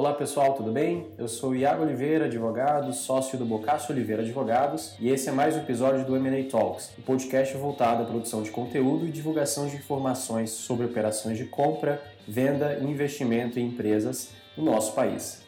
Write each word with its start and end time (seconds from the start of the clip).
Olá 0.00 0.14
pessoal, 0.14 0.54
tudo 0.54 0.72
bem? 0.72 1.08
Eu 1.18 1.28
sou 1.28 1.54
Iago 1.54 1.82
Oliveira, 1.82 2.24
advogado, 2.24 2.90
sócio 2.94 3.36
do 3.36 3.44
Bocácio 3.44 3.94
Oliveira 3.94 4.22
Advogados, 4.22 4.94
e 4.98 5.10
esse 5.10 5.28
é 5.28 5.32
mais 5.32 5.54
um 5.54 5.58
episódio 5.58 6.06
do 6.06 6.16
M&A 6.16 6.42
Talks, 6.48 6.90
um 6.98 7.02
podcast 7.02 7.54
voltado 7.58 8.02
à 8.02 8.06
produção 8.06 8.42
de 8.42 8.50
conteúdo 8.50 9.06
e 9.06 9.10
divulgação 9.10 9.68
de 9.68 9.76
informações 9.76 10.52
sobre 10.52 10.86
operações 10.86 11.36
de 11.36 11.44
compra, 11.44 12.02
venda 12.26 12.78
e 12.80 12.84
investimento 12.86 13.60
em 13.60 13.66
empresas 13.66 14.30
no 14.56 14.64
nosso 14.64 14.94
país. 14.94 15.44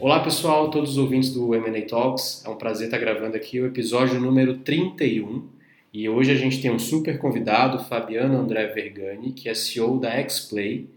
Olá 0.00 0.20
pessoal, 0.20 0.70
todos 0.70 0.92
os 0.92 0.96
ouvintes 0.96 1.30
do 1.34 1.54
M&A 1.54 1.86
Talks, 1.86 2.42
é 2.46 2.48
um 2.48 2.56
prazer 2.56 2.86
estar 2.86 2.96
gravando 2.96 3.36
aqui 3.36 3.60
o 3.60 3.66
episódio 3.66 4.18
número 4.18 4.60
31, 4.60 5.46
e 5.92 6.08
hoje 6.08 6.32
a 6.32 6.34
gente 6.34 6.62
tem 6.62 6.70
um 6.70 6.78
super 6.78 7.18
convidado, 7.18 7.84
Fabiano 7.84 8.38
André 8.38 8.68
Vergani, 8.68 9.32
que 9.32 9.50
é 9.50 9.54
CEO 9.54 10.00
da 10.00 10.26
Xplay, 10.26 10.88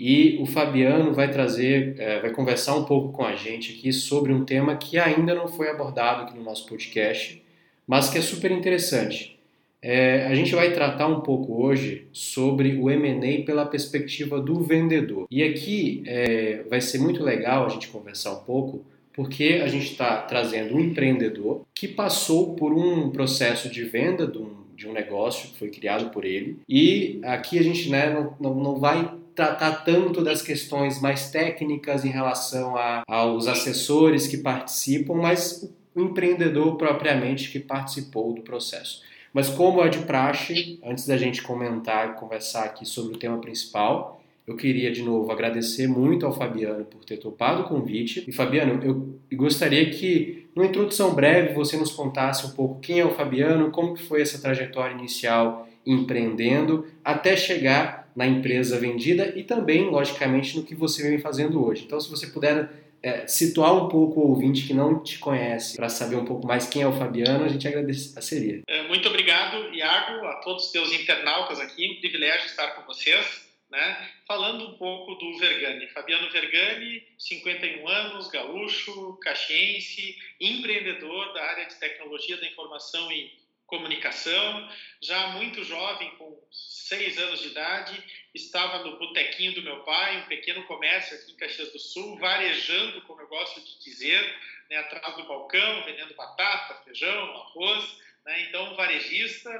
e 0.00 0.38
o 0.40 0.46
Fabiano 0.46 1.12
vai 1.12 1.30
trazer, 1.30 1.94
é, 1.98 2.20
vai 2.20 2.30
conversar 2.30 2.74
um 2.74 2.84
pouco 2.84 3.12
com 3.12 3.22
a 3.22 3.36
gente 3.36 3.76
aqui 3.76 3.92
sobre 3.92 4.32
um 4.32 4.46
tema 4.46 4.74
que 4.74 4.98
ainda 4.98 5.34
não 5.34 5.46
foi 5.46 5.68
abordado 5.68 6.22
aqui 6.22 6.34
no 6.34 6.42
nosso 6.42 6.66
podcast, 6.66 7.42
mas 7.86 8.08
que 8.08 8.16
é 8.16 8.22
super 8.22 8.50
interessante. 8.50 9.38
É, 9.82 10.26
a 10.26 10.34
gente 10.34 10.54
vai 10.54 10.72
tratar 10.72 11.06
um 11.06 11.20
pouco 11.20 11.62
hoje 11.62 12.06
sobre 12.12 12.76
o 12.76 12.90
M&A 12.90 13.44
pela 13.44 13.66
perspectiva 13.66 14.40
do 14.40 14.60
vendedor. 14.60 15.26
E 15.30 15.42
aqui 15.42 16.02
é, 16.06 16.62
vai 16.70 16.80
ser 16.80 16.98
muito 16.98 17.22
legal 17.22 17.66
a 17.66 17.68
gente 17.68 17.88
conversar 17.88 18.32
um 18.32 18.44
pouco, 18.44 18.82
porque 19.12 19.60
a 19.62 19.66
gente 19.66 19.92
está 19.92 20.22
trazendo 20.22 20.76
um 20.76 20.80
empreendedor 20.80 21.66
que 21.74 21.86
passou 21.86 22.54
por 22.54 22.72
um 22.72 23.10
processo 23.10 23.68
de 23.68 23.84
venda 23.84 24.26
de 24.26 24.38
um, 24.38 24.50
de 24.74 24.88
um 24.88 24.92
negócio 24.94 25.50
que 25.50 25.58
foi 25.58 25.68
criado 25.68 26.10
por 26.10 26.24
ele. 26.24 26.58
E 26.66 27.20
aqui 27.22 27.58
a 27.58 27.62
gente 27.62 27.90
né, 27.90 28.08
não, 28.10 28.34
não, 28.40 28.54
não 28.54 28.78
vai 28.78 29.19
tratar 29.40 29.84
tanto 29.84 30.22
das 30.22 30.42
questões 30.42 31.00
mais 31.00 31.30
técnicas 31.30 32.04
em 32.04 32.10
relação 32.10 32.76
a, 32.76 33.02
aos 33.08 33.48
assessores 33.48 34.26
que 34.26 34.36
participam, 34.36 35.14
mas 35.14 35.74
o 35.94 36.02
empreendedor 36.02 36.76
propriamente 36.76 37.50
que 37.50 37.58
participou 37.58 38.34
do 38.34 38.42
processo. 38.42 39.00
Mas 39.32 39.48
como 39.48 39.82
é 39.82 39.88
de 39.88 40.00
praxe, 40.00 40.78
antes 40.84 41.06
da 41.06 41.16
gente 41.16 41.40
comentar 41.40 42.10
e 42.10 42.20
conversar 42.20 42.64
aqui 42.64 42.84
sobre 42.84 43.14
o 43.14 43.18
tema 43.18 43.38
principal, 43.38 44.22
eu 44.46 44.56
queria 44.56 44.92
de 44.92 45.02
novo 45.02 45.32
agradecer 45.32 45.86
muito 45.86 46.26
ao 46.26 46.32
Fabiano 46.32 46.84
por 46.84 47.02
ter 47.02 47.16
topado 47.16 47.62
o 47.62 47.64
convite. 47.64 48.22
E 48.28 48.32
Fabiano, 48.32 48.78
eu 48.84 49.38
gostaria 49.38 49.88
que, 49.88 50.50
numa 50.54 50.68
introdução 50.68 51.14
breve, 51.14 51.54
você 51.54 51.78
nos 51.78 51.92
contasse 51.92 52.44
um 52.44 52.50
pouco 52.50 52.78
quem 52.80 53.00
é 53.00 53.06
o 53.06 53.14
Fabiano, 53.14 53.70
como 53.70 53.96
foi 53.96 54.20
essa 54.20 54.38
trajetória 54.38 54.92
inicial 54.92 55.66
empreendendo, 55.86 56.86
até 57.02 57.34
chegar 57.36 57.99
na 58.14 58.26
empresa 58.26 58.78
vendida 58.78 59.32
e 59.36 59.44
também, 59.44 59.88
logicamente, 59.88 60.56
no 60.56 60.64
que 60.64 60.74
você 60.74 61.08
vem 61.08 61.18
fazendo 61.18 61.64
hoje. 61.64 61.84
Então, 61.84 62.00
se 62.00 62.10
você 62.10 62.26
puder 62.26 62.70
é, 63.02 63.26
situar 63.26 63.74
um 63.74 63.88
pouco 63.88 64.20
o 64.20 64.28
ouvinte 64.28 64.66
que 64.66 64.74
não 64.74 65.02
te 65.02 65.18
conhece 65.18 65.76
para 65.76 65.88
saber 65.88 66.16
um 66.16 66.24
pouco 66.24 66.46
mais 66.46 66.68
quem 66.68 66.82
é 66.82 66.86
o 66.86 66.92
Fabiano, 66.92 67.44
a 67.44 67.48
gente 67.48 67.66
agradeceria. 67.66 68.62
É, 68.66 68.82
muito 68.88 69.08
obrigado, 69.08 69.74
Iago, 69.74 70.26
a 70.26 70.36
todos 70.36 70.66
os 70.66 70.72
teus 70.72 70.92
internautas 70.92 71.58
aqui. 71.60 71.96
Um 71.96 72.00
privilégio 72.00 72.46
estar 72.46 72.68
com 72.68 72.82
vocês. 72.82 73.48
Né? 73.70 74.08
Falando 74.26 74.66
um 74.66 74.72
pouco 74.74 75.14
do 75.14 75.38
Vergani. 75.38 75.86
Fabiano 75.90 76.28
Vergani, 76.32 77.04
51 77.16 77.86
anos, 77.86 78.28
gaúcho, 78.28 79.16
caxiense, 79.22 80.18
empreendedor 80.40 81.32
da 81.32 81.44
área 81.44 81.66
de 81.66 81.76
tecnologia 81.76 82.36
da 82.36 82.48
informação 82.48 83.12
e 83.12 83.30
comunicação, 83.70 84.68
já 85.00 85.28
muito 85.28 85.64
jovem, 85.64 86.10
com 86.16 86.38
seis 86.50 87.16
anos 87.16 87.40
de 87.40 87.48
idade, 87.48 88.04
estava 88.34 88.84
no 88.84 88.98
botequinho 88.98 89.54
do 89.54 89.62
meu 89.62 89.80
pai, 89.84 90.18
um 90.18 90.26
pequeno 90.26 90.64
comércio 90.64 91.16
aqui 91.16 91.32
em 91.32 91.36
Caxias 91.36 91.72
do 91.72 91.78
Sul, 91.78 92.18
varejando, 92.18 93.00
como 93.02 93.22
eu 93.22 93.28
gosto 93.28 93.60
de 93.60 93.78
dizer, 93.78 94.20
né, 94.68 94.76
atrás 94.78 95.16
do 95.16 95.24
balcão, 95.24 95.84
vendendo 95.84 96.14
batata, 96.14 96.82
feijão, 96.84 97.36
arroz. 97.36 97.96
Né, 98.26 98.42
então, 98.48 98.74
varejista, 98.74 99.50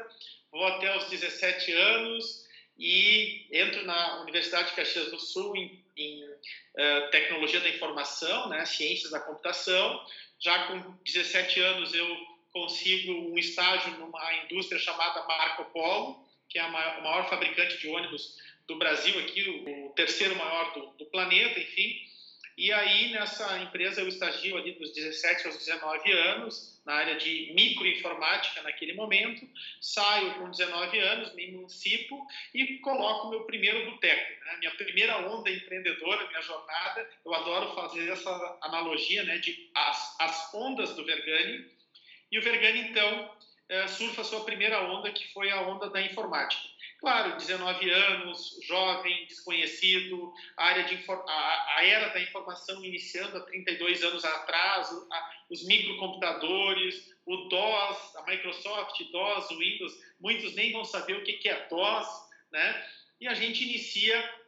vou 0.50 0.66
até 0.66 0.94
os 0.96 1.08
17 1.08 1.72
anos 1.72 2.46
e 2.76 3.46
entro 3.52 3.84
na 3.86 4.22
Universidade 4.22 4.70
de 4.70 4.76
Caxias 4.76 5.10
do 5.10 5.18
Sul 5.18 5.56
em, 5.56 5.84
em 5.96 6.24
uh, 6.24 7.10
tecnologia 7.10 7.60
da 7.60 7.68
informação, 7.68 8.48
né, 8.48 8.64
ciências 8.66 9.10
da 9.10 9.20
computação. 9.20 10.04
Já 10.38 10.66
com 10.66 10.98
17 11.04 11.60
anos 11.60 11.94
eu 11.94 12.29
consigo 12.52 13.12
um 13.12 13.38
estágio 13.38 13.98
numa 13.98 14.34
indústria 14.44 14.80
chamada 14.80 15.24
Marco 15.26 15.64
Polo, 15.66 16.24
que 16.48 16.58
é 16.58 16.62
a 16.62 16.68
maior, 16.68 17.28
fabricante 17.28 17.78
de 17.78 17.88
ônibus 17.88 18.38
do 18.66 18.76
Brasil 18.76 19.18
aqui, 19.20 19.64
o, 19.66 19.90
terceiro 19.90 20.36
maior 20.36 20.72
do, 20.72 20.86
do, 20.98 21.06
planeta, 21.06 21.58
enfim. 21.58 22.08
E 22.56 22.72
aí, 22.72 23.10
nessa 23.12 23.58
empresa, 23.62 24.00
eu 24.00 24.08
estagio 24.08 24.56
ali 24.56 24.72
dos 24.72 24.92
17 24.92 25.46
aos 25.46 25.56
19 25.56 26.12
anos, 26.12 26.80
na 26.84 26.94
área 26.94 27.16
de 27.16 27.52
microinformática 27.54 28.62
naquele 28.62 28.92
momento. 28.92 29.48
Saio 29.80 30.34
com 30.34 30.50
19 30.50 30.98
anos, 30.98 31.34
me 31.34 31.48
emancipo 31.48 32.26
e 32.52 32.78
coloco 32.78 33.30
meu 33.30 33.44
primeiro 33.44 33.90
boteco. 33.90 34.44
Né? 34.44 34.56
Minha 34.58 34.70
primeira 34.72 35.18
onda 35.30 35.50
empreendedora, 35.50 36.26
minha 36.28 36.42
jornada. 36.42 37.08
Eu 37.24 37.34
adoro 37.34 37.74
fazer 37.74 38.10
essa 38.10 38.58
analogia 38.62 39.22
né, 39.24 39.38
de 39.38 39.70
as, 39.74 40.16
as 40.20 40.54
ondas 40.54 40.94
do 40.94 41.04
Vergani 41.04 41.64
e 42.30 42.38
o 42.38 42.42
Vergani, 42.42 42.90
então, 42.90 43.30
é, 43.68 43.86
surfa 43.88 44.20
a 44.20 44.24
sua 44.24 44.44
primeira 44.44 44.82
onda, 44.82 45.12
que 45.12 45.32
foi 45.32 45.50
a 45.50 45.62
onda 45.62 45.88
da 45.90 46.00
informática. 46.00 46.62
Claro, 46.98 47.36
19 47.36 47.90
anos, 47.90 48.58
jovem, 48.66 49.26
desconhecido, 49.26 50.32
a, 50.56 50.66
área 50.66 50.84
de, 50.84 51.02
a, 51.08 51.74
a 51.78 51.84
era 51.84 52.08
da 52.08 52.20
informação 52.20 52.84
iniciando 52.84 53.38
há 53.38 53.40
32 53.40 54.02
anos 54.04 54.24
atrás, 54.24 54.90
os 55.48 55.66
microcomputadores, 55.66 57.10
o 57.24 57.48
DOS, 57.48 58.16
a 58.16 58.22
Microsoft, 58.26 59.00
DOS, 59.10 59.50
o 59.50 59.58
Windows, 59.58 59.92
muitos 60.20 60.54
nem 60.54 60.72
vão 60.72 60.84
saber 60.84 61.14
o 61.14 61.24
que 61.24 61.48
é 61.48 61.66
DOS, 61.68 62.06
né? 62.52 62.86
E 63.20 63.28
a 63.28 63.34
gente 63.34 63.62
inicia 63.62 64.40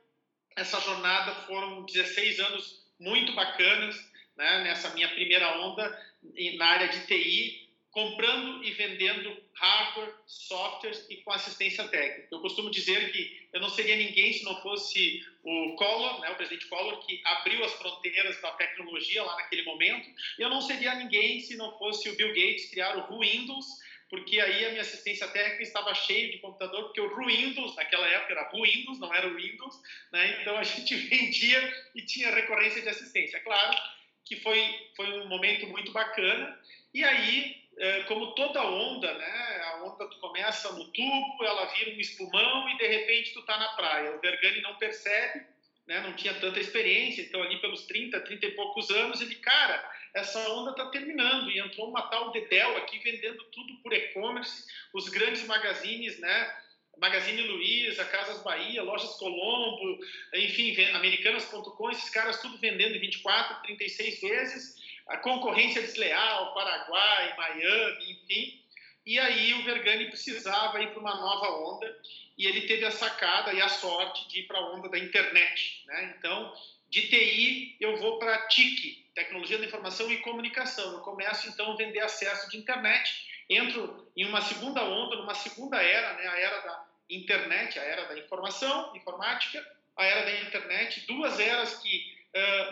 essa 0.56 0.80
jornada, 0.80 1.34
foram 1.46 1.84
16 1.84 2.40
anos 2.40 2.82
muito 2.98 3.32
bacanas, 3.34 3.96
né? 4.36 4.64
nessa 4.64 4.90
minha 4.90 5.08
primeira 5.08 5.58
onda 5.58 6.12
na 6.56 6.66
área 6.66 6.88
de 6.88 7.06
TI, 7.06 7.61
comprando 7.92 8.64
e 8.64 8.70
vendendo 8.72 9.36
hardware, 9.54 10.14
softwares 10.26 11.06
e 11.10 11.16
com 11.18 11.30
assistência 11.30 11.86
técnica. 11.88 12.26
Eu 12.32 12.40
costumo 12.40 12.70
dizer 12.70 13.12
que 13.12 13.48
eu 13.52 13.60
não 13.60 13.68
seria 13.68 13.96
ninguém 13.96 14.32
se 14.32 14.44
não 14.44 14.60
fosse 14.62 15.22
o 15.44 15.76
Collor, 15.76 16.20
né, 16.20 16.30
o 16.30 16.36
presidente 16.36 16.66
Collor, 16.68 17.04
que 17.06 17.20
abriu 17.24 17.62
as 17.62 17.72
fronteiras 17.74 18.40
da 18.40 18.50
tecnologia 18.52 19.22
lá 19.22 19.36
naquele 19.36 19.62
momento, 19.64 20.08
eu 20.38 20.48
não 20.48 20.62
seria 20.62 20.94
ninguém 20.94 21.40
se 21.40 21.54
não 21.56 21.76
fosse 21.78 22.08
o 22.08 22.16
Bill 22.16 22.28
Gates 22.28 22.70
criar 22.70 22.96
o 22.96 23.20
Windows, 23.20 23.66
porque 24.08 24.40
aí 24.40 24.64
a 24.64 24.70
minha 24.70 24.82
assistência 24.82 25.28
técnica 25.28 25.62
estava 25.62 25.94
cheia 25.94 26.30
de 26.30 26.38
computador, 26.38 26.84
porque 26.84 27.00
o 27.00 27.26
Windows, 27.26 27.76
naquela 27.76 28.06
época 28.08 28.32
era 28.32 28.50
Windows, 28.52 28.98
não 29.00 29.14
era 29.14 29.28
o 29.28 29.36
Windows, 29.36 29.80
né? 30.10 30.40
então 30.40 30.56
a 30.56 30.62
gente 30.62 30.94
vendia 31.08 31.74
e 31.94 32.02
tinha 32.02 32.34
recorrência 32.34 32.80
de 32.80 32.88
assistência. 32.88 33.38
Claro 33.40 33.76
que 34.24 34.36
foi, 34.36 34.90
foi 34.96 35.20
um 35.20 35.28
momento 35.28 35.66
muito 35.66 35.92
bacana, 35.92 36.58
e 36.94 37.04
aí 37.04 37.61
é, 37.78 38.02
como 38.04 38.34
toda 38.34 38.62
onda, 38.62 39.12
né? 39.14 39.62
A 39.64 39.84
onda 39.84 40.08
tu 40.08 40.18
começa 40.18 40.72
no 40.72 40.84
tubo, 40.92 41.44
ela 41.44 41.66
vira 41.66 41.90
um 41.90 42.00
espumão 42.00 42.68
e 42.68 42.76
de 42.76 42.86
repente 42.86 43.32
tu 43.32 43.42
tá 43.42 43.58
na 43.58 43.68
praia. 43.70 44.14
O 44.14 44.20
Vergani 44.20 44.60
não 44.60 44.76
percebe, 44.76 45.46
né? 45.86 46.00
Não 46.00 46.14
tinha 46.14 46.34
tanta 46.34 46.60
experiência, 46.60 47.22
então 47.22 47.42
ali 47.42 47.60
pelos 47.60 47.86
30, 47.86 48.20
30 48.20 48.46
e 48.46 48.50
poucos 48.52 48.90
anos, 48.90 49.20
ele, 49.20 49.34
cara, 49.36 49.90
essa 50.14 50.38
onda 50.50 50.74
tá 50.74 50.86
terminando 50.90 51.50
e 51.50 51.58
entrou 51.58 51.88
uma 51.88 52.02
tal 52.02 52.30
Dedel 52.30 52.76
aqui 52.76 52.98
vendendo 52.98 53.42
tudo 53.44 53.74
por 53.82 53.92
e-commerce, 53.92 54.64
os 54.92 55.08
grandes 55.08 55.44
magazines, 55.46 56.18
né? 56.20 56.56
Magazine 56.98 57.40
Luiza, 57.40 58.04
Casas 58.04 58.42
Bahia, 58.42 58.82
Lojas 58.82 59.14
Colombo, 59.16 59.98
enfim, 60.34 60.78
americanas.com, 60.90 61.90
esses 61.90 62.10
caras 62.10 62.40
tudo 62.42 62.58
vendendo 62.58 62.94
em 62.94 63.00
24, 63.00 63.62
36 63.62 64.20
vezes 64.20 64.81
a 65.08 65.16
concorrência 65.18 65.82
desleal, 65.82 66.54
Paraguai, 66.54 67.34
Miami, 67.36 68.12
enfim. 68.12 68.60
E 69.04 69.18
aí 69.18 69.54
o 69.54 69.64
Vergani 69.64 70.06
precisava 70.06 70.80
ir 70.80 70.90
para 70.90 71.00
uma 71.00 71.14
nova 71.14 71.50
onda 71.72 71.98
e 72.38 72.46
ele 72.46 72.62
teve 72.62 72.84
a 72.84 72.90
sacada 72.90 73.52
e 73.52 73.60
a 73.60 73.68
sorte 73.68 74.28
de 74.28 74.40
ir 74.40 74.46
para 74.46 74.58
a 74.58 74.72
onda 74.72 74.88
da 74.88 74.98
internet. 74.98 75.82
Né? 75.86 76.14
Então, 76.16 76.54
de 76.88 77.08
TI, 77.08 77.76
eu 77.80 77.96
vou 77.96 78.18
para 78.18 78.46
TIC, 78.48 79.06
Tecnologia 79.14 79.58
da 79.58 79.64
Informação 79.64 80.10
e 80.10 80.18
Comunicação. 80.18 80.92
Eu 80.92 81.00
começo, 81.00 81.48
então, 81.48 81.72
a 81.72 81.76
vender 81.76 82.00
acesso 82.00 82.48
de 82.50 82.56
internet, 82.56 83.26
entro 83.48 84.08
em 84.16 84.24
uma 84.24 84.40
segunda 84.40 84.82
onda, 84.84 85.16
numa 85.16 85.34
segunda 85.34 85.82
era, 85.82 86.14
né? 86.14 86.28
a 86.28 86.38
era 86.38 86.60
da 86.60 86.86
internet, 87.10 87.78
a 87.78 87.82
era 87.82 88.04
da 88.06 88.18
informação, 88.18 88.94
informática, 88.94 89.66
a 89.96 90.04
era 90.04 90.24
da 90.24 90.40
internet, 90.40 91.06
duas 91.06 91.38
eras 91.38 91.76
que 91.76 92.21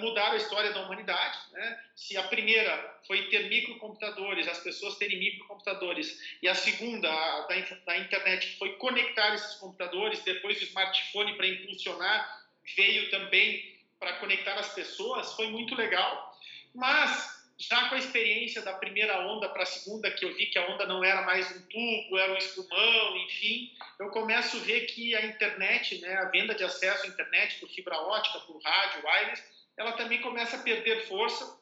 mudaram 0.00 0.32
a 0.32 0.36
história 0.36 0.72
da 0.72 0.82
humanidade. 0.82 1.38
Né? 1.52 1.80
Se 1.94 2.16
a 2.16 2.22
primeira 2.24 3.00
foi 3.06 3.28
ter 3.28 3.48
microcomputadores, 3.48 4.48
as 4.48 4.58
pessoas 4.60 4.96
terem 4.96 5.18
microcomputadores, 5.18 6.18
e 6.42 6.48
a 6.48 6.54
segunda, 6.54 7.10
a 7.10 7.40
da, 7.42 7.54
da 7.86 7.98
internet, 7.98 8.56
foi 8.58 8.74
conectar 8.76 9.34
esses 9.34 9.56
computadores, 9.56 10.22
depois 10.24 10.60
o 10.60 10.64
smartphone 10.64 11.36
para 11.36 11.46
impulsionar, 11.46 12.42
veio 12.76 13.10
também 13.10 13.78
para 13.98 14.14
conectar 14.14 14.54
as 14.54 14.72
pessoas, 14.72 15.34
foi 15.34 15.48
muito 15.48 15.74
legal. 15.74 16.34
Mas 16.74 17.39
já 17.60 17.90
com 17.90 17.94
a 17.94 17.98
experiência 17.98 18.62
da 18.62 18.72
primeira 18.72 19.20
onda 19.28 19.46
para 19.50 19.64
a 19.64 19.66
segunda, 19.66 20.10
que 20.10 20.24
eu 20.24 20.34
vi 20.34 20.46
que 20.46 20.58
a 20.58 20.66
onda 20.66 20.86
não 20.86 21.04
era 21.04 21.20
mais 21.22 21.54
um 21.54 21.60
tubo, 21.66 22.18
era 22.18 22.32
um 22.32 22.38
espumão, 22.38 23.16
enfim, 23.18 23.70
eu 23.98 24.08
começo 24.08 24.56
a 24.56 24.60
ver 24.60 24.86
que 24.86 25.14
a 25.14 25.26
internet, 25.26 26.00
né, 26.00 26.14
a 26.16 26.24
venda 26.30 26.54
de 26.54 26.64
acesso 26.64 27.04
à 27.04 27.08
internet 27.08 27.60
por 27.60 27.68
fibra 27.68 27.98
ótica, 27.98 28.40
por 28.40 28.58
rádio, 28.62 29.06
wireless, 29.06 29.44
ela 29.76 29.92
também 29.92 30.22
começa 30.22 30.56
a 30.56 30.62
perder 30.62 31.06
força. 31.06 31.60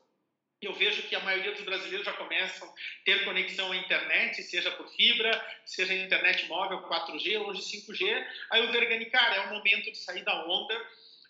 Eu 0.62 0.72
vejo 0.72 1.02
que 1.02 1.16
a 1.16 1.20
maioria 1.20 1.52
dos 1.52 1.64
brasileiros 1.64 2.04
já 2.06 2.12
começam 2.12 2.68
a 2.68 2.72
ter 3.04 3.24
conexão 3.24 3.72
à 3.72 3.76
internet, 3.76 4.40
seja 4.42 4.70
por 4.72 4.88
fibra, 4.90 5.30
seja 5.64 5.94
internet 5.94 6.46
móvel 6.46 6.82
4G, 6.82 7.40
hoje 7.40 7.62
5G. 7.62 8.26
Aí 8.50 8.64
o 8.64 8.72
Vergani, 8.72 9.06
cara, 9.06 9.36
é 9.36 9.40
o 9.46 9.54
momento 9.54 9.90
de 9.90 9.98
sair 9.98 10.24
da 10.24 10.46
onda. 10.46 10.74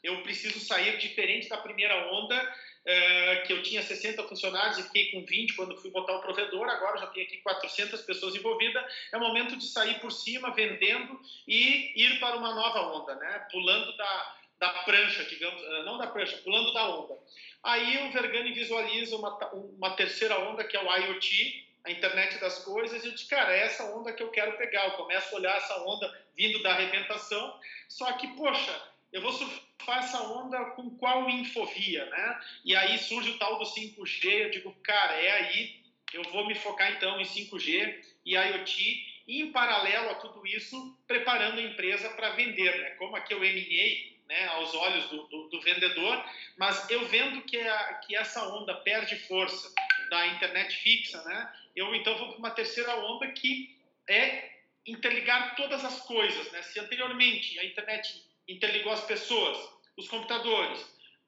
Eu 0.02 0.22
preciso 0.22 0.60
sair 0.60 0.96
diferente 0.98 1.48
da 1.48 1.58
primeira 1.58 2.12
onda 2.12 2.54
é, 2.84 3.36
que 3.46 3.52
eu 3.52 3.62
tinha 3.62 3.82
60 3.82 4.22
funcionários 4.24 4.78
e 4.78 4.82
fiquei 4.84 5.10
com 5.10 5.24
20 5.24 5.54
quando 5.54 5.76
fui 5.80 5.90
botar 5.90 6.14
o 6.16 6.20
provedor, 6.20 6.68
agora 6.68 6.98
já 6.98 7.06
tenho 7.08 7.26
aqui 7.26 7.38
400 7.38 8.00
pessoas 8.02 8.34
envolvidas, 8.34 8.84
é 9.12 9.18
momento 9.18 9.56
de 9.56 9.66
sair 9.66 10.00
por 10.00 10.10
cima, 10.10 10.54
vendendo 10.54 11.20
e 11.46 11.92
ir 11.96 12.18
para 12.20 12.36
uma 12.36 12.54
nova 12.54 12.80
onda, 12.96 13.14
né? 13.16 13.46
pulando 13.50 13.96
da, 13.96 14.36
da 14.58 14.68
prancha, 14.84 15.24
digamos, 15.24 15.62
eh, 15.62 15.82
não 15.84 15.98
da 15.98 16.06
prancha, 16.06 16.38
pulando 16.38 16.72
da 16.72 16.88
onda. 16.88 17.18
Aí 17.62 18.06
o 18.06 18.12
Vergani 18.12 18.52
visualiza 18.52 19.16
uma, 19.16 19.36
uma 19.52 19.90
terceira 19.90 20.38
onda, 20.38 20.64
que 20.64 20.76
é 20.76 20.82
o 20.82 20.96
IoT, 20.96 21.66
a 21.84 21.90
internet 21.90 22.38
das 22.38 22.64
coisas, 22.64 23.04
e 23.04 23.08
eu 23.08 23.12
disse, 23.12 23.28
cara, 23.28 23.52
é 23.52 23.60
essa 23.60 23.84
onda 23.94 24.12
que 24.12 24.22
eu 24.22 24.30
quero 24.30 24.56
pegar. 24.56 24.84
Eu 24.84 24.92
começo 24.92 25.34
a 25.34 25.38
olhar 25.38 25.56
essa 25.56 25.76
onda 25.84 26.12
vindo 26.36 26.62
da 26.62 26.72
arrebentação, 26.72 27.58
só 27.88 28.12
que, 28.12 28.26
poxa, 28.28 28.82
eu 29.12 29.22
vou 29.22 29.32
surfar 29.32 29.98
essa 29.98 30.22
onda 30.22 30.64
com 30.72 30.90
qual 30.96 31.28
infovia, 31.30 32.04
né? 32.06 32.40
E 32.64 32.76
aí 32.76 32.98
surge 32.98 33.30
o 33.30 33.38
tal 33.38 33.58
do 33.58 33.64
5G, 33.64 34.24
eu 34.24 34.50
digo, 34.50 34.72
cara, 34.82 35.14
é 35.14 35.30
aí, 35.32 35.80
eu 36.12 36.22
vou 36.24 36.46
me 36.46 36.54
focar 36.54 36.92
então 36.92 37.20
em 37.20 37.24
5G 37.24 38.04
e 38.24 38.34
IoT, 38.34 39.22
e 39.26 39.42
em 39.42 39.52
paralelo 39.52 40.10
a 40.10 40.14
tudo 40.16 40.46
isso, 40.46 40.98
preparando 41.06 41.58
a 41.58 41.62
empresa 41.62 42.08
para 42.10 42.30
vender, 42.30 42.78
né? 42.80 42.90
Como 42.92 43.16
aqui 43.16 43.34
eu 43.34 43.44
M&A, 43.44 44.18
né, 44.28 44.46
aos 44.48 44.74
olhos 44.74 45.06
do, 45.08 45.22
do, 45.24 45.48
do, 45.48 45.60
vendedor, 45.62 46.22
mas 46.58 46.88
eu 46.90 47.06
vendo 47.06 47.40
que, 47.42 47.58
a, 47.58 47.94
que 47.94 48.14
essa 48.14 48.46
onda 48.48 48.74
perde 48.74 49.16
força 49.20 49.72
da 50.10 50.26
internet 50.26 50.76
fixa, 50.76 51.22
né? 51.24 51.52
Eu 51.74 51.94
então 51.94 52.16
vou 52.18 52.28
para 52.28 52.38
uma 52.38 52.50
terceira 52.50 52.94
onda 52.96 53.26
que 53.28 53.74
é 54.06 54.50
interligar 54.86 55.56
todas 55.56 55.84
as 55.84 56.00
coisas, 56.02 56.50
né? 56.52 56.62
Se 56.62 56.78
anteriormente 56.78 57.58
a 57.58 57.64
internet 57.64 58.22
interligou 58.48 58.92
as 58.92 59.04
pessoas, 59.04 59.58
os 59.96 60.08
computadores. 60.08 60.84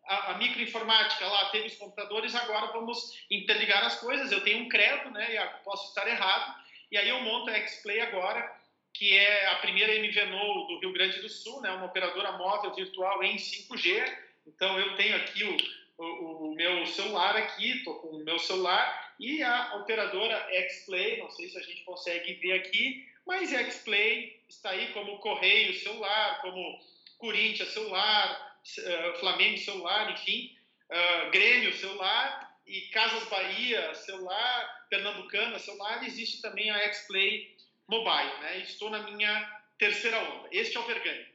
A, 0.07 0.33
a, 0.33 0.39
microinformática 0.39 1.27
lá 1.27 1.51
teve 1.51 1.67
os 1.67 1.77
computadores, 1.77 2.35
agora 2.35 2.73
vamos 2.73 3.17
interligar 3.31 3.85
as 3.85 4.01
coisas. 4.01 4.33
Eu 4.33 4.43
tenho 4.43 4.65
um 4.65 4.69
credo, 4.69 5.11
né? 5.11 5.35
E 5.35 5.63
posso 5.63 5.89
estar 5.89 6.09
errado. 6.09 6.59
E 6.91 6.97
aí 6.97 7.09
eu 7.09 7.21
monto 7.21 7.51
a 7.51 7.69
Xplay 7.69 8.01
agora, 8.01 8.51
que 8.93 9.17
é 9.17 9.47
a 9.49 9.57
primeira 9.57 9.93
MVNO 10.01 10.67
do 10.67 10.79
Rio 10.81 10.93
Grande 10.93 11.21
do 11.21 11.29
Sul, 11.29 11.61
né? 11.61 11.71
Uma 11.71 11.87
operadora 11.87 12.33
móvel 12.33 12.75
virtual 12.75 13.23
em 13.23 13.37
5G. 13.37 14.19
Então 14.47 14.79
eu 14.81 14.97
tenho 14.97 15.15
aqui 15.17 15.45
o, 15.45 16.03
o, 16.03 16.51
o 16.51 16.55
meu 16.55 16.87
celular 16.87 17.37
aqui, 17.37 17.79
estou 17.79 17.95
com 17.97 18.09
o 18.09 18.25
meu 18.25 18.39
celular 18.39 19.15
e 19.21 19.43
a 19.43 19.77
operadora 19.77 20.49
Xplay, 20.71 21.19
não 21.19 21.31
sei 21.31 21.51
se 21.51 21.59
a 21.59 21.63
gente 21.63 21.83
consegue 21.83 22.33
ver 22.35 22.55
aqui, 22.55 23.07
mas 23.27 23.51
Xplay 23.51 24.41
está 24.49 24.71
aí 24.71 24.93
como 24.95 25.19
correio 25.19 25.75
celular, 25.75 26.41
como 26.41 26.81
Corinthians 27.21 27.69
celular, 27.69 28.59
uh, 28.79 29.21
Flamengo 29.21 29.59
celular, 29.59 30.11
enfim, 30.13 30.51
uh, 30.91 31.31
Grêmio 31.31 31.73
celular 31.75 32.51
e 32.67 32.81
Casas 32.93 33.29
Bahia 33.29 33.95
celular, 33.95 34.87
Pernambucana 34.89 35.59
celular, 35.59 36.03
existe 36.05 36.41
também 36.43 36.71
a 36.71 36.79
X-Play 36.79 37.55
Mobile. 37.89 38.41
Né? 38.41 38.61
Estou 38.65 38.91
na 38.91 39.03
minha 39.11 39.61
terceira 39.79 40.19
onda. 40.19 40.49
Este 40.51 40.77
é 40.77 40.81
o 40.81 40.87
Vergani. 40.87 41.27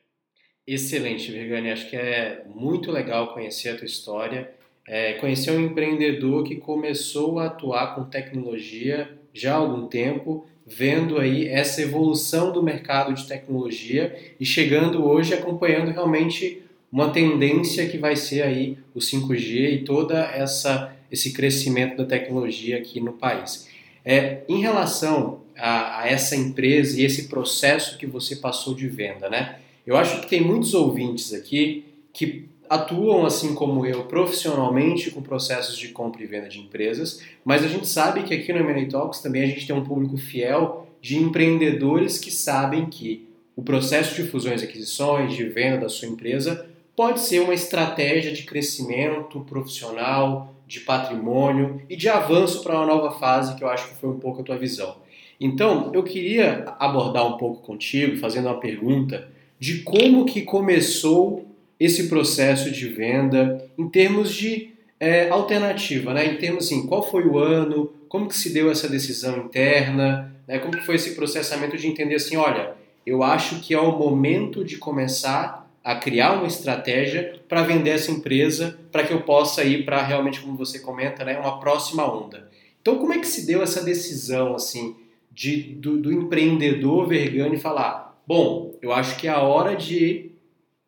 Excelente, 0.68 1.32
Vergani. 1.32 1.72
Acho 1.72 1.90
que 1.90 1.96
é 1.96 2.44
muito 2.46 2.92
legal 2.92 3.34
conhecer 3.34 3.70
a 3.70 3.78
tua 3.78 3.86
história. 3.86 4.54
É, 4.88 5.14
conhecer 5.14 5.52
um 5.52 5.66
empreendedor 5.66 6.44
que 6.44 6.56
começou 6.58 7.40
a 7.40 7.48
atuar 7.48 7.96
com 7.96 8.10
tecnologia 8.10 9.18
já 9.34 9.54
há 9.54 9.58
algum 9.58 9.88
tempo 9.88 10.48
vendo 10.66 11.20
aí 11.20 11.48
essa 11.48 11.82
evolução 11.82 12.52
do 12.52 12.64
mercado 12.64 13.14
de 13.14 13.28
tecnologia 13.28 14.16
e 14.40 14.46
chegando 14.46 15.06
hoje 15.06 15.34
acompanhando 15.34 15.92
realmente 15.92 16.62
uma 16.92 17.12
tendência 17.12 17.88
que 17.88 17.98
vai 17.98 18.16
ser 18.16 18.42
aí 18.42 18.78
o 18.94 19.00
5G 19.00 19.74
e 19.74 19.84
toda 19.84 20.20
essa 20.20 20.96
esse 21.12 21.32
crescimento 21.32 21.98
da 21.98 22.06
tecnologia 22.06 22.78
aqui 22.78 23.00
no 23.00 23.14
país. 23.14 23.70
É, 24.04 24.42
em 24.50 24.60
relação 24.60 25.42
a, 25.58 26.02
a 26.02 26.08
essa 26.08 26.36
empresa 26.36 27.00
e 27.00 27.06
esse 27.06 27.28
processo 27.28 27.98
que 27.98 28.06
você 28.06 28.36
passou 28.36 28.74
de 28.74 28.88
venda, 28.88 29.30
né? 29.30 29.60
Eu 29.86 29.96
acho 29.96 30.22
que 30.22 30.28
tem 30.28 30.42
muitos 30.42 30.74
ouvintes 30.74 31.32
aqui 31.34 31.86
que 32.12 32.46
atuam, 32.70 33.26
assim 33.26 33.54
como 33.54 33.86
eu, 33.86 34.04
profissionalmente 34.06 35.12
com 35.12 35.22
processos 35.22 35.78
de 35.78 35.90
compra 35.90 36.24
e 36.24 36.26
venda 36.26 36.48
de 36.48 36.60
empresas, 36.60 37.22
mas 37.44 37.64
a 37.64 37.68
gente 37.68 37.88
sabe 37.88 38.24
que 38.24 38.34
aqui 38.34 38.52
no 38.52 38.60
M&A 38.60 38.90
Talks 38.90 39.22
também 39.22 39.44
a 39.44 39.48
gente 39.48 39.66
tem 39.66 39.76
um 39.76 39.84
público 39.84 40.18
fiel 40.18 40.88
de 41.02 41.18
empreendedores 41.18 42.18
que 42.18 42.32
sabem 42.32 42.88
que 42.88 43.28
o 43.56 43.62
processo 43.62 44.16
de 44.16 44.28
fusões 44.30 44.62
e 44.62 44.66
aquisições, 44.66 45.34
de 45.34 45.44
venda 45.46 45.78
da 45.78 45.90
sua 45.90 46.08
empresa, 46.08 46.66
pode 46.96 47.20
ser 47.20 47.42
uma 47.42 47.54
estratégia 47.54 48.32
de 48.32 48.44
crescimento 48.44 49.40
profissional, 49.42 50.54
de 50.68 50.80
patrimônio 50.80 51.82
e 51.90 51.96
de 51.96 52.10
avanço 52.10 52.64
para 52.64 52.76
uma 52.76 52.86
nova 52.86 53.12
fase, 53.12 53.56
que 53.56 53.64
eu 53.64 53.70
acho 53.70 53.90
que 53.90 53.96
foi 53.96 54.10
um 54.10 54.20
pouco 54.20 54.42
a 54.42 54.44
tua 54.44 54.58
visão. 54.58 54.98
Então, 55.40 55.92
eu 55.94 56.04
queria 56.04 56.66
abordar 56.80 57.28
um 57.28 57.38
pouco 57.38 57.62
contigo, 57.62 58.18
fazendo 58.18 58.48
uma 58.48 58.60
pergunta 58.60 59.28
de 59.60 59.80
como 59.80 60.26
que 60.26 60.42
começou 60.42 61.46
esse 61.80 62.08
processo 62.08 62.72
de 62.72 62.88
venda 62.88 63.70
em 63.78 63.90
termos 63.90 64.34
de 64.34 64.74
é, 65.00 65.30
alternativa, 65.30 66.14
né? 66.14 66.26
Em 66.26 66.38
termos 66.38 66.66
assim, 66.66 66.88
qual 66.88 67.04
foi 67.10 67.26
o 67.26 67.38
ano, 67.38 67.92
como 68.08 68.28
que 68.28 68.36
se 68.36 68.54
deu 68.54 68.72
essa 68.72 68.88
decisão 68.88 69.38
interna, 69.38 70.34
né? 70.48 70.60
Como 70.60 70.76
que 70.76 70.86
foi 70.86 70.96
esse 70.96 71.16
processamento 71.16 71.78
de 71.78 71.88
entender 71.88 72.16
assim, 72.16 72.38
olha, 72.38 72.74
eu 73.06 73.22
acho 73.22 73.60
que 73.60 73.74
é 73.74 73.80
o 73.80 73.98
momento 73.98 74.64
de 74.64 74.78
começar 74.78 75.70
a 75.84 75.96
criar 75.96 76.34
uma 76.34 76.48
estratégia 76.48 77.40
para 77.48 77.62
vender 77.62 77.92
essa 77.92 78.12
empresa, 78.12 78.80
para 78.92 79.04
que 79.04 79.14
eu 79.14 79.22
possa 79.22 79.64
ir 79.64 79.86
para 79.86 80.02
realmente, 80.02 80.42
como 80.42 80.58
você 80.58 80.80
comenta, 80.80 81.24
né, 81.24 81.38
uma 81.38 81.60
próxima 81.60 82.12
onda. 82.12 82.50
Então, 82.82 82.98
como 82.98 83.14
é 83.14 83.20
que 83.20 83.28
se 83.28 83.46
deu 83.46 83.62
essa 83.62 83.84
decisão 83.84 84.56
assim 84.56 84.96
de, 85.32 85.76
do, 85.76 85.98
do 85.98 86.12
empreendedor 86.12 87.08
vergano 87.08 87.54
e 87.54 87.60
falar, 87.60 88.20
bom, 88.26 88.74
eu 88.82 88.92
acho 88.92 89.18
que 89.18 89.28
é 89.28 89.32
a 89.32 89.42
hora 89.42 89.76
de 89.76 90.32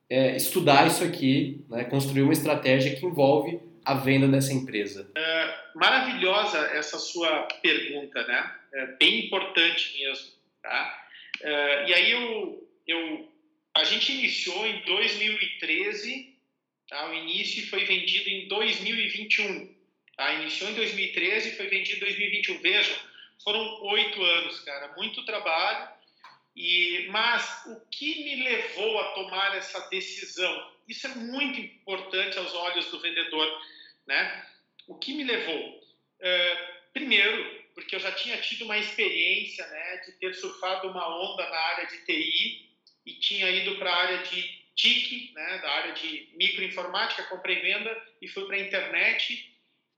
é, 0.10 0.36
estudar 0.36 0.88
isso 0.88 1.04
aqui, 1.04 1.66
né, 1.70 1.84
construir 1.86 2.22
uma 2.22 2.34
estratégia 2.34 2.96
que 2.96 3.06
envolve 3.06 3.60
a 3.84 3.94
venda 3.94 4.28
dessa 4.28 4.54
empresa? 4.54 5.10
É, 5.16 5.56
maravilhosa 5.76 6.58
essa 6.74 6.98
sua 6.98 7.44
pergunta, 7.62 8.26
né? 8.26 8.56
É 8.74 8.86
bem 8.98 9.26
importante 9.26 9.98
mesmo, 9.98 10.28
tá? 10.62 11.08
É, 11.42 11.90
e 11.90 11.94
aí 11.94 12.12
eu, 12.12 12.70
eu, 12.88 13.32
a 13.76 13.84
gente 13.84 14.12
iniciou 14.12 14.66
em 14.66 14.82
2013, 14.82 16.36
tá? 16.90 17.10
O 17.10 17.14
início 17.14 17.68
foi 17.68 17.86
vendido 17.86 18.30
em 18.30 18.48
2021, 18.48 19.74
tá? 20.16 20.34
Iniciou 20.34 20.70
em 20.72 20.76
2013 20.76 21.50
e 21.50 21.56
foi 21.56 21.68
vendido 21.68 21.98
em 21.98 22.08
2021. 22.08 22.60
Vejam, 22.60 22.96
foram 23.44 23.84
oito 23.84 24.22
anos, 24.22 24.60
cara, 24.62 24.94
muito 24.98 25.26
trabalho 25.26 25.97
e, 26.58 27.08
mas 27.12 27.68
o 27.68 27.80
que 27.92 28.24
me 28.24 28.44
levou 28.44 29.00
a 29.00 29.12
tomar 29.12 29.56
essa 29.56 29.80
decisão? 29.90 30.72
Isso 30.88 31.06
é 31.06 31.10
muito 31.12 31.60
importante 31.60 32.36
aos 32.40 32.52
olhos 32.56 32.88
do 32.88 33.00
vendedor, 33.00 33.48
né? 34.08 34.44
O 34.88 34.96
que 34.96 35.14
me 35.14 35.24
levou? 35.24 35.80
É, 36.20 36.56
primeiro, 36.92 37.64
porque 37.76 37.96
eu 37.96 38.00
já 38.00 38.12
tinha 38.12 38.42
tido 38.42 38.66
uma 38.66 38.76
experiência, 38.76 39.68
né, 39.68 39.98
de 39.98 40.14
ter 40.14 40.34
surfado 40.34 40.88
uma 40.88 41.08
onda 41.32 41.48
na 41.48 41.58
área 41.58 41.86
de 41.86 42.04
TI 42.06 42.72
e 43.06 43.14
tinha 43.20 43.52
ido 43.52 43.76
para 43.76 43.92
a 43.92 43.96
área 43.96 44.18
de 44.24 44.42
TIC, 44.74 45.34
né, 45.36 45.60
da 45.60 45.70
área 45.70 45.94
de 45.94 46.28
microinformática, 46.38 47.22
compra 47.26 47.52
e 47.52 47.60
venda, 47.62 48.04
e 48.20 48.28
fui 48.28 48.48
para 48.48 48.56
a 48.56 48.62
internet. 48.62 49.56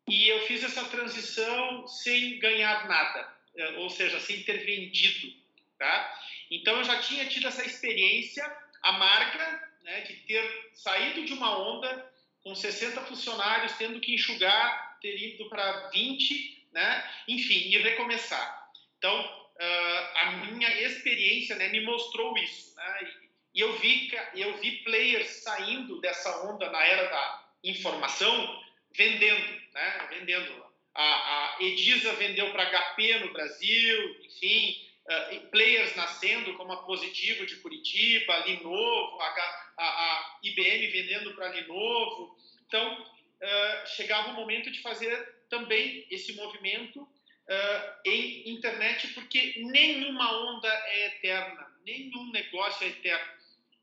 E 0.09 0.27
eu 0.27 0.45
fiz 0.45 0.61
essa 0.61 0.83
transição 0.89 1.87
sem 1.87 2.37
ganhar 2.39 2.85
nada, 2.85 3.33
é, 3.55 3.69
ou 3.77 3.89
seja, 3.89 4.19
sem 4.19 4.43
ter 4.43 4.65
vendido, 4.65 5.33
tá? 5.77 6.19
Então 6.49 6.77
eu 6.77 6.83
já 6.83 6.99
tinha 7.01 7.25
tido 7.27 7.47
essa 7.47 7.65
experiência 7.65 8.43
amarga 8.81 9.69
né, 9.83 10.01
de 10.01 10.13
ter 10.17 10.71
saído 10.73 11.25
de 11.25 11.33
uma 11.33 11.57
onda 11.57 12.11
com 12.41 12.55
60 12.55 13.01
funcionários, 13.01 13.73
tendo 13.73 13.99
que 13.99 14.13
enxugar, 14.13 14.97
ter 15.01 15.15
ido 15.17 15.49
para 15.49 15.89
20, 15.89 16.67
né, 16.71 17.11
enfim, 17.27 17.69
e 17.69 17.77
recomeçar. 17.77 18.71
Então 18.97 19.19
uh, 19.19 20.17
a 20.17 20.31
minha 20.31 20.81
experiência 20.81 21.55
né, 21.55 21.69
me 21.69 21.81
mostrou 21.81 22.37
isso. 22.37 22.75
Né, 22.75 23.11
e, 23.53 23.59
eu 23.59 23.77
vi, 23.79 24.11
eu 24.35 24.57
vi 24.57 24.83
players 24.83 25.27
saindo 25.43 25.99
dessa 25.99 26.45
onda 26.47 26.69
na 26.69 26.85
era 26.85 27.09
da, 27.09 27.49
informação 27.63 28.63
vendendo, 28.95 29.61
né? 29.73 30.07
vendendo. 30.09 30.69
A, 30.93 31.03
a 31.03 31.57
Edisa 31.61 32.13
vendeu 32.13 32.51
para 32.51 32.69
HP 32.69 33.19
no 33.19 33.31
Brasil, 33.31 34.21
enfim, 34.25 34.88
players 35.51 35.95
nascendo 35.95 36.53
como 36.53 36.71
a 36.71 36.83
Positivo 36.83 37.45
de 37.45 37.55
Curitiba, 37.57 38.45
Lenovo, 38.45 39.19
a, 39.19 39.25
a, 39.77 39.85
a 39.85 40.39
IBM 40.43 40.87
vendendo 40.87 41.33
para 41.33 41.49
Lenovo. 41.49 42.37
Então, 42.67 43.01
uh, 43.01 43.87
chegava 43.95 44.29
o 44.29 44.33
momento 44.33 44.69
de 44.69 44.81
fazer 44.81 45.35
também 45.49 46.05
esse 46.11 46.33
movimento 46.33 47.01
uh, 47.01 47.99
em 48.05 48.49
internet, 48.49 49.07
porque 49.09 49.55
nenhuma 49.57 50.31
onda 50.51 50.67
é 50.67 51.07
eterna, 51.07 51.67
nenhum 51.83 52.31
negócio 52.31 52.85
é 52.85 52.89
eterno. 52.89 53.31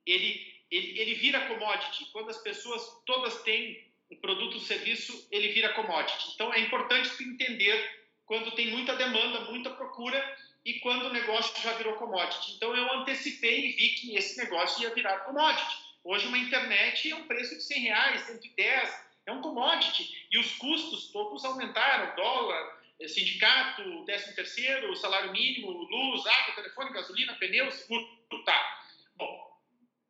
Ele, 0.06 0.54
ele, 0.71 1.00
ele 1.00 1.14
vira 1.14 1.49
commodity. 1.49 2.06
Quando 2.12 2.30
as 2.30 2.38
pessoas 2.38 2.83
todas 3.04 3.42
têm 3.42 3.85
o 4.09 4.16
produto 4.16 4.54
ou 4.54 4.61
serviço, 4.61 5.26
ele 5.33 5.49
vira 5.49 5.73
commodity. 5.73 6.30
Então, 6.35 6.54
é 6.54 6.61
importante 6.61 7.11
entender 7.25 8.06
quando 8.25 8.52
tem 8.52 8.68
muita 8.68 8.95
demanda, 8.95 9.50
muita 9.50 9.71
procura 9.71 10.37
e 10.67 10.81
quando 10.81 11.05
o 11.05 11.13
negócio 11.13 11.63
já 11.63 11.75
virou 11.75 11.95
commodity. 11.95 12.57
Então, 12.57 12.77
eu 12.77 12.93
antecipei 12.95 13.69
e 13.69 13.73
vi 13.73 13.89
que 13.91 14.17
esse 14.17 14.37
negócio 14.37 14.83
ia 14.83 14.93
virar 14.93 15.21
commodity. 15.21 15.77
Hoje, 16.03 16.27
uma 16.27 16.37
internet 16.37 17.09
é 17.09 17.15
um 17.15 17.29
preço 17.29 17.55
de 17.55 17.63
100 17.63 17.83
reais, 17.83 18.21
110, 18.23 19.07
é 19.27 19.33
um 19.33 19.41
commodity. 19.41 20.27
E 20.29 20.39
os 20.41 20.57
custos 20.57 21.13
todos 21.13 21.45
aumentaram, 21.45 22.17
dólar, 22.17 22.83
eh, 23.01 23.07
sindicato, 23.07 24.05
décimo 24.07 24.35
terceiro, 24.35 24.97
salário 24.97 25.31
mínimo, 25.31 25.71
luz, 25.71 26.27
água, 26.27 26.57
telefone, 26.57 26.93
gasolina, 26.93 27.37
pneu, 27.37 27.71
seguro, 27.71 28.05
tá. 28.45 28.83
Bom, 29.15 29.61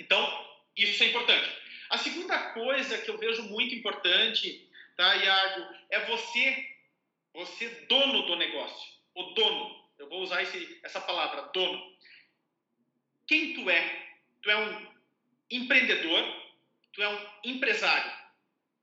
então, 0.01 0.47
isso 0.75 1.03
é 1.03 1.09
importante. 1.09 1.55
A 1.91 1.99
segunda 1.99 2.39
coisa 2.55 2.97
que 2.97 3.11
eu 3.11 3.19
vejo 3.19 3.43
muito 3.43 3.75
importante, 3.75 4.67
tá, 4.97 5.15
Iago, 5.17 5.75
é 5.91 6.07
você, 6.07 6.67
você 7.35 7.69
dono 7.91 8.23
do 8.23 8.37
negócio, 8.37 8.89
o 9.15 9.23
dono. 9.35 9.75
Eu 10.07 10.11
vou 10.11 10.23
usar 10.23 10.43
esse, 10.43 10.81
essa 10.83 11.01
palavra, 11.01 11.51
dono. 11.53 11.97
Quem 13.27 13.55
tu 13.55 13.69
é? 13.69 14.09
Tu 14.43 14.51
é 14.51 14.57
um 14.57 14.87
empreendedor, 15.51 16.23
tu 16.93 17.03
é 17.03 17.09
um 17.09 17.27
empresário. 17.45 18.13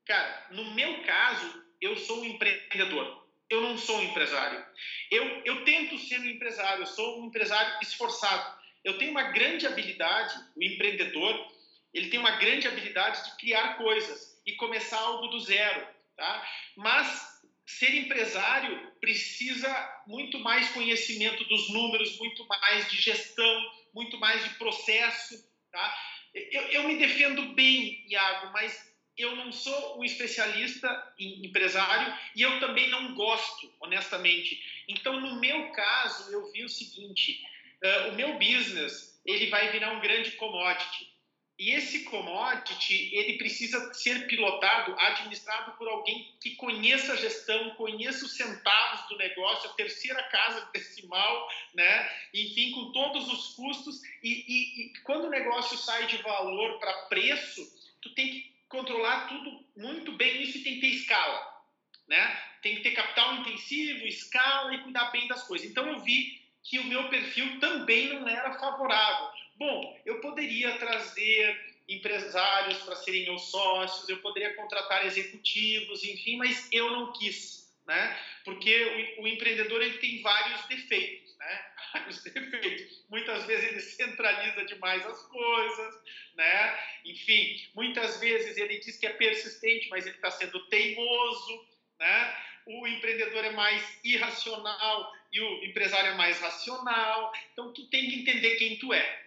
Cara, 0.06 0.48
no 0.52 0.74
meu 0.76 1.02
caso, 1.04 1.66
eu 1.82 1.96
sou 1.96 2.22
um 2.22 2.26
empreendedor 2.26 3.24
eu 3.54 3.62
não 3.62 3.78
sou 3.78 3.98
um 3.98 4.04
empresário. 4.04 4.66
Eu, 5.12 5.42
eu 5.46 5.64
tento 5.64 5.98
ser 6.00 6.20
um 6.20 6.26
empresário, 6.26 6.82
eu 6.82 6.88
sou 6.88 7.22
um 7.22 7.26
empresário 7.26 7.78
esforçado. 7.82 8.58
Eu 8.84 8.98
tenho 8.98 9.12
uma 9.12 9.32
grande 9.32 9.68
habilidade, 9.68 10.34
o 10.56 10.64
empreendedor, 10.64 11.52
ele 11.94 12.10
tem 12.10 12.20
uma 12.20 12.32
grande 12.38 12.68
habilidade 12.68 13.24
de 13.24 13.38
criar 13.38 13.78
coisas 13.78 14.42
e 14.46 14.54
começar 14.54 14.98
algo 14.98 15.28
do 15.28 15.40
zero, 15.40 15.88
tá? 16.18 16.48
Mas 16.76 17.33
ser 17.66 17.94
empresário 17.96 18.92
precisa 19.00 20.04
muito 20.08 20.40
mais 20.40 20.70
conhecimento 20.70 21.44
dos 21.46 21.70
números, 21.70 22.18
muito 22.18 22.46
mais 22.48 22.90
de 22.90 23.02
gestão, 23.02 23.72
muito 23.94 24.18
mais 24.18 24.44
de 24.44 24.50
processo, 24.56 25.36
tá? 25.72 25.98
Eu, 26.34 26.62
eu 26.64 26.88
me 26.88 26.98
defendo 26.98 27.54
bem, 27.54 28.04
Iago, 28.08 28.52
mas 28.52 28.92
eu 29.18 29.36
não 29.36 29.52
sou 29.52 30.00
um 30.00 30.04
especialista 30.04 31.14
em 31.20 31.46
empresário 31.46 32.18
e 32.36 32.42
eu 32.42 32.60
também 32.60 32.90
não 32.90 33.14
gosto, 33.14 33.72
honestamente. 33.80 34.60
Então, 34.88 35.20
no 35.20 35.40
meu 35.40 35.72
caso, 35.72 36.32
eu 36.32 36.52
vi 36.52 36.64
o 36.64 36.70
seguinte: 36.70 37.40
uh, 37.84 38.10
o 38.10 38.16
meu 38.16 38.40
business 38.40 39.22
ele 39.26 39.48
vai 39.48 39.72
virar 39.72 39.92
um 39.92 40.02
grande 40.02 40.32
commodity. 40.32 41.13
E 41.58 41.72
esse 41.72 42.04
commodity 42.06 43.16
ele 43.16 43.38
precisa 43.38 43.94
ser 43.94 44.26
pilotado, 44.26 44.96
administrado 45.00 45.74
por 45.78 45.88
alguém 45.88 46.34
que 46.42 46.56
conheça 46.56 47.14
a 47.14 47.16
gestão, 47.16 47.76
conheça 47.76 48.26
os 48.26 48.36
centavos 48.36 49.08
do 49.08 49.18
negócio, 49.18 49.70
a 49.70 49.74
terceira 49.74 50.22
casa 50.24 50.68
decimal, 50.74 51.48
né? 51.76 52.12
Enfim, 52.34 52.72
com 52.72 52.92
todos 52.92 53.32
os 53.32 53.54
custos. 53.56 54.02
E, 54.24 54.30
e, 54.48 54.82
e 54.82 54.94
quando 55.04 55.26
o 55.26 55.30
negócio 55.30 55.78
sai 55.78 56.08
de 56.08 56.18
valor 56.18 56.80
para 56.80 57.04
preço, 57.04 57.62
tu 58.02 58.10
tem 58.16 58.32
que 58.32 58.54
controlar 58.68 59.28
tudo 59.28 59.64
muito 59.78 60.12
bem 60.14 60.42
isso 60.42 60.58
e 60.58 60.64
tem 60.64 60.76
que 60.76 60.82
ter 60.82 60.88
escala, 60.88 61.64
né? 62.08 62.42
Tem 62.64 62.78
que 62.78 62.82
ter 62.82 62.92
capital 62.92 63.36
intensivo, 63.36 64.08
escala 64.08 64.74
e 64.74 64.82
cuidar 64.82 65.12
bem 65.12 65.28
das 65.28 65.44
coisas. 65.44 65.70
Então 65.70 65.88
eu 65.88 66.00
vi 66.00 66.42
que 66.64 66.80
o 66.80 66.86
meu 66.86 67.10
perfil 67.10 67.60
também 67.60 68.08
não 68.08 68.28
era 68.28 68.58
favorável. 68.58 69.43
Bom, 69.56 70.02
eu 70.06 70.20
poderia 70.22 70.78
trazer 70.78 71.74
empresários 71.88 72.78
para 72.80 72.96
serem 72.96 73.26
meus 73.26 73.50
sócios, 73.52 74.08
eu 74.10 74.18
poderia 74.18 74.54
contratar 74.56 75.06
executivos, 75.06 76.04
enfim, 76.04 76.38
mas 76.38 76.68
eu 76.72 76.92
não 76.92 77.14
quis, 77.14 77.72
né? 77.86 78.18
Porque 78.46 79.16
o, 79.18 79.24
o 79.24 79.28
empreendedor 79.28 79.82
ele 79.82 79.98
tem 79.98 80.22
vários 80.22 80.66
defeitos, 80.68 81.36
né? 81.38 81.66
Vários 81.94 82.24
defeitos. 82.24 83.04
Muitas 83.08 83.46
vezes 83.46 83.70
ele 83.70 83.80
centraliza 83.80 84.66
demais 84.66 85.06
as 85.06 85.22
coisas, 85.28 86.02
né? 86.36 86.80
Enfim, 87.06 87.62
muitas 87.76 88.20
vezes 88.20 88.58
ele 88.58 88.80
diz 88.80 88.98
que 88.98 89.06
é 89.06 89.14
persistente, 89.14 89.90
mas 89.90 90.08
ele 90.08 90.16
está 90.16 90.32
sendo 90.32 90.68
teimoso, 90.70 91.68
né? 92.00 92.36
O 92.66 92.88
empreendedor 92.88 93.46
é 93.46 93.52
mais 93.52 94.00
irracional 94.04 95.14
e 95.32 95.40
o 95.42 95.66
empresário 95.66 96.12
é 96.12 96.16
mais 96.16 96.40
racional. 96.40 97.32
Então, 97.52 97.74
tu 97.74 97.88
tem 97.90 98.10
que 98.10 98.22
entender 98.22 98.56
quem 98.56 98.80
tu 98.80 98.94
é. 98.94 99.23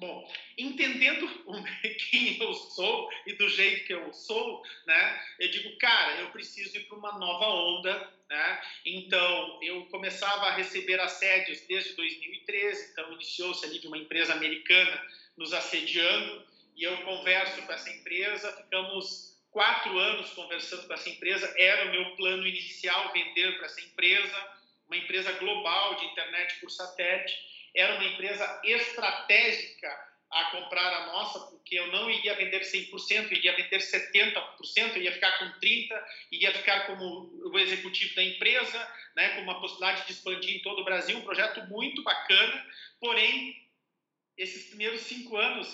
Bom, 0.00 0.26
entendendo 0.56 1.28
quem 2.10 2.40
eu 2.40 2.54
sou 2.54 3.10
e 3.26 3.34
do 3.34 3.46
jeito 3.50 3.84
que 3.84 3.92
eu 3.92 4.10
sou, 4.14 4.62
né, 4.86 5.22
eu 5.38 5.50
digo, 5.50 5.76
cara, 5.76 6.22
eu 6.22 6.30
preciso 6.30 6.74
ir 6.78 6.84
para 6.84 6.96
uma 6.96 7.18
nova 7.18 7.46
onda, 7.46 8.10
né? 8.26 8.62
Então, 8.86 9.60
eu 9.62 9.84
começava 9.86 10.46
a 10.46 10.54
receber 10.54 10.98
assédios 11.00 11.60
desde 11.68 11.92
2013, 11.96 12.92
então 12.92 13.12
iniciou-se 13.12 13.66
ali 13.66 13.78
de 13.78 13.88
uma 13.88 13.98
empresa 13.98 14.32
americana 14.32 15.06
nos 15.36 15.52
assediando 15.52 16.46
e 16.74 16.82
eu 16.82 16.96
converso 17.02 17.60
com 17.66 17.72
essa 17.72 17.90
empresa, 17.90 18.56
ficamos 18.56 19.38
quatro 19.50 19.98
anos 19.98 20.30
conversando 20.30 20.86
com 20.86 20.94
essa 20.94 21.10
empresa, 21.10 21.54
era 21.58 21.88
o 21.88 21.90
meu 21.90 22.16
plano 22.16 22.46
inicial 22.46 23.12
vender 23.12 23.58
para 23.58 23.66
essa 23.66 23.82
empresa, 23.82 24.60
uma 24.86 24.96
empresa 24.96 25.30
global 25.32 25.96
de 25.96 26.06
internet 26.06 26.58
por 26.58 26.70
satélite, 26.70 27.49
era 27.74 27.94
uma 27.94 28.04
empresa 28.04 28.60
estratégica 28.64 30.10
a 30.30 30.44
comprar 30.52 30.92
a 30.92 31.06
nossa, 31.06 31.40
porque 31.50 31.74
eu 31.76 31.88
não 31.88 32.08
iria 32.08 32.36
vender 32.36 32.60
100%, 32.60 33.30
eu 33.30 33.36
iria 33.36 33.56
vender 33.56 33.78
70%, 33.78 34.94
eu 34.94 35.02
ia 35.02 35.12
ficar 35.12 35.38
com 35.38 35.46
30%, 35.58 36.02
iria 36.30 36.52
ficar 36.52 36.86
como 36.86 37.30
o 37.52 37.58
executivo 37.58 38.14
da 38.14 38.22
empresa, 38.22 38.94
né, 39.16 39.30
com 39.30 39.42
uma 39.42 39.60
possibilidade 39.60 40.06
de 40.06 40.12
expandir 40.12 40.56
em 40.56 40.62
todo 40.62 40.82
o 40.82 40.84
Brasil, 40.84 41.18
um 41.18 41.24
projeto 41.24 41.68
muito 41.68 42.02
bacana, 42.04 42.66
porém, 43.00 43.56
esses 44.38 44.68
primeiros 44.68 45.00
cinco 45.02 45.36
anos, 45.36 45.68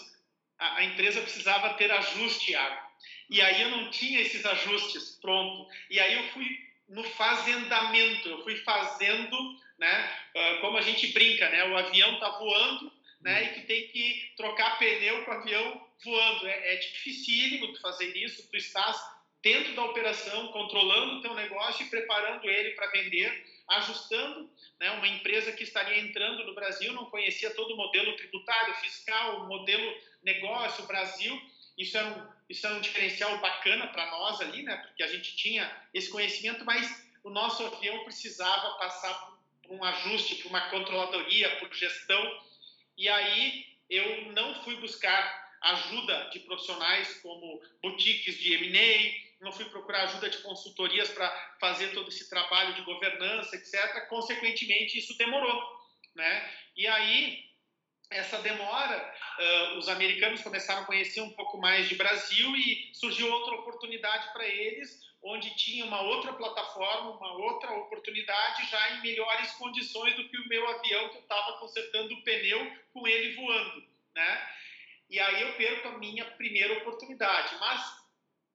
a, 0.59 0.77
a 0.77 0.85
empresa 0.85 1.21
precisava 1.21 1.75
ter 1.75 1.91
ajuste, 1.91 2.53
Iago. 2.53 2.87
E 3.29 3.43
aí 3.43 3.63
eu 3.63 3.71
não 3.71 3.91
tinha 3.91 4.21
esses 4.21 4.45
ajustes 4.45 5.19
pronto. 5.21 5.69
E 5.91 6.01
aí 6.01 6.15
eu 6.15 6.29
fui 6.31 6.47
no 6.89 7.03
fazendamento, 7.05 8.29
eu 8.29 8.43
fui 8.43 8.57
fazendo, 8.59 9.37
né, 9.79 10.11
ah, 10.35 10.59
como 10.61 10.79
a 10.79 10.83
gente 10.83 11.09
brinca, 11.09 11.49
né, 11.49 11.65
o 11.65 11.77
avião 11.77 12.15
está 12.15 12.31
voando, 12.31 12.93
né, 13.21 13.45
e 13.45 13.49
que 13.55 13.67
tem 13.67 13.89
que 13.89 14.33
trocar 14.37 14.79
pneu 14.79 15.25
com 15.25 15.31
o 15.31 15.35
avião 15.35 15.87
voando. 16.05 16.47
É, 16.47 16.75
é 16.75 16.77
dificílimo 16.77 17.73
tu 17.73 17.81
fazer 17.81 18.17
isso, 18.17 18.49
tu 18.49 18.57
estás 18.57 18.97
dentro 19.43 19.75
da 19.75 19.85
operação, 19.85 20.49
controlando 20.49 21.17
o 21.17 21.23
teu 21.23 21.35
negócio 21.35 21.85
e 21.85 21.89
preparando 21.89 22.49
ele 22.49 22.71
para 22.71 22.89
vender, 22.89 23.47
ajustando, 23.69 24.51
né, 24.81 24.91
uma 24.93 25.09
empresa 25.09 25.53
que 25.53 25.63
estaria 25.63 25.99
entrando 26.01 26.45
no 26.45 26.55
Brasil, 26.55 26.93
não 26.93 27.07
conhecia 27.07 27.55
todo 27.55 27.75
o 27.75 27.77
modelo 27.77 28.17
tributário, 28.17 28.75
fiscal, 28.77 29.43
o 29.43 29.49
modelo 29.49 29.95
negócio, 30.23 30.87
Brasil, 30.87 31.41
isso 31.77 31.97
era 31.97 32.09
um, 32.09 32.29
isso 32.49 32.67
era 32.67 32.77
um 32.77 32.81
diferencial 32.81 33.39
bacana 33.39 33.89
para 33.89 34.11
nós 34.11 34.41
ali, 34.41 34.63
né, 34.63 34.77
porque 34.79 35.03
a 35.03 35.09
gente 35.09 35.37
tinha 35.37 35.71
esse 35.93 36.11
conhecimento, 36.11 36.65
mas 36.65 37.07
o 37.23 37.31
nosso 37.31 37.65
avião 37.67 38.05
precisava 38.05 38.79
passar 38.79 39.15
por 39.27 39.36
um 39.71 39.83
ajuste, 39.85 40.37
por 40.37 40.49
uma 40.49 40.69
controladoria, 40.71 41.57
por 41.57 41.73
gestão, 41.75 42.41
e 42.97 43.09
aí 43.09 43.67
eu 43.89 44.33
não 44.33 44.63
fui 44.63 44.77
buscar 44.77 45.47
ajuda 45.63 46.31
de 46.31 46.41
profissionais 46.41 47.21
como 47.21 47.61
boutiques 47.83 48.39
de 48.39 48.55
M&A, 48.55 49.45
não 49.45 49.53
fui 49.53 49.65
procurar 49.67 50.05
ajuda 50.05 50.31
de 50.31 50.39
consultorias 50.39 51.11
para 51.11 51.29
fazer 51.61 51.93
todo 51.93 52.09
esse 52.09 52.29
trabalho 52.29 52.75
de 52.75 52.83
governança, 52.83 53.55
etc. 53.57 54.09
Consequentemente, 54.09 54.99
isso 54.99 55.17
demorou, 55.19 55.63
né? 56.15 56.51
E 56.77 56.87
aí 56.87 57.47
essa 58.11 58.39
demora, 58.39 59.15
uh, 59.39 59.79
os 59.79 59.89
americanos 59.89 60.41
começaram 60.41 60.83
a 60.83 60.87
conhecer 60.87 61.21
um 61.21 61.33
pouco 61.33 61.59
mais 61.59 61.89
de 61.89 61.97
Brasil 61.97 62.55
e 62.57 62.91
surgiu 62.95 63.31
outra 63.31 63.57
oportunidade 63.57 64.33
para 64.33 64.47
eles, 64.47 65.01
onde 65.27 65.55
tinha 65.57 65.85
uma 65.85 66.01
outra 66.03 66.33
plataforma, 66.33 67.11
uma 67.11 67.33
outra 67.33 67.73
oportunidade 67.73 68.71
já 68.71 68.91
em 68.93 69.03
melhores 69.03 69.51
condições 69.53 70.15
do 70.15 70.29
que 70.29 70.39
o 70.39 70.49
meu 70.49 70.69
avião 70.69 71.09
que 71.09 71.17
eu 71.17 71.23
estava 71.23 71.59
consertando 71.59 72.15
o 72.15 72.23
pneu 72.23 72.73
com 72.93 73.07
ele 73.09 73.35
voando, 73.35 73.85
né? 74.15 74.49
E 75.11 75.19
aí 75.19 75.43
eu 75.43 75.55
perco 75.55 75.89
a 75.89 75.99
minha 75.99 76.25
primeira 76.25 76.79
oportunidade, 76.79 77.57
mas 77.59 78.07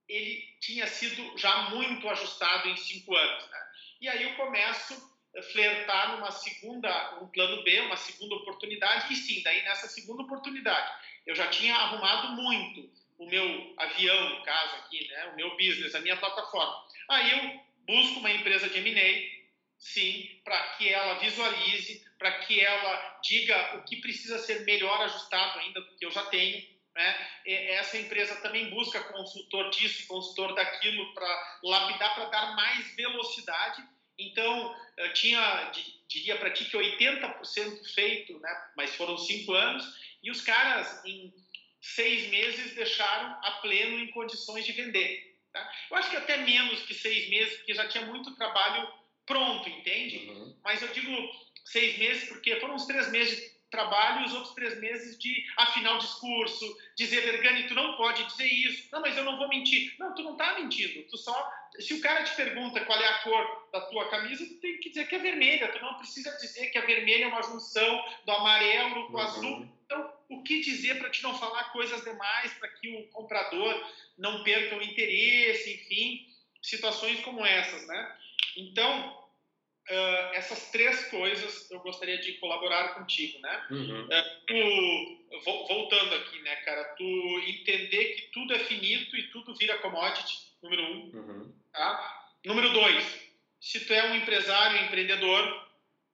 ele 0.07 0.57
tinha 0.59 0.87
sido 0.87 1.37
já 1.37 1.69
muito 1.69 2.09
ajustado 2.09 2.67
em 2.67 2.75
cinco 2.75 3.15
anos. 3.15 3.49
Né? 3.49 3.67
E 4.01 4.09
aí 4.09 4.23
eu 4.23 4.35
começo 4.35 5.11
a 5.37 5.41
flertar 5.43 6.15
numa 6.15 6.31
segunda, 6.31 7.19
um 7.21 7.27
plano 7.27 7.63
B, 7.63 7.79
uma 7.81 7.95
segunda 7.95 8.35
oportunidade, 8.35 9.13
e 9.13 9.15
sim, 9.15 9.41
daí 9.43 9.61
nessa 9.63 9.87
segunda 9.87 10.23
oportunidade, 10.23 10.91
eu 11.25 11.33
já 11.35 11.47
tinha 11.47 11.73
arrumado 11.73 12.35
muito 12.35 12.91
o 13.21 13.27
meu 13.27 13.73
avião, 13.77 14.29
no 14.29 14.43
caso 14.43 14.77
aqui, 14.77 15.07
né, 15.07 15.27
o 15.27 15.35
meu 15.35 15.55
business, 15.55 15.93
a 15.93 15.99
minha 15.99 16.17
plataforma. 16.17 16.83
Aí 17.07 17.31
eu 17.31 17.61
busco 17.85 18.19
uma 18.19 18.31
empresa 18.31 18.67
de 18.67 18.79
M&A, 18.79 19.41
sim, 19.77 20.41
para 20.43 20.59
que 20.69 20.89
ela 20.89 21.19
visualize, 21.19 22.03
para 22.17 22.31
que 22.39 22.59
ela 22.59 23.19
diga 23.23 23.77
o 23.77 23.83
que 23.83 23.97
precisa 23.97 24.39
ser 24.39 24.65
melhor 24.65 24.99
ajustado 25.01 25.59
ainda 25.59 25.81
do 25.81 25.95
que 25.95 26.05
eu 26.05 26.09
já 26.09 26.25
tenho, 26.25 26.65
né? 26.95 27.27
Essa 27.45 27.99
empresa 27.99 28.35
também 28.41 28.71
busca 28.71 28.99
consultor 28.99 29.69
disso 29.69 30.07
consultor 30.07 30.55
daquilo 30.55 31.13
para 31.13 31.59
lapidar, 31.63 32.15
para 32.15 32.25
dar 32.25 32.55
mais 32.55 32.95
velocidade. 32.95 33.83
Então, 34.17 34.75
eu 34.97 35.13
tinha, 35.13 35.71
diria 36.07 36.37
para 36.37 36.51
ti 36.51 36.65
que 36.65 36.75
80% 36.75 37.93
feito, 37.93 38.39
né? 38.39 38.63
mas 38.75 38.95
foram 38.95 39.17
cinco 39.17 39.53
anos, 39.53 39.85
e 40.21 40.29
os 40.29 40.41
caras, 40.41 41.03
em 41.05 41.33
seis 41.81 42.29
meses, 42.29 42.75
deixaram 42.75 43.37
a 43.43 43.51
pleno 43.61 43.99
em 43.99 44.07
condições 44.11 44.65
de 44.65 44.71
vender. 44.71 45.37
Tá? 45.51 45.69
Eu 45.89 45.97
acho 45.97 46.09
que 46.09 46.17
até 46.17 46.37
menos 46.37 46.81
que 46.83 46.93
seis 46.93 47.29
meses, 47.29 47.57
porque 47.57 47.73
já 47.73 47.87
tinha 47.87 48.05
muito 48.05 48.35
trabalho 48.35 48.87
pronto, 49.25 49.67
entende? 49.67 50.29
Uhum. 50.29 50.55
Mas 50.63 50.81
eu 50.81 50.87
digo 50.89 51.11
seis 51.65 51.97
meses 51.97 52.29
porque 52.29 52.59
foram 52.59 52.75
uns 52.75 52.85
três 52.85 53.09
meses 53.11 53.51
trabalho 53.71 54.21
e 54.21 54.25
os 54.25 54.33
outros 54.33 54.53
três 54.53 54.79
meses 54.79 55.17
de 55.17 55.45
afinar 55.57 55.95
o 55.95 55.99
discurso, 55.99 56.77
dizer, 56.95 57.21
Vergani, 57.21 57.67
tu 57.67 57.73
não 57.73 57.95
pode 57.95 58.23
dizer 58.25 58.45
isso. 58.45 58.89
Não, 58.91 59.01
mas 59.01 59.17
eu 59.17 59.23
não 59.23 59.37
vou 59.37 59.47
mentir. 59.47 59.95
Não, 59.97 60.13
tu 60.13 60.21
não 60.21 60.33
está 60.33 60.59
mentindo. 60.59 61.03
Tu 61.09 61.17
só, 61.17 61.51
se 61.79 61.93
o 61.93 62.01
cara 62.01 62.23
te 62.23 62.35
pergunta 62.35 62.83
qual 62.85 62.99
é 62.99 63.07
a 63.07 63.19
cor 63.19 63.69
da 63.71 63.81
tua 63.81 64.09
camisa, 64.09 64.45
tu 64.45 64.55
tem 64.55 64.77
que 64.77 64.89
dizer 64.89 65.07
que 65.07 65.15
é 65.15 65.19
vermelha. 65.19 65.71
Tu 65.71 65.81
não 65.81 65.95
precisa 65.95 66.37
dizer 66.37 66.67
que 66.67 66.77
a 66.77 66.85
vermelha 66.85 67.23
é 67.23 67.27
uma 67.27 67.41
junção 67.41 68.05
do 68.25 68.31
amarelo 68.33 69.07
com 69.07 69.13
o 69.13 69.15
uhum. 69.15 69.21
azul. 69.21 69.80
O 70.31 70.43
que 70.43 70.61
dizer 70.61 70.97
para 70.97 71.09
te 71.09 71.21
não 71.21 71.37
falar 71.37 71.65
coisas 71.71 72.03
demais, 72.03 72.53
para 72.53 72.69
que 72.69 72.89
o 72.95 73.07
comprador 73.09 73.91
não 74.17 74.43
perca 74.43 74.77
o 74.77 74.81
interesse, 74.81 75.73
enfim, 75.73 76.25
situações 76.61 77.19
como 77.21 77.45
essas, 77.45 77.85
né? 77.85 78.17
Então, 78.55 79.21
uh, 79.89 80.33
essas 80.33 80.71
três 80.71 81.05
coisas 81.09 81.69
eu 81.69 81.79
gostaria 81.81 82.17
de 82.17 82.33
colaborar 82.33 82.95
contigo, 82.95 83.39
né? 83.39 83.67
Uhum. 83.71 84.05
Uh, 84.05 84.45
tu, 84.47 85.67
voltando 85.67 86.15
aqui, 86.15 86.39
né, 86.41 86.55
cara, 86.57 86.83
tu 86.95 87.43
entender 87.47 88.05
que 88.15 88.21
tudo 88.31 88.53
é 88.53 88.59
finito 88.59 89.15
e 89.17 89.23
tudo 89.31 89.55
vira 89.55 89.77
commodity, 89.79 90.37
número 90.63 90.83
um, 90.83 91.11
uhum. 91.13 91.53
tá? 91.73 92.29
Número 92.45 92.71
dois, 92.71 93.31
se 93.59 93.85
tu 93.85 93.93
é 93.93 94.03
um 94.05 94.15
empresário, 94.15 94.85
empreendedor, 94.85 95.67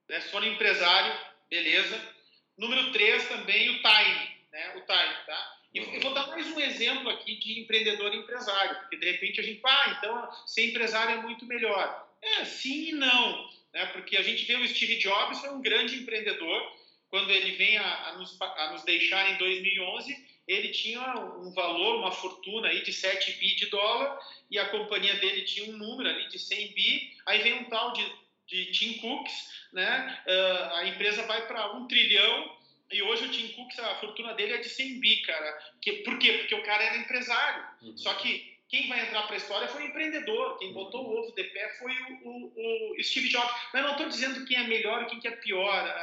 né, 0.10 0.22
for 0.22 0.42
um 0.42 0.48
empresário, 0.48 1.14
beleza. 1.50 2.17
Número 2.58 2.92
três 2.92 3.28
também 3.28 3.70
o 3.70 3.82
time, 3.82 4.38
né, 4.52 4.70
o 4.76 4.82
time, 4.82 5.16
tá? 5.26 5.58
E 5.74 5.80
eu 5.80 6.02
vou 6.02 6.14
dar 6.14 6.28
mais 6.28 6.48
um 6.48 6.60
exemplo 6.60 7.10
aqui 7.10 7.36
de 7.36 7.60
empreendedor 7.60 8.14
e 8.14 8.18
empresário, 8.18 8.78
porque 8.78 8.98
de 8.98 9.12
repente 9.12 9.40
a 9.40 9.44
gente, 9.44 9.62
ah, 9.64 9.96
então 9.98 10.48
ser 10.48 10.70
empresário 10.70 11.20
é 11.20 11.22
muito 11.22 11.46
melhor. 11.46 12.08
É, 12.22 12.46
sim 12.46 12.90
e 12.90 12.92
não 12.94 13.58
né? 13.78 13.86
porque 13.88 14.18
a 14.18 14.24
gente 14.24 14.44
vê 14.46 14.56
o 14.56 14.68
Steve 14.68 14.98
Jobs 14.98 15.40
foi 15.40 15.50
um 15.50 15.62
grande 15.62 15.96
empreendedor, 15.96 16.76
quando 17.10 17.30
ele 17.30 17.52
vem 17.52 17.78
a, 17.78 18.10
a, 18.10 18.18
nos, 18.18 18.36
a 18.42 18.72
nos 18.74 18.84
deixar 18.84 19.32
em 19.32 19.38
2011, 19.38 20.38
ele 20.48 20.70
tinha 20.70 21.02
um 21.40 21.52
valor, 21.52 21.98
uma 21.98 22.12
fortuna 22.12 22.70
aí 22.70 22.82
de 22.82 22.92
7 22.92 23.34
bi 23.34 23.56
de 23.56 23.68
dólar, 23.68 24.20
e 24.50 24.58
a 24.58 24.70
companhia 24.70 25.16
dele 25.16 25.44
tinha 25.44 25.70
um 25.70 25.78
número 25.78 26.10
ali 26.10 26.28
de 26.28 26.40
100 26.40 26.74
bi, 26.74 27.14
aí 27.26 27.42
vem 27.44 27.54
um 27.54 27.66
tal 27.66 27.94
de, 27.94 28.04
de 28.48 28.66
Tim 28.72 28.94
Cooks, 29.00 29.34
né? 29.74 30.20
Uh, 30.26 30.76
a 30.76 30.88
empresa 30.88 31.24
vai 31.24 31.46
para 31.48 31.76
um 31.76 31.88
trilhão, 31.88 32.58
e 32.92 33.02
hoje 33.02 33.26
o 33.26 33.32
Tim 33.32 33.50
Cooks, 33.50 33.78
a 33.80 33.96
fortuna 33.96 34.34
dele 34.34 34.54
é 34.54 34.58
de 34.58 34.70
100 34.70 35.00
bi, 35.00 35.18
cara. 35.18 35.60
Que, 35.82 35.92
por 36.04 36.18
quê? 36.18 36.34
Porque 36.34 36.56
o 36.56 36.64
cara 36.64 36.84
era 36.84 36.98
empresário. 36.98 37.66
Uhum. 37.82 37.98
Só 37.98 38.14
que 38.14 38.56
quem 38.70 38.88
vai 38.88 39.06
entrar 39.06 39.24
para 39.24 39.36
a 39.36 39.38
história 39.38 39.68
foi 39.68 39.84
o 39.84 39.88
empreendedor. 39.88 40.58
Quem 40.58 40.72
botou 40.72 41.06
o 41.06 41.18
ovo 41.20 41.36
de 41.36 41.44
pé 41.44 41.70
foi 41.80 41.92
o, 41.92 42.54
o, 42.56 42.96
o 42.98 43.04
Steve 43.04 43.30
Jobs. 43.30 43.54
Mas 43.74 43.84
não 43.84 43.92
estou 43.92 44.08
dizendo 44.08 44.46
quem 44.46 44.58
é 44.58 44.68
melhor 44.68 45.04
e 45.04 45.06
quem 45.08 45.32
é 45.32 45.36
pior. 45.36 45.96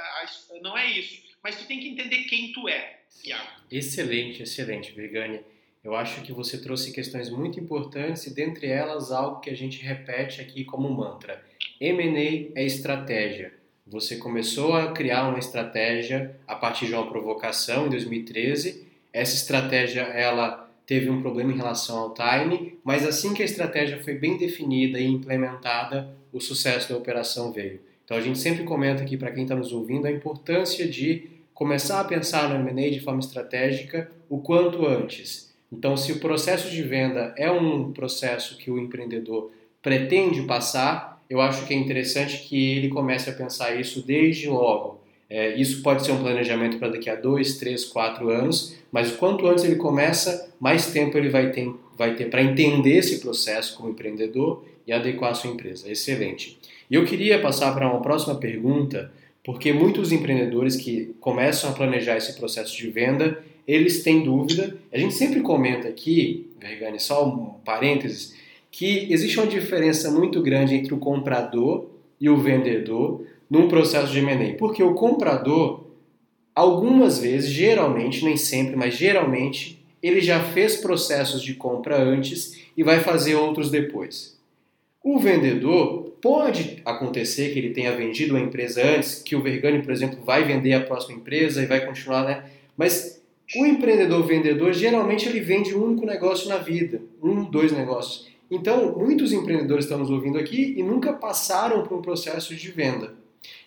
Não 0.60 0.76
é 0.76 0.90
isso. 0.90 1.22
Mas 1.42 1.56
tu 1.56 1.66
tem 1.66 1.80
que 1.80 1.88
entender 1.88 2.24
quem 2.24 2.52
tu 2.52 2.68
é, 2.68 3.00
Thiago. 3.22 3.48
Excelente, 3.70 4.42
excelente, 4.42 4.92
Virgani. 4.92 5.40
Eu 5.82 5.94
acho 5.94 6.22
que 6.22 6.32
você 6.32 6.60
trouxe 6.60 6.92
questões 6.92 7.28
muito 7.28 7.60
importantes 7.60 8.26
e 8.26 8.34
dentre 8.34 8.66
elas 8.66 9.12
algo 9.12 9.40
que 9.40 9.50
a 9.50 9.54
gente 9.54 9.82
repete 9.82 10.40
aqui 10.40 10.64
como 10.64 10.88
mantra. 10.88 11.44
M&A 11.80 12.58
é 12.58 12.64
estratégia. 12.64 13.52
Você 13.86 14.16
começou 14.16 14.74
a 14.74 14.92
criar 14.92 15.28
uma 15.28 15.38
estratégia 15.38 16.34
a 16.46 16.54
partir 16.54 16.86
de 16.86 16.94
uma 16.94 17.06
provocação 17.06 17.86
em 17.86 17.90
2013. 17.90 18.86
Essa 19.12 19.34
estratégia 19.34 20.02
ela 20.02 20.70
teve 20.86 21.10
um 21.10 21.20
problema 21.20 21.52
em 21.52 21.56
relação 21.56 21.98
ao 21.98 22.14
time, 22.14 22.78
mas 22.82 23.06
assim 23.06 23.34
que 23.34 23.42
a 23.42 23.44
estratégia 23.44 24.02
foi 24.02 24.14
bem 24.14 24.36
definida 24.36 24.98
e 24.98 25.06
implementada, 25.06 26.08
o 26.32 26.40
sucesso 26.40 26.90
da 26.90 26.98
operação 26.98 27.52
veio. 27.52 27.80
Então 28.04 28.16
a 28.16 28.20
gente 28.20 28.38
sempre 28.38 28.64
comenta 28.64 29.02
aqui 29.02 29.16
para 29.16 29.30
quem 29.30 29.44
está 29.44 29.54
nos 29.54 29.72
ouvindo 29.72 30.06
a 30.06 30.10
importância 30.10 30.86
de 30.86 31.30
começar 31.54 32.00
a 32.00 32.04
pensar 32.04 32.48
no 32.48 32.68
M&A 32.68 32.90
de 32.90 33.00
forma 33.00 33.20
estratégica 33.20 34.10
o 34.28 34.38
quanto 34.38 34.86
antes. 34.86 35.54
Então 35.72 35.96
se 35.96 36.12
o 36.12 36.20
processo 36.20 36.70
de 36.70 36.82
venda 36.82 37.34
é 37.36 37.50
um 37.50 37.92
processo 37.92 38.58
que 38.58 38.70
o 38.70 38.78
empreendedor 38.78 39.50
pretende 39.80 40.42
passar, 40.42 41.13
eu 41.34 41.40
acho 41.40 41.66
que 41.66 41.74
é 41.74 41.76
interessante 41.76 42.44
que 42.48 42.76
ele 42.76 42.88
comece 42.88 43.28
a 43.28 43.32
pensar 43.32 43.74
isso 43.78 44.06
desde 44.06 44.48
logo. 44.48 45.00
É, 45.28 45.56
isso 45.56 45.82
pode 45.82 46.04
ser 46.04 46.12
um 46.12 46.22
planejamento 46.22 46.78
para 46.78 46.90
daqui 46.90 47.10
a 47.10 47.16
dois, 47.16 47.56
três, 47.56 47.84
quatro 47.84 48.30
anos, 48.30 48.76
mas 48.92 49.10
quanto 49.10 49.44
antes 49.48 49.64
ele 49.64 49.74
começa, 49.74 50.52
mais 50.60 50.92
tempo 50.92 51.18
ele 51.18 51.28
vai 51.28 51.50
ter, 51.50 51.68
vai 51.98 52.14
ter 52.14 52.30
para 52.30 52.40
entender 52.40 52.98
esse 52.98 53.18
processo 53.20 53.76
como 53.76 53.90
empreendedor 53.90 54.64
e 54.86 54.92
adequar 54.92 55.32
a 55.32 55.34
sua 55.34 55.50
empresa. 55.50 55.90
Excelente. 55.90 56.56
E 56.88 56.94
eu 56.94 57.04
queria 57.04 57.40
passar 57.40 57.74
para 57.74 57.90
uma 57.90 58.00
próxima 58.00 58.36
pergunta, 58.36 59.10
porque 59.42 59.72
muitos 59.72 60.12
empreendedores 60.12 60.76
que 60.76 61.16
começam 61.20 61.70
a 61.70 61.72
planejar 61.72 62.16
esse 62.16 62.36
processo 62.36 62.76
de 62.76 62.88
venda, 62.90 63.42
eles 63.66 64.04
têm 64.04 64.22
dúvida. 64.22 64.76
A 64.92 64.98
gente 64.98 65.14
sempre 65.14 65.40
comenta 65.40 65.88
aqui, 65.88 66.48
Vergani, 66.60 67.00
só 67.00 67.26
um 67.26 67.54
parênteses, 67.64 68.36
que 68.76 69.06
existe 69.08 69.38
uma 69.38 69.46
diferença 69.46 70.10
muito 70.10 70.42
grande 70.42 70.74
entre 70.74 70.92
o 70.92 70.98
comprador 70.98 71.86
e 72.20 72.28
o 72.28 72.36
vendedor 72.36 73.24
num 73.48 73.68
processo 73.68 74.12
de 74.12 74.18
M&A, 74.18 74.54
porque 74.54 74.82
o 74.82 74.94
comprador, 74.94 75.84
algumas 76.52 77.20
vezes, 77.20 77.50
geralmente, 77.50 78.24
nem 78.24 78.36
sempre, 78.36 78.74
mas 78.74 78.94
geralmente, 78.94 79.80
ele 80.02 80.20
já 80.20 80.40
fez 80.40 80.76
processos 80.76 81.40
de 81.40 81.54
compra 81.54 82.02
antes 82.02 82.64
e 82.76 82.82
vai 82.82 82.98
fazer 82.98 83.36
outros 83.36 83.70
depois. 83.70 84.36
O 85.04 85.20
vendedor 85.20 86.12
pode 86.20 86.82
acontecer 86.84 87.52
que 87.52 87.60
ele 87.60 87.70
tenha 87.70 87.94
vendido 87.94 88.34
uma 88.34 88.42
empresa 88.42 88.84
antes, 88.84 89.22
que 89.22 89.36
o 89.36 89.40
Vergani, 89.42 89.84
por 89.84 89.92
exemplo, 89.92 90.18
vai 90.24 90.42
vender 90.42 90.72
a 90.72 90.80
próxima 90.80 91.16
empresa 91.16 91.62
e 91.62 91.66
vai 91.66 91.86
continuar, 91.86 92.24
né? 92.24 92.42
Mas 92.76 93.22
o 93.54 93.64
empreendedor 93.64 94.26
vendedor 94.26 94.72
geralmente 94.72 95.28
ele 95.28 95.38
vende 95.38 95.76
um 95.76 95.84
único 95.84 96.04
negócio 96.04 96.48
na 96.48 96.56
vida, 96.56 97.00
um, 97.22 97.44
dois 97.44 97.70
negócios. 97.70 98.33
Então, 98.50 98.96
muitos 98.96 99.32
empreendedores 99.32 99.84
estão 99.84 99.98
nos 99.98 100.10
ouvindo 100.10 100.38
aqui 100.38 100.74
e 100.76 100.82
nunca 100.82 101.12
passaram 101.12 101.82
por 101.82 101.98
um 101.98 102.02
processo 102.02 102.54
de 102.54 102.70
venda. 102.70 103.14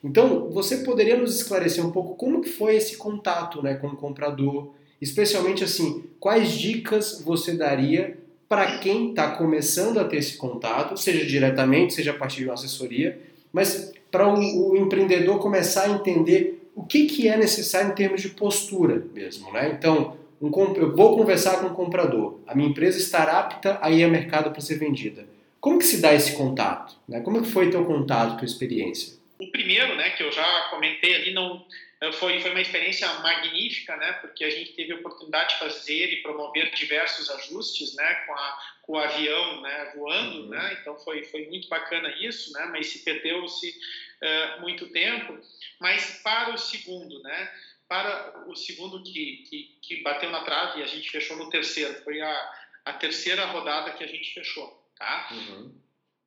Então, 0.04 0.50
você 0.50 0.78
poderia 0.78 1.18
nos 1.18 1.36
esclarecer 1.36 1.86
um 1.86 1.92
pouco 1.92 2.16
como 2.16 2.42
que 2.42 2.50
foi 2.50 2.76
esse 2.76 2.98
contato 2.98 3.62
né, 3.62 3.76
com 3.76 3.88
o 3.88 3.96
comprador? 3.96 4.70
Especialmente 5.02 5.64
assim, 5.64 6.04
quais 6.20 6.52
dicas 6.52 7.22
você 7.22 7.54
daria 7.54 8.18
para 8.48 8.78
quem 8.80 9.10
está 9.10 9.32
começando 9.32 10.00
a 10.00 10.06
ter 10.06 10.18
esse 10.18 10.38
contato, 10.38 10.96
seja 10.98 11.26
diretamente, 11.26 11.94
seja 11.94 12.12
a 12.12 12.14
partir 12.14 12.38
de 12.38 12.46
uma 12.46 12.54
assessoria, 12.54 13.20
mas 13.52 13.92
para 14.10 14.28
o, 14.28 14.72
o, 14.72 14.78
empreendedor 14.78 15.40
começar 15.40 15.84
a 15.84 15.90
entender 15.90 16.70
o 16.74 16.84
que, 16.84 17.06
que 17.08 17.28
é 17.28 17.36
necessário 17.36 17.92
em 17.92 17.96
termos 17.96 18.22
de 18.22 18.30
postura 18.30 19.06
mesmo. 19.14 19.52
Né? 19.52 19.76
Então, 19.78 20.16
um, 20.42 20.76
eu 20.76 20.96
vou 20.96 21.16
conversar 21.16 21.60
com 21.60 21.68
o 21.68 21.76
comprador, 21.76 22.42
a 22.48 22.54
minha 22.54 22.70
empresa 22.70 22.98
está 22.98 23.24
apta 23.40 23.80
a 23.82 23.90
ir 23.90 24.04
ao 24.04 24.10
mercado 24.10 24.52
para 24.52 24.62
ser 24.62 24.78
vendida. 24.78 25.28
Como 25.60 25.80
que 25.80 25.86
se 25.86 26.02
dá 26.02 26.14
esse 26.14 26.38
contato? 26.38 26.96
Né? 27.08 27.22
Como 27.22 27.42
que 27.42 27.50
foi 27.50 27.70
teu 27.70 27.84
contato, 27.86 28.38
tua 28.38 28.46
experiência? 28.46 29.18
O 29.40 29.52
primeiro, 29.52 29.96
né, 29.96 30.12
que 30.12 30.24
eu 30.24 30.32
já 30.32 30.70
comentei 30.70 31.16
ali, 31.16 31.34
não 31.34 31.66
eh, 32.02 32.12
foi, 32.12 32.40
foi 32.40 32.52
uma 32.52 32.62
experiência 32.62 33.08
magnífica, 33.20 33.96
né, 33.98 34.14
porque 34.14 34.44
a 34.44 34.50
gente 34.50 34.74
teve 34.74 34.94
a 34.94 34.96
oportunidade 34.96 35.54
de 35.54 35.60
fazer 35.60 36.12
e 36.12 36.22
promover 36.24 36.72
diversos 36.74 37.30
ajustes, 37.30 37.96
né, 37.96 38.14
com, 38.26 38.34
a, 38.34 38.58
com 38.82 38.94
o 38.94 38.98
avião, 38.98 39.62
né, 39.62 39.92
voando, 39.96 40.44
uhum. 40.44 40.50
né, 40.50 40.78
então 40.82 40.96
foi, 40.98 41.24
foi 41.24 41.46
muito 41.48 41.68
bacana 41.70 42.10
isso, 42.20 42.52
né, 42.54 42.68
mas 42.72 42.88
se 42.88 43.00
perdeu-se 43.04 43.70
uh, 43.70 44.62
muito 44.62 44.88
tempo. 44.88 45.38
Mas 45.80 46.22
para 46.24 46.54
o 46.54 46.58
segundo, 46.58 47.22
né, 47.22 47.52
para 47.88 48.44
o 48.48 48.56
segundo 48.56 49.02
que, 49.04 49.44
que, 49.50 49.80
que 49.82 50.02
bateu 50.04 50.30
na 50.30 50.44
trave 50.44 50.80
e 50.80 50.84
a 50.84 50.88
gente 50.88 51.10
fechou 51.10 51.38
no 51.38 51.50
terceiro, 51.50 52.04
foi 52.04 52.22
a, 52.22 52.54
a 52.86 52.94
terceira 52.94 53.46
rodada 53.46 53.92
que 53.94 54.04
a 54.04 54.08
gente 54.08 54.34
fechou, 54.34 54.68
tá? 54.98 55.30
Uhum. 55.32 55.82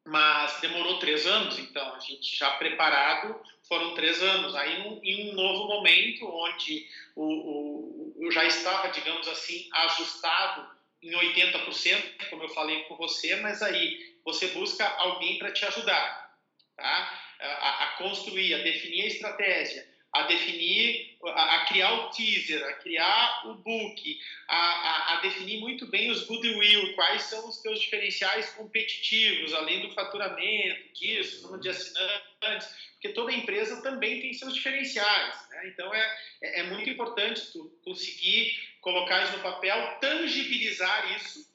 Mas 0.06 0.60
demorou 0.60 0.98
três 0.98 1.26
anos, 1.26 1.58
então 1.58 1.94
a 1.94 1.98
gente 1.98 2.36
já 2.36 2.50
preparado 2.52 3.38
foram 3.68 3.94
três 3.94 4.22
anos. 4.22 4.54
Aí 4.54 4.80
um, 4.88 5.00
em 5.04 5.30
um 5.30 5.34
novo 5.34 5.68
momento, 5.68 6.26
onde 6.26 6.88
o, 7.14 7.24
o, 7.24 8.16
eu 8.18 8.32
já 8.32 8.44
estava, 8.44 8.88
digamos 8.88 9.28
assim, 9.28 9.68
ajustado 9.72 10.68
em 11.02 11.12
80%, 11.12 12.28
como 12.28 12.42
eu 12.42 12.48
falei 12.48 12.82
com 12.84 12.96
você, 12.96 13.36
mas 13.36 13.62
aí 13.62 14.16
você 14.24 14.48
busca 14.48 14.86
alguém 14.86 15.38
para 15.38 15.52
te 15.52 15.64
ajudar, 15.66 16.36
tá? 16.76 17.20
A, 17.40 17.84
a, 17.84 17.86
construir, 17.96 18.52
a 18.52 18.58
definir 18.58 19.02
a 19.02 19.06
estratégia, 19.06 19.88
a 20.12 20.22
definir, 20.22 21.16
a, 21.24 21.56
a, 21.56 21.66
criar 21.66 21.92
o 21.92 22.10
teaser, 22.10 22.64
a 22.64 22.72
criar 22.74 23.42
o 23.46 23.54
book, 23.54 24.20
a, 24.48 24.56
a, 24.56 25.12
a, 25.14 25.20
definir 25.20 25.60
muito 25.60 25.86
bem 25.86 26.10
os 26.10 26.26
goodwill, 26.26 26.94
quais 26.94 27.22
são 27.22 27.48
os 27.48 27.58
teus 27.58 27.80
diferenciais 27.80 28.50
competitivos, 28.50 29.54
além 29.54 29.86
do 29.86 29.94
faturamento, 29.94 30.92
disso, 30.94 31.42
número 31.42 31.62
de 31.62 31.68
assinantes, 31.68 32.68
porque 32.94 33.10
toda 33.10 33.32
empresa 33.32 33.82
também 33.82 34.20
tem 34.20 34.32
seus 34.32 34.54
diferenciais. 34.54 35.48
Né? 35.50 35.68
Então 35.68 35.94
é, 35.94 36.18
é, 36.42 36.60
é 36.60 36.62
muito 36.64 36.90
importante 36.90 37.52
tu 37.52 37.70
conseguir 37.84 38.58
colocar 38.80 39.24
isso 39.24 39.36
no 39.36 39.42
papel, 39.42 39.98
tangibilizar 40.00 41.16
isso? 41.16 41.49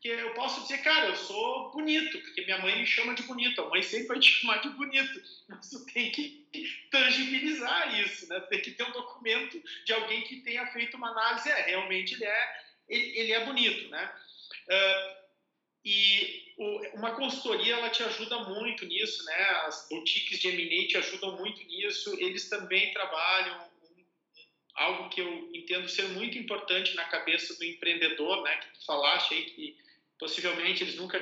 Porque 0.00 0.18
eu 0.18 0.32
posso 0.32 0.62
dizer, 0.62 0.78
cara, 0.78 1.08
eu 1.08 1.16
sou 1.16 1.70
bonito, 1.72 2.18
porque 2.20 2.40
minha 2.46 2.56
mãe 2.56 2.78
me 2.78 2.86
chama 2.86 3.14
de 3.14 3.22
bonito, 3.24 3.60
a 3.60 3.68
mãe 3.68 3.82
sempre 3.82 4.06
vai 4.08 4.18
te 4.18 4.30
chamar 4.40 4.56
de 4.62 4.70
bonito, 4.70 5.22
mas 5.46 5.68
tu 5.68 5.84
tem 5.92 6.10
que 6.10 6.48
tangibilizar 6.90 8.00
isso, 8.00 8.26
né? 8.28 8.40
Tem 8.48 8.62
que 8.62 8.70
ter 8.70 8.82
um 8.84 8.92
documento 8.92 9.62
de 9.84 9.92
alguém 9.92 10.22
que 10.22 10.40
tenha 10.40 10.66
feito 10.68 10.96
uma 10.96 11.10
análise, 11.10 11.50
é, 11.50 11.62
realmente 11.66 12.14
ele 12.14 12.24
é, 12.24 12.62
ele, 12.88 13.32
é 13.32 13.44
bonito, 13.44 13.90
né? 13.90 14.10
Uh, 14.70 15.20
e 15.84 16.54
o, 16.56 16.96
uma 16.96 17.14
consultoria, 17.14 17.74
ela 17.74 17.90
te 17.90 18.02
ajuda 18.02 18.44
muito 18.44 18.86
nisso, 18.86 19.22
né? 19.26 19.50
As 19.66 19.86
boutiques 19.86 20.38
de 20.38 20.48
M&A 20.48 20.88
te 20.88 20.96
ajudam 20.96 21.36
muito 21.36 21.62
nisso, 21.66 22.16
eles 22.18 22.48
também 22.48 22.90
trabalham 22.94 23.68
algo 24.76 25.10
que 25.10 25.20
eu 25.20 25.50
entendo 25.52 25.86
ser 25.90 26.08
muito 26.08 26.38
importante 26.38 26.94
na 26.94 27.04
cabeça 27.04 27.54
do 27.54 27.64
empreendedor, 27.64 28.42
né? 28.42 28.56
Que 28.56 28.78
tu 28.78 28.86
falaste 28.86 29.34
aí 29.34 29.44
que 29.44 29.89
Possivelmente 30.20 30.84
eles 30.84 30.96
nunca 30.96 31.18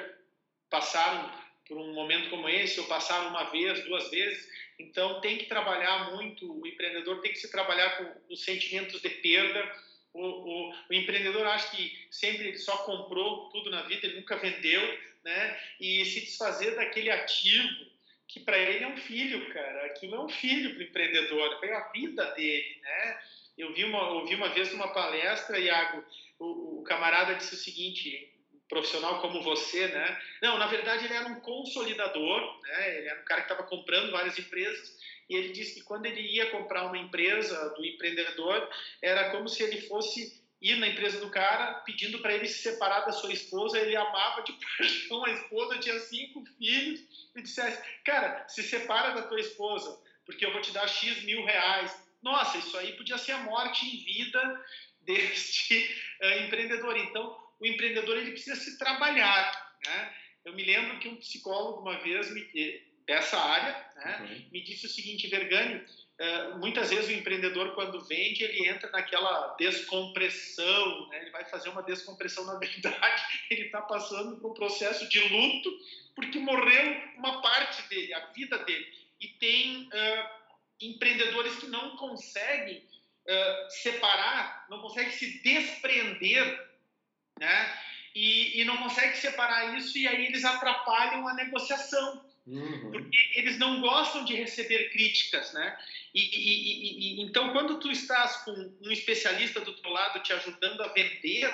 passaram 0.69 1.33
por 1.69 1.79
um 1.79 1.95
momento 1.95 2.31
como 2.31 2.49
esse, 2.49 2.81
ou 2.81 2.87
passaram 2.87 3.29
uma 3.29 3.45
vez, 3.45 3.85
duas 3.85 4.11
vezes. 4.11 4.49
Então 4.79 5.21
tem 5.21 5.39
que 5.39 5.47
trabalhar 5.47 6.11
muito, 6.13 6.61
o 6.61 6.67
empreendedor 6.67 7.21
tem 7.21 7.33
que 7.33 7.39
se 7.39 7.51
trabalhar 7.51 7.97
com 7.97 8.35
os 8.35 8.43
sentimentos 8.43 9.01
de 9.01 9.09
perda. 9.09 9.73
O, 10.13 10.23
o, 10.23 10.75
o 10.91 10.93
empreendedor 10.93 11.47
acha 11.47 11.77
que 11.77 12.07
sempre 12.11 12.49
ele 12.49 12.59
só 12.59 12.79
comprou 12.79 13.49
tudo 13.51 13.71
na 13.71 13.83
vida, 13.83 14.07
ele 14.07 14.17
nunca 14.17 14.37
vendeu, 14.37 14.83
né? 15.23 15.61
E 15.79 16.05
se 16.05 16.23
desfazer 16.23 16.75
daquele 16.75 17.11
ativo 17.11 17.87
que 18.27 18.41
para 18.41 18.59
ele 18.59 18.85
é 18.85 18.89
um 18.89 18.97
filho, 18.97 19.53
cara. 19.53 19.87
Aquilo 19.87 20.17
é 20.17 20.21
um 20.21 20.29
filho 20.29 20.71
para 20.71 20.81
o 20.81 20.83
empreendedor, 20.83 21.61
é 21.63 21.73
a 21.73 21.89
vida 21.89 22.25
dele, 22.33 22.79
né? 22.83 23.21
Eu 23.57 23.73
vi 23.75 23.85
uma, 23.85 24.11
ouvi 24.11 24.35
uma 24.35 24.51
vez 24.51 24.71
numa 24.73 24.93
palestra, 24.93 25.59
Iago, 25.59 26.05
o, 26.39 26.81
o 26.81 26.83
camarada 26.83 27.35
disse 27.35 27.55
o 27.55 27.59
seguinte: 27.59 28.33
profissional 28.69 29.21
como 29.21 29.43
você, 29.43 29.89
né? 29.89 30.21
Não, 30.43 30.59
na 30.59 30.67
verdade 30.67 31.05
ele 31.05 31.15
era 31.15 31.29
um 31.29 31.41
consolidador, 31.41 32.61
né? 32.63 32.99
Ele 32.99 33.09
era 33.09 33.21
um 33.21 33.25
cara 33.25 33.43
que 33.43 33.53
estava 33.53 33.69
comprando 33.69 34.11
várias 34.11 34.39
empresas 34.39 34.97
e 35.29 35.37
ele 35.37 35.53
disse 35.53 35.75
que 35.75 35.83
quando 35.83 36.07
ele 36.07 36.21
ia 36.21 36.51
comprar 36.51 36.87
uma 36.87 36.99
empresa 36.99 37.71
do 37.71 37.85
empreendedor 37.85 38.69
era 39.03 39.31
como 39.31 39.49
se 39.49 39.63
ele 39.63 39.81
fosse 39.83 40.39
ir 40.61 40.77
na 40.77 40.89
empresa 40.89 41.21
do 41.21 41.31
cara 41.31 41.75
pedindo 41.87 42.19
para 42.19 42.35
ele 42.35 42.49
se 42.49 42.63
separar 42.63 43.01
da 43.01 43.13
sua 43.13 43.33
esposa. 43.33 43.79
Ele 43.79 43.97
amava 43.97 44.43
de 44.43 44.53
paixão 44.79 45.25
a 45.25 45.31
esposa, 45.31 45.79
tinha 45.79 45.99
cinco 46.01 46.45
filhos 46.59 47.01
e 47.37 47.43
dissesse, 47.43 47.81
cara, 48.05 48.47
se 48.49 48.63
separa 48.63 49.15
da 49.15 49.23
tua 49.23 49.41
esposa 49.41 49.99
porque 50.29 50.45
eu 50.45 50.53
vou 50.53 50.61
te 50.61 50.73
dar 50.73 50.87
x 50.87 51.23
mil 51.23 51.43
reais. 51.43 51.91
Nossa, 52.23 52.59
isso 52.59 52.77
aí 52.77 52.93
podia 52.93 53.17
ser 53.17 53.33
a 53.33 53.39
morte 53.39 53.87
em 53.87 54.05
vida 54.05 54.65
deste 55.01 55.91
uh, 56.23 56.45
empreendedor. 56.45 56.95
Então 56.99 57.48
o 57.61 57.67
empreendedor 57.67 58.17
ele 58.17 58.33
precisa 58.33 58.57
se 58.57 58.79
trabalhar. 58.79 59.77
Né? 59.85 60.15
Eu 60.45 60.55
me 60.55 60.65
lembro 60.65 60.99
que 60.99 61.09
um 61.09 61.17
psicólogo 61.17 61.83
uma 61.83 61.99
vez 62.01 62.33
me, 62.33 62.49
eh, 62.57 62.83
dessa 63.07 63.39
área 63.39 63.87
né, 63.97 64.19
uhum. 64.21 64.49
me 64.53 64.63
disse 64.63 64.87
o 64.87 64.91
seguinte, 64.91 65.29
Vergani, 65.29 65.77
uh, 65.77 66.59
muitas 66.59 66.91
vezes 66.91 67.09
o 67.09 67.13
empreendedor 67.13 67.75
quando 67.75 68.05
vende 68.07 68.45
ele 68.45 68.69
entra 68.69 68.91
naquela 68.91 69.55
descompressão, 69.59 71.09
né? 71.09 71.23
ele 71.23 71.31
vai 71.31 71.45
fazer 71.47 71.71
uma 71.71 71.83
descompressão 71.83 72.45
na 72.45 72.59
verdade 72.61 73.23
ele 73.51 73.63
está 73.63 73.81
passando 73.81 74.39
por 74.41 74.51
um 74.51 74.55
processo 74.55 75.09
de 75.09 75.21
luto 75.21 75.71
porque 76.15 76.39
morreu 76.39 77.01
uma 77.17 77.41
parte 77.41 77.89
dele, 77.89 78.13
a 78.13 78.27
vida 78.33 78.59
dele. 78.65 78.87
E 79.21 79.29
tem 79.29 79.85
uh, 79.87 80.29
empreendedores 80.81 81.57
que 81.57 81.67
não 81.67 81.97
conseguem 81.97 82.79
uh, 82.79 83.71
separar, 83.71 84.67
não 84.69 84.81
conseguem 84.81 85.13
se 85.13 85.43
desprender 85.43 86.68
né? 87.39 87.79
E, 88.15 88.61
e 88.61 88.65
não 88.65 88.77
consegue 88.79 89.17
separar 89.17 89.77
isso 89.77 89.97
e 89.97 90.09
aí 90.09 90.27
eles 90.27 90.45
atrapalham 90.45 91.27
a 91.29 91.35
negociação. 91.35 92.25
Uhum. 92.47 92.91
Porque 92.91 93.33
eles 93.35 93.59
não 93.59 93.81
gostam 93.81 94.25
de 94.25 94.35
receber 94.35 94.91
críticas, 94.91 95.53
né? 95.53 95.79
E, 96.15 96.21
e, 96.21 97.21
e, 97.21 97.23
então, 97.23 97.53
quando 97.53 97.79
tu 97.79 97.91
estás 97.91 98.39
com 98.39 98.53
um 98.53 98.91
especialista 98.91 99.61
do 99.61 99.75
teu 99.75 99.91
lado 99.91 100.23
te 100.23 100.33
ajudando 100.33 100.81
a 100.81 100.89
vender, 100.89 101.53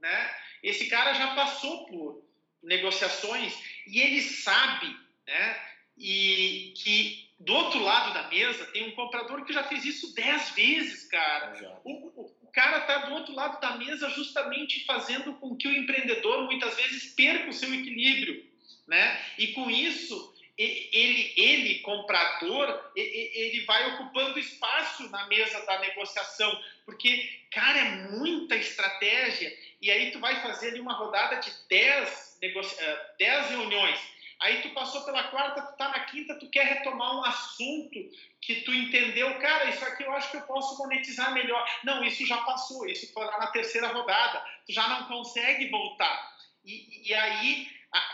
né? 0.00 0.34
Esse 0.62 0.86
cara 0.86 1.12
já 1.14 1.34
passou 1.34 1.86
por 1.86 2.24
negociações 2.62 3.56
e 3.86 4.00
ele 4.00 4.20
sabe, 4.20 4.96
né? 5.26 5.60
E 5.98 6.74
que 6.76 7.28
do 7.38 7.52
outro 7.52 7.80
lado 7.80 8.14
da 8.14 8.28
mesa 8.28 8.64
tem 8.66 8.88
um 8.88 8.92
comprador 8.92 9.44
que 9.44 9.52
já 9.52 9.64
fez 9.64 9.84
isso 9.84 10.14
dez 10.14 10.50
vezes, 10.50 11.04
cara. 11.08 11.80
O, 11.84 11.90
o, 11.90 12.35
cara 12.56 12.78
está 12.78 12.98
do 13.00 13.12
outro 13.12 13.34
lado 13.34 13.60
da 13.60 13.76
mesa 13.76 14.08
justamente 14.08 14.82
fazendo 14.86 15.34
com 15.34 15.54
que 15.54 15.68
o 15.68 15.76
empreendedor 15.76 16.46
muitas 16.46 16.74
vezes 16.74 17.12
perca 17.14 17.50
o 17.50 17.52
seu 17.52 17.72
equilíbrio, 17.72 18.44
né? 18.88 19.22
E 19.38 19.48
com 19.48 19.70
isso 19.70 20.34
ele, 20.56 21.34
ele 21.36 21.80
comprador, 21.80 22.90
ele 22.96 23.60
vai 23.66 23.92
ocupando 23.92 24.38
espaço 24.38 25.06
na 25.10 25.26
mesa 25.26 25.66
da 25.66 25.78
negociação, 25.80 26.58
porque, 26.86 27.28
cara, 27.50 27.78
é 27.78 28.10
muita 28.12 28.56
estratégia. 28.56 29.54
E 29.82 29.90
aí 29.90 30.10
tu 30.10 30.18
vai 30.18 30.40
fazer 30.40 30.68
ali 30.68 30.80
uma 30.80 30.94
rodada 30.94 31.36
de 31.36 31.52
10, 31.68 32.38
negocia... 32.40 33.06
10 33.18 33.46
eh, 33.46 33.48
reuniões 33.50 34.15
Aí 34.40 34.60
tu 34.60 34.70
passou 34.70 35.02
pela 35.04 35.24
quarta, 35.24 35.62
tu 35.62 35.76
tá 35.76 35.88
na 35.88 36.00
quinta, 36.00 36.38
tu 36.38 36.48
quer 36.50 36.66
retomar 36.66 37.16
um 37.16 37.24
assunto 37.24 37.98
que 38.40 38.56
tu 38.62 38.72
entendeu, 38.72 39.38
cara, 39.38 39.70
isso 39.70 39.84
aqui 39.84 40.04
eu 40.04 40.12
acho 40.12 40.30
que 40.30 40.36
eu 40.36 40.42
posso 40.42 40.76
monetizar 40.78 41.32
melhor. 41.32 41.66
Não, 41.84 42.04
isso 42.04 42.26
já 42.26 42.38
passou, 42.38 42.86
isso 42.86 43.12
foi 43.12 43.24
lá 43.24 43.38
na 43.38 43.46
terceira 43.48 43.88
rodada, 43.88 44.44
tu 44.66 44.72
já 44.72 44.86
não 44.88 45.08
consegue 45.08 45.70
voltar. 45.70 46.36
E, 46.64 47.08
e 47.08 47.14
aí, 47.14 47.68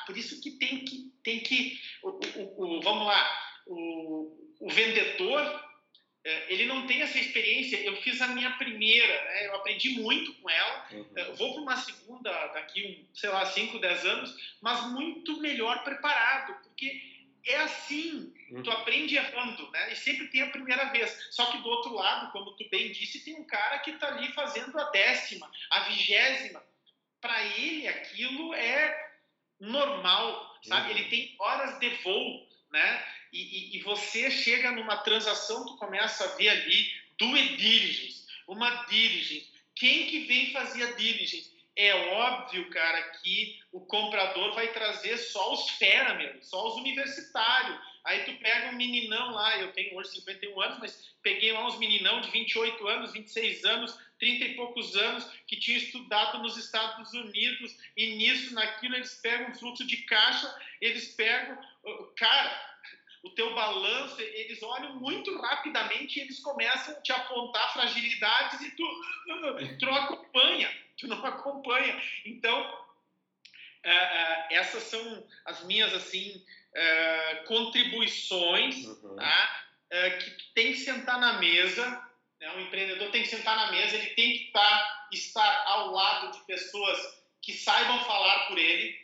por 0.07 0.17
isso 0.17 0.41
que 0.41 0.53
tem 0.53 0.85
que, 0.85 1.13
tem 1.25 1.41
que 1.41 1.81
o, 2.03 2.11
o, 2.11 2.77
o 2.77 2.83
vamos 2.83 3.07
lá, 3.07 3.41
o, 3.67 4.57
o 4.61 4.71
vendedor 4.71 5.72
ele 6.25 6.67
não 6.67 6.87
tem 6.87 7.03
essa 7.03 7.19
experiência. 7.19 7.77
Eu 7.81 7.97
fiz 8.03 8.21
a 8.23 8.29
minha 8.29 8.51
primeira, 8.53 9.25
né? 9.25 9.47
eu 9.49 9.57
aprendi 9.57 9.91
muito 10.01 10.33
com 10.35 10.49
ela. 10.49 10.89
Uhum. 10.93 11.07
É, 11.17 11.33
vou 11.33 11.53
para 11.53 11.63
uma 11.63 11.77
segunda 11.77 12.47
daqui, 12.49 13.07
sei 13.13 13.31
lá, 13.31 13.45
5, 13.45 13.79
10 13.79 14.07
anos, 14.07 14.57
mas 14.61 14.93
muito 14.93 15.41
melhor 15.41 15.83
preparado, 15.83 16.63
porque 16.63 17.03
é 17.45 17.57
assim, 17.57 18.33
uhum. 18.51 18.63
tu 18.63 18.71
aprende 18.71 19.17
errando, 19.17 19.69
né? 19.73 19.93
E 19.93 19.97
sempre 19.97 20.29
tem 20.29 20.43
a 20.43 20.51
primeira 20.51 20.85
vez. 20.93 21.29
Só 21.31 21.51
que 21.51 21.59
do 21.59 21.69
outro 21.69 21.93
lado, 21.93 22.31
como 22.31 22.53
tu 22.53 22.69
bem 22.71 22.93
disse, 22.93 23.25
tem 23.25 23.35
um 23.35 23.45
cara 23.45 23.81
que 23.81 23.91
está 23.91 24.09
ali 24.09 24.29
fazendo 24.33 24.79
a 24.79 24.91
décima, 24.91 25.51
a 25.71 25.81
vigésima. 25.81 26.63
Para 27.21 27.45
ele, 27.57 27.89
aquilo 27.89 28.55
é 28.55 29.13
normal, 29.59 30.57
sabe? 30.63 30.93
Uhum. 30.93 30.99
Ele 30.99 31.09
tem 31.09 31.37
horas 31.39 31.79
de 31.81 31.89
voo, 32.03 32.49
né? 32.71 33.05
E, 33.33 33.41
e, 33.41 33.77
e, 33.77 33.83
você 33.83 34.31
chega 34.31 34.73
numa 34.73 34.99
transação, 34.99 35.65
tu 35.65 35.77
começa 35.77 36.25
a 36.25 36.37
ver 36.37 36.51
ali 36.51 36.93
due 37.19 37.57
diligence, 37.57 38.27
uma 38.47 38.85
diligence. 38.85 39.51
Quem 39.75 40.07
que 40.07 40.27
vem 40.27 40.53
fazer 40.53 40.85
a 40.85 40.93
diligence? 40.93 41.51
É 41.75 41.95
óbvio, 42.13 42.69
cara, 42.69 43.03
que 43.23 43.59
o 43.73 43.81
comprador 43.81 44.55
vai 44.55 44.69
trazer 44.75 45.17
só 45.17 45.55
os 45.55 45.71
fera 45.71 46.39
só 46.43 46.69
os 46.69 46.75
universitários. 46.75 47.81
Aí 48.05 48.25
tu 48.25 48.35
pega 48.39 48.69
um 48.69 48.77
meninão 48.77 49.31
lá, 49.31 49.59
eu 49.59 49.73
tenho 49.73 49.97
hoje 49.97 50.11
51 50.11 50.61
anos, 50.61 50.79
mas 50.81 51.15
peguei 51.23 51.53
lá 51.53 51.67
uns 51.67 51.79
meninão 51.79 52.21
de 52.21 52.31
28 52.31 52.87
anos, 52.87 53.13
26 53.13 53.65
anos, 53.65 53.99
30 54.19 54.45
e 54.45 54.55
poucos 54.55 54.95
anos, 54.97 55.25
que 55.47 55.57
tinha 55.57 55.79
estudado 55.79 56.39
nos 56.43 56.57
Estados 56.59 57.13
Unidos, 57.13 57.75
e 57.97 58.17
nisso, 58.17 58.53
naquilo, 58.55 58.97
eles 58.97 59.15
pegam 59.23 59.51
um 59.51 59.55
fluxo 59.55 59.87
de 59.87 59.97
caixa, 59.99 60.55
eles 60.81 61.15
pegam. 61.15 61.57
Cara, 62.17 62.73
o 63.23 63.31
teu 63.31 63.55
balanço, 63.55 64.21
eles 64.21 64.63
olham 64.63 64.97
muito 64.97 65.37
rapidamente 65.41 66.19
e 66.19 66.23
eles 66.23 66.41
começam 66.41 66.97
a 66.97 67.01
te 67.01 67.13
apontar 67.13 67.73
fragilidades 67.73 68.61
e 68.61 68.71
tu, 68.73 68.85
tu 69.79 69.87
não 69.87 69.95
acompanha, 69.95 70.77
tu 70.99 71.07
não 71.07 71.25
acompanha. 71.25 72.03
Então, 72.27 72.85
essas 74.51 74.83
são 74.85 75.25
as 75.45 75.65
minhas 75.65 75.95
assim 75.95 76.45
contribuições 77.47 78.87
uhum. 78.87 79.17
tá? 79.17 79.67
que 80.19 80.31
tem 80.55 80.73
que 80.73 80.79
sentar 80.79 81.21
na 81.21 81.35
mesa. 81.35 82.03
Né? 82.41 82.51
O 82.57 82.61
empreendedor 82.61 83.11
tem 83.13 83.23
que 83.23 83.29
sentar 83.29 83.57
na 83.57 83.71
mesa, 83.71 83.97
ele 83.97 84.15
tem 84.15 84.39
que 84.39 84.53
tá, 84.53 85.09
estar 85.13 85.65
ao 85.67 85.93
lado 85.93 86.33
de 86.33 86.45
pessoas 86.45 87.23
que 87.41 87.53
saibam 87.53 88.05
falar 88.05 88.49
por 88.49 88.59
ele. 88.59 89.01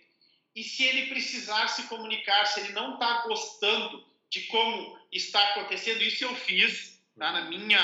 E 0.57 0.64
se 0.64 0.83
ele 0.83 1.07
precisar 1.07 1.68
se 1.68 1.85
comunicar, 1.85 2.44
se 2.46 2.61
ele 2.61 2.72
não 2.72 2.94
está 2.94 3.22
gostando 3.22 4.08
de 4.31 4.43
como 4.43 4.99
está 5.11 5.43
acontecendo, 5.51 6.03
isso 6.03 6.25
eu 6.25 6.35
fiz 6.35 7.03
tá? 7.19 7.33
na 7.33 7.43
minha 7.43 7.81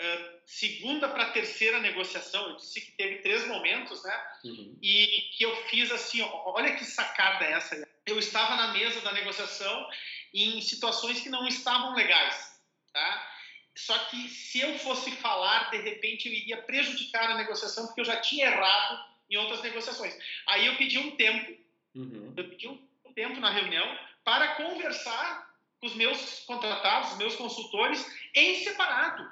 uh, 0.00 0.40
segunda 0.44 1.08
para 1.08 1.30
terceira 1.30 1.80
negociação. 1.80 2.48
Eu 2.48 2.56
disse 2.56 2.80
que 2.80 2.92
teve 2.92 3.16
três 3.16 3.46
momentos, 3.46 4.02
né? 4.02 4.24
Uhum. 4.44 4.78
E 4.82 5.30
que 5.36 5.44
eu 5.44 5.54
fiz 5.66 5.90
assim: 5.90 6.22
olha 6.22 6.74
que 6.76 6.84
sacada 6.84 7.44
essa. 7.44 7.86
Eu 8.06 8.18
estava 8.18 8.56
na 8.56 8.72
mesa 8.72 9.00
da 9.00 9.12
negociação 9.12 9.88
em 10.32 10.60
situações 10.60 11.20
que 11.20 11.30
não 11.30 11.46
estavam 11.46 11.94
legais, 11.94 12.60
tá? 12.92 13.30
Só 13.76 13.96
que 14.06 14.28
se 14.28 14.60
eu 14.60 14.78
fosse 14.78 15.10
falar, 15.12 15.70
de 15.70 15.78
repente 15.78 16.28
eu 16.28 16.34
iria 16.34 16.62
prejudicar 16.62 17.30
a 17.30 17.36
negociação, 17.36 17.86
porque 17.86 18.00
eu 18.00 18.04
já 18.04 18.20
tinha 18.20 18.46
errado 18.46 19.04
em 19.28 19.36
outras 19.36 19.62
negociações. 19.62 20.16
Aí 20.46 20.66
eu 20.66 20.76
pedi 20.76 20.98
um 20.98 21.16
tempo, 21.16 21.56
uhum. 21.94 22.34
eu 22.36 22.48
pedi 22.48 22.68
um 22.68 22.78
tempo 23.14 23.40
na 23.40 23.50
reunião 23.50 23.98
para 24.22 24.54
conversar 24.54 25.53
os 25.84 25.94
meus 25.94 26.40
contratados, 26.46 27.12
os 27.12 27.18
meus 27.18 27.36
consultores, 27.36 28.04
em 28.34 28.64
separado. 28.64 29.30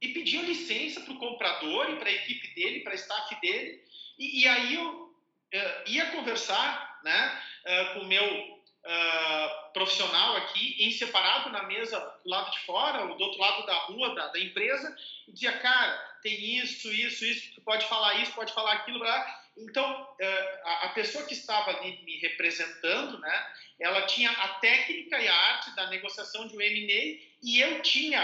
E 0.00 0.08
pediam 0.08 0.44
licença 0.44 1.00
para 1.00 1.12
o 1.12 1.18
comprador 1.18 1.90
e 1.90 1.96
para 1.96 2.08
a 2.08 2.12
equipe 2.12 2.54
dele, 2.54 2.80
para 2.80 2.92
a 2.92 2.96
staff 2.96 3.40
dele. 3.40 3.82
E, 4.16 4.42
e 4.42 4.48
aí 4.48 4.74
eu 4.74 4.88
uh, 4.94 5.88
ia 5.90 6.06
conversar 6.12 7.00
né, 7.02 7.42
uh, 7.64 7.94
com 7.94 8.00
o 8.00 8.06
meu 8.06 8.24
uh, 8.24 9.72
profissional 9.72 10.36
aqui, 10.36 10.76
em 10.78 10.90
separado 10.92 11.50
na 11.50 11.64
mesa 11.64 11.98
do 12.24 12.30
lado 12.30 12.50
de 12.52 12.60
fora, 12.60 13.04
ou 13.04 13.16
do 13.16 13.24
outro 13.24 13.40
lado 13.40 13.66
da 13.66 13.74
rua, 13.86 14.14
da, 14.14 14.28
da 14.28 14.38
empresa, 14.38 14.96
e 15.26 15.32
dizia, 15.32 15.58
cara, 15.58 15.96
tem 16.22 16.58
isso, 16.58 16.92
isso, 16.92 17.24
isso, 17.24 17.54
tu 17.54 17.60
pode 17.62 17.86
falar 17.86 18.14
isso, 18.22 18.32
pode 18.32 18.52
falar 18.52 18.72
aquilo, 18.74 19.00
blá. 19.00 19.44
Então, 19.58 20.16
a 20.64 20.88
pessoa 20.94 21.24
que 21.26 21.34
estava 21.34 21.70
ali 21.70 22.00
me 22.04 22.18
representando, 22.18 23.18
né, 23.18 23.46
ela 23.80 24.02
tinha 24.02 24.30
a 24.30 24.48
técnica 24.54 25.20
e 25.20 25.28
a 25.28 25.34
arte 25.34 25.74
da 25.74 25.88
negociação 25.88 26.46
de 26.46 26.56
um 26.56 26.60
M&A 26.60 27.20
e 27.42 27.60
eu 27.60 27.82
tinha 27.82 28.22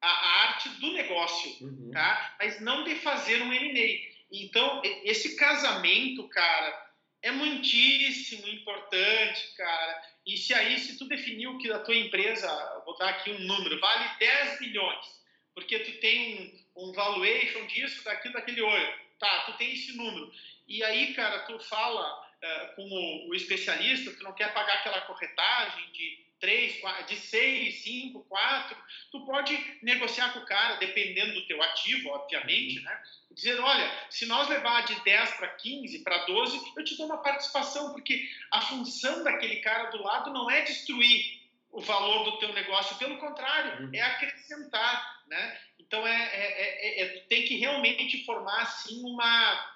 a, 0.00 0.08
a 0.08 0.42
arte 0.48 0.68
do 0.80 0.92
negócio, 0.92 1.64
uhum. 1.64 1.90
tá? 1.92 2.36
Mas 2.38 2.60
não 2.60 2.84
de 2.84 2.94
fazer 2.96 3.40
um 3.42 3.52
M&A. 3.52 4.14
Então, 4.32 4.82
esse 5.04 5.36
casamento, 5.36 6.28
cara, 6.28 6.84
é 7.22 7.30
muitíssimo 7.30 8.46
importante, 8.48 9.54
cara. 9.56 10.02
E 10.26 10.36
se 10.36 10.52
aí, 10.52 10.78
se 10.78 10.98
tu 10.98 11.06
definiu 11.06 11.58
que 11.58 11.70
a 11.72 11.78
tua 11.78 11.94
empresa, 11.94 12.82
vou 12.84 12.96
dar 12.98 13.10
aqui 13.10 13.30
um 13.30 13.40
número, 13.40 13.78
vale 13.80 14.18
10 14.18 14.60
milhões, 14.60 15.06
porque 15.54 15.78
tu 15.78 15.92
tem 16.00 16.64
um, 16.76 16.88
um 16.88 16.92
valuation 16.92 17.66
disso, 17.66 18.04
daquilo, 18.04 18.34
daquele 18.34 18.60
olho. 18.60 19.04
Tá, 19.18 19.44
tu 19.46 19.52
tem 19.56 19.72
esse 19.72 19.96
número. 19.96 20.30
E 20.66 20.82
aí, 20.82 21.14
cara, 21.14 21.40
tu 21.40 21.58
fala 21.60 22.22
uh, 22.22 22.76
com 22.76 22.82
o, 22.82 23.30
o 23.30 23.34
especialista, 23.34 24.12
tu 24.12 24.22
não 24.22 24.32
quer 24.32 24.52
pagar 24.52 24.74
aquela 24.74 25.00
corretagem 25.02 25.90
de 25.92 26.24
três, 26.40 26.78
quatro, 26.80 27.06
de 27.06 27.16
seis, 27.16 27.82
cinco, 27.82 28.22
quatro, 28.24 28.76
tu 29.10 29.24
pode 29.24 29.56
negociar 29.82 30.32
com 30.32 30.40
o 30.40 30.46
cara, 30.46 30.76
dependendo 30.76 31.32
do 31.32 31.46
teu 31.46 31.62
ativo, 31.62 32.10
obviamente, 32.10 32.80
né? 32.80 33.02
Dizer, 33.30 33.58
olha, 33.58 33.90
se 34.10 34.26
nós 34.26 34.48
levar 34.48 34.82
de 34.82 34.94
10 35.02 35.30
para 35.36 35.48
15, 35.48 36.04
para 36.04 36.26
12, 36.26 36.72
eu 36.76 36.84
te 36.84 36.96
dou 36.96 37.06
uma 37.06 37.22
participação, 37.22 37.92
porque 37.92 38.28
a 38.52 38.60
função 38.60 39.24
daquele 39.24 39.56
cara 39.56 39.90
do 39.90 40.02
lado 40.02 40.32
não 40.32 40.50
é 40.50 40.60
destruir 40.62 41.40
o 41.72 41.80
valor 41.80 42.24
do 42.24 42.38
teu 42.38 42.52
negócio, 42.52 42.96
pelo 42.96 43.18
contrário, 43.18 43.86
uhum. 43.86 43.90
é 43.92 44.02
acrescentar, 44.02 45.22
né? 45.26 45.58
Então, 45.80 46.06
é, 46.06 46.14
é, 46.14 46.42
é, 46.46 47.02
é, 47.02 47.20
tem 47.28 47.44
que 47.44 47.56
realmente 47.56 48.24
formar, 48.24 48.62
assim, 48.62 49.02
uma 49.02 49.73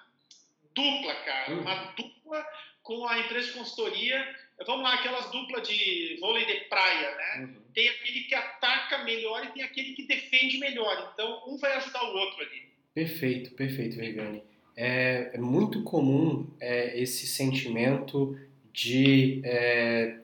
dupla, 0.73 1.15
cara, 1.15 1.53
uma 1.53 1.75
dupla 1.95 2.45
com 2.83 3.07
a 3.07 3.19
empresa 3.19 3.47
de 3.47 3.53
consultoria 3.53 4.35
vamos 4.65 4.83
lá, 4.83 4.95
aquelas 4.95 5.31
duplas 5.31 5.67
de 5.67 6.17
vôlei 6.19 6.45
de 6.45 6.65
praia, 6.65 7.15
né? 7.15 7.45
Uhum. 7.45 7.55
Tem 7.73 7.87
aquele 7.89 8.21
que 8.21 8.35
ataca 8.35 9.03
melhor 9.03 9.45
e 9.45 9.53
tem 9.53 9.63
aquele 9.63 9.93
que 9.93 10.07
defende 10.07 10.57
melhor. 10.57 11.11
Então, 11.13 11.43
um 11.47 11.57
vai 11.57 11.73
ajudar 11.73 12.03
o 12.03 12.17
outro 12.17 12.41
ali. 12.41 12.69
Perfeito, 12.93 13.51
perfeito, 13.51 13.95
Vegani. 13.97 14.43
É, 14.75 15.31
é 15.33 15.37
muito 15.37 15.83
comum 15.83 16.47
é, 16.59 16.99
esse 16.99 17.27
sentimento 17.27 18.37
de, 18.73 19.41
é, 19.43 20.17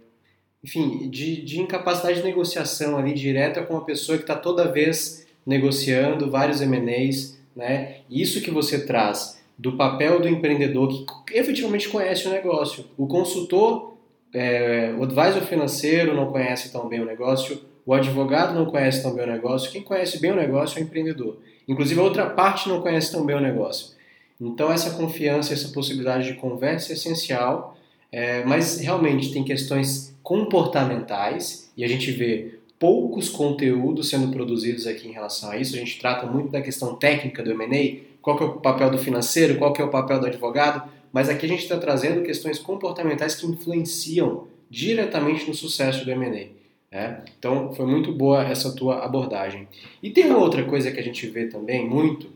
enfim, 0.64 1.10
de, 1.10 1.42
de 1.42 1.60
incapacidade 1.60 2.20
de 2.20 2.24
negociação 2.24 2.98
ali 2.98 3.14
direta 3.14 3.64
com 3.64 3.78
a 3.78 3.84
pessoa 3.84 4.18
que 4.18 4.24
está 4.24 4.36
toda 4.36 4.72
vez 4.72 5.28
negociando 5.46 6.32
vários 6.32 6.62
M&As, 6.62 7.40
né? 7.56 8.02
Isso 8.10 8.42
que 8.42 8.52
você 8.52 8.86
traz 8.86 9.35
do 9.58 9.78
papel 9.78 10.20
do 10.20 10.28
empreendedor 10.28 11.06
que 11.26 11.38
efetivamente 11.38 11.90
conhece 11.90 12.28
o 12.28 12.32
negócio. 12.32 12.86
O 12.98 13.08
consultor 13.08 13.96
é, 14.36 14.94
o 14.98 15.04
advisor 15.04 15.42
financeiro 15.44 16.14
não 16.14 16.30
conhece 16.30 16.70
tão 16.70 16.90
bem 16.90 17.00
o 17.00 17.06
negócio, 17.06 17.62
o 17.86 17.94
advogado 17.94 18.54
não 18.54 18.66
conhece 18.66 19.02
tão 19.02 19.14
bem 19.14 19.24
o 19.24 19.32
negócio, 19.32 19.72
quem 19.72 19.82
conhece 19.82 20.20
bem 20.20 20.32
o 20.32 20.36
negócio 20.36 20.78
é 20.78 20.82
o 20.82 20.84
empreendedor. 20.84 21.38
Inclusive 21.66 22.00
a 22.02 22.04
outra 22.04 22.30
parte 22.30 22.68
não 22.68 22.82
conhece 22.82 23.12
tão 23.14 23.26
bem 23.26 23.38
o 23.38 23.40
negócio. 23.40 23.96
Então 24.40 24.70
essa 24.72 24.92
confiança, 24.92 25.54
essa 25.54 25.70
possibilidade 25.70 26.28
de 26.28 26.34
conversa 26.34 26.92
é 26.92 26.96
essencial, 26.96 27.78
é, 28.12 28.44
mas 28.44 28.80
realmente 28.80 29.32
tem 29.32 29.42
questões 29.42 30.14
comportamentais 30.22 31.72
e 31.78 31.86
a 31.86 31.88
gente 31.88 32.12
vê 32.12 32.60
poucos 32.78 33.30
conteúdos 33.30 34.10
sendo 34.10 34.34
produzidos 34.34 34.86
aqui 34.86 35.08
em 35.08 35.12
relação 35.12 35.52
a 35.52 35.58
isso. 35.58 35.76
A 35.76 35.80
gente 35.80 35.98
trata 35.98 36.26
muito 36.26 36.52
da 36.52 36.62
questão 36.62 36.96
técnica 36.96 37.42
do 37.42 37.52
M&A, 37.52 38.04
qual 38.26 38.36
que 38.36 38.44
é 38.44 38.48
o 38.48 38.54
papel 38.54 38.90
do 38.90 38.98
financeiro, 38.98 39.60
qual 39.60 39.72
que 39.72 39.80
é 39.80 39.86
o 39.86 39.90
papel 39.90 40.20
do 40.20 40.26
advogado, 40.26 40.90
mas 41.14 41.30
aqui 41.30 41.46
a 41.46 41.50
gente 41.50 41.62
está 41.62 41.78
trazendo 41.78 42.24
questões 42.24 42.58
comportamentais 42.58 43.36
que 43.36 43.46
influenciam 43.46 44.48
diretamente 44.68 45.48
no 45.48 45.54
sucesso 45.54 46.04
do 46.04 46.10
M&A. 46.10 46.48
Né? 46.92 47.24
Então, 47.38 47.72
foi 47.76 47.86
muito 47.86 48.12
boa 48.12 48.44
essa 48.44 48.76
tua 48.76 49.06
abordagem. 49.06 49.68
E 50.02 50.10
tem 50.10 50.26
uma 50.26 50.40
outra 50.40 50.64
coisa 50.64 50.92
que 50.92 51.00
a 51.00 51.04
gente 51.04 51.28
vê 51.28 51.46
também 51.46 51.88
muito, 51.88 52.28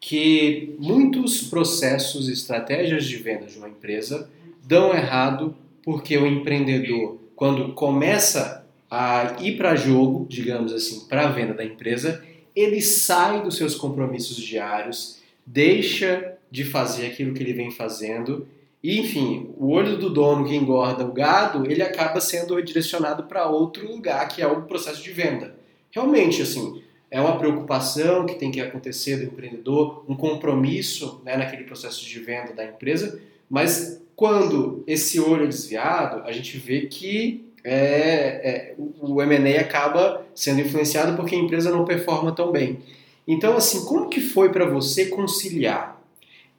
que 0.00 0.74
muitos 0.80 1.42
processos 1.42 2.28
e 2.28 2.32
estratégias 2.32 3.04
de 3.04 3.16
venda 3.16 3.46
de 3.46 3.56
uma 3.56 3.68
empresa 3.68 4.28
dão 4.64 4.92
errado 4.92 5.54
porque 5.84 6.18
o 6.18 6.26
empreendedor, 6.26 7.18
quando 7.36 7.72
começa 7.72 8.66
a 8.90 9.36
ir 9.40 9.56
para 9.56 9.76
jogo, 9.76 10.26
digamos 10.28 10.72
assim, 10.72 11.06
para 11.06 11.28
a 11.28 11.30
venda 11.30 11.54
da 11.54 11.64
empresa, 11.64 12.24
ele 12.54 12.82
sai 12.82 13.44
dos 13.44 13.56
seus 13.56 13.76
compromissos 13.76 14.36
diários, 14.36 15.24
deixa 15.46 16.36
de 16.50 16.64
fazer 16.64 17.06
aquilo 17.06 17.32
que 17.32 17.42
ele 17.42 17.52
vem 17.52 17.70
fazendo. 17.70 18.46
E, 18.82 19.00
enfim, 19.00 19.54
o 19.56 19.68
olho 19.68 19.96
do 19.96 20.10
dono 20.10 20.46
que 20.46 20.54
engorda 20.54 21.04
o 21.04 21.12
gado, 21.12 21.70
ele 21.70 21.82
acaba 21.82 22.20
sendo 22.20 22.60
direcionado 22.62 23.24
para 23.24 23.48
outro 23.48 23.86
lugar, 23.86 24.26
que 24.28 24.42
é 24.42 24.46
o 24.46 24.62
processo 24.62 25.02
de 25.02 25.10
venda. 25.12 25.54
Realmente, 25.90 26.42
assim, 26.42 26.82
é 27.10 27.20
uma 27.20 27.38
preocupação 27.38 28.26
que 28.26 28.34
tem 28.34 28.50
que 28.50 28.60
acontecer 28.60 29.16
do 29.16 29.24
empreendedor, 29.24 30.04
um 30.08 30.16
compromisso 30.16 31.20
né, 31.24 31.36
naquele 31.36 31.64
processo 31.64 32.04
de 32.04 32.18
venda 32.20 32.52
da 32.52 32.64
empresa, 32.64 33.20
mas 33.48 34.02
quando 34.14 34.82
esse 34.86 35.20
olho 35.20 35.44
é 35.44 35.46
desviado, 35.46 36.22
a 36.24 36.32
gente 36.32 36.56
vê 36.58 36.82
que 36.82 37.44
é, 37.62 37.74
é, 37.74 38.74
o 39.00 39.20
M&A 39.22 39.60
acaba 39.60 40.24
sendo 40.34 40.60
influenciado 40.60 41.16
porque 41.16 41.34
a 41.34 41.38
empresa 41.38 41.70
não 41.70 41.84
performa 41.84 42.32
tão 42.32 42.50
bem. 42.50 42.78
Então, 43.26 43.56
assim, 43.56 43.84
como 43.84 44.08
que 44.08 44.20
foi 44.20 44.50
para 44.52 44.66
você 44.66 45.06
conciliar 45.06 46.00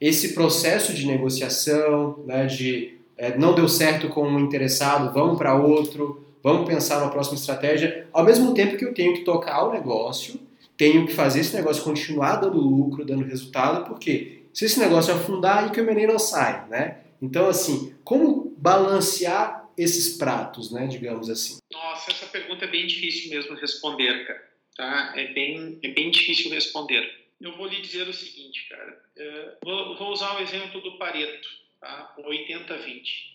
esse 0.00 0.34
processo 0.34 0.92
de 0.92 1.06
negociação, 1.06 2.22
né, 2.26 2.46
de 2.46 2.98
é, 3.16 3.36
não 3.36 3.54
deu 3.54 3.68
certo 3.68 4.08
com 4.08 4.28
um 4.28 4.38
interessado, 4.38 5.12
vamos 5.12 5.38
para 5.38 5.54
outro, 5.54 6.24
vamos 6.42 6.68
pensar 6.68 7.00
na 7.00 7.08
próxima 7.08 7.36
estratégia, 7.36 8.06
ao 8.12 8.24
mesmo 8.24 8.54
tempo 8.54 8.76
que 8.76 8.84
eu 8.84 8.94
tenho 8.94 9.14
que 9.14 9.24
tocar 9.24 9.64
o 9.64 9.72
negócio, 9.72 10.38
tenho 10.76 11.04
que 11.04 11.12
fazer 11.12 11.40
esse 11.40 11.56
negócio 11.56 11.82
continuar 11.82 12.36
dando 12.36 12.60
lucro, 12.60 13.04
dando 13.04 13.24
resultado, 13.24 13.88
porque 13.88 14.42
se 14.52 14.64
esse 14.64 14.78
negócio 14.78 15.12
afundar, 15.12 15.64
aí 15.64 15.70
que 15.70 15.80
o 15.80 15.84
menino 15.84 16.12
não 16.12 16.18
sai, 16.18 16.68
né? 16.68 16.98
Então, 17.20 17.48
assim, 17.48 17.92
como 18.04 18.54
balancear 18.56 19.68
esses 19.76 20.16
pratos, 20.16 20.70
né, 20.70 20.86
digamos 20.86 21.28
assim? 21.28 21.58
Nossa, 21.72 22.12
essa 22.12 22.26
pergunta 22.26 22.64
é 22.64 22.68
bem 22.68 22.86
difícil 22.86 23.30
mesmo 23.30 23.56
responder, 23.56 24.26
cara. 24.26 24.48
Tá? 24.78 25.12
É, 25.14 25.26
bem, 25.34 25.78
é 25.82 25.88
bem 25.88 26.10
difícil 26.10 26.50
responder 26.50 27.18
eu 27.40 27.56
vou 27.56 27.66
lhe 27.66 27.80
dizer 27.80 28.08
o 28.08 28.12
seguinte, 28.12 28.68
cara. 28.68 29.00
É, 29.16 29.56
vou, 29.62 29.96
vou, 29.96 30.10
usar 30.10 30.36
o 30.36 30.42
exemplo 30.42 30.80
do 30.80 30.98
Pareto, 30.98 31.48
tá? 31.80 32.14
80-20. 32.18 33.28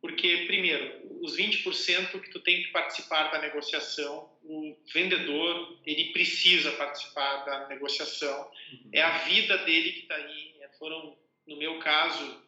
Porque, 0.00 0.44
primeiro, 0.46 1.00
os 1.22 1.36
20% 1.36 2.20
que 2.20 2.30
tu 2.30 2.40
tem 2.40 2.62
que 2.62 2.70
participar 2.70 3.30
da 3.30 3.40
negociação, 3.40 4.30
o 4.42 4.76
vendedor, 4.92 5.80
ele 5.86 6.12
precisa 6.12 6.72
participar 6.72 7.44
da 7.44 7.68
negociação. 7.68 8.50
Uhum. 8.72 8.90
É 8.92 9.02
a 9.02 9.18
vida 9.18 9.58
dele 9.58 9.92
que 9.92 10.00
está 10.00 10.16
aí. 10.16 10.56
Foram, 10.78 11.16
no 11.46 11.56
meu 11.56 11.78
caso, 11.78 12.45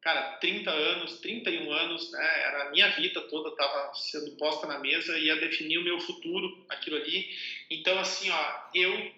cara, 0.00 0.36
30 0.38 0.70
anos, 0.70 1.18
31 1.20 1.72
anos, 1.72 2.10
né? 2.12 2.40
Era 2.42 2.62
a 2.64 2.70
minha 2.70 2.88
vida 2.90 3.20
toda 3.22 3.50
estava 3.50 3.94
sendo 3.94 4.36
posta 4.36 4.66
na 4.66 4.78
mesa 4.78 5.18
e 5.18 5.26
ia 5.26 5.36
definir 5.36 5.78
o 5.78 5.84
meu 5.84 5.98
futuro, 6.00 6.64
aquilo 6.68 6.96
ali. 6.96 7.28
Então, 7.70 7.98
assim, 7.98 8.30
ó, 8.30 8.70
eu 8.74 9.12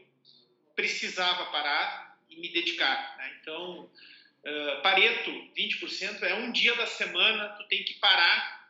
precisava 0.75 1.47
parar 1.47 2.19
e 2.29 2.37
me 2.37 2.49
dedicar, 2.49 3.17
né? 3.19 3.39
Então, 3.41 3.81
uh, 3.83 4.83
Pareto, 4.83 5.31
20% 5.57 6.23
é 6.23 6.35
um 6.35 6.53
dia 6.53 6.75
da 6.77 6.87
semana, 6.87 7.51
tu 7.51 7.65
tem 7.69 7.85
que 7.85 7.95
parar 7.95 8.61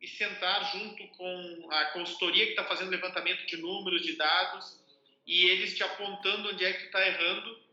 e 0.00 0.06
sentar 0.06 0.72
junto 0.72 1.06
com 1.08 1.68
a 1.70 1.86
consultoria 1.86 2.44
que 2.44 2.50
está 2.50 2.64
fazendo 2.64 2.90
levantamento 2.90 3.46
de 3.46 3.56
números, 3.56 4.02
de 4.02 4.14
dados, 4.14 4.78
e 5.26 5.46
eles 5.46 5.74
te 5.74 5.82
apontando 5.82 6.50
onde 6.50 6.64
é 6.64 6.72
que 6.72 6.80
tu 6.80 6.86
está 6.86 7.06
errando 7.06 7.65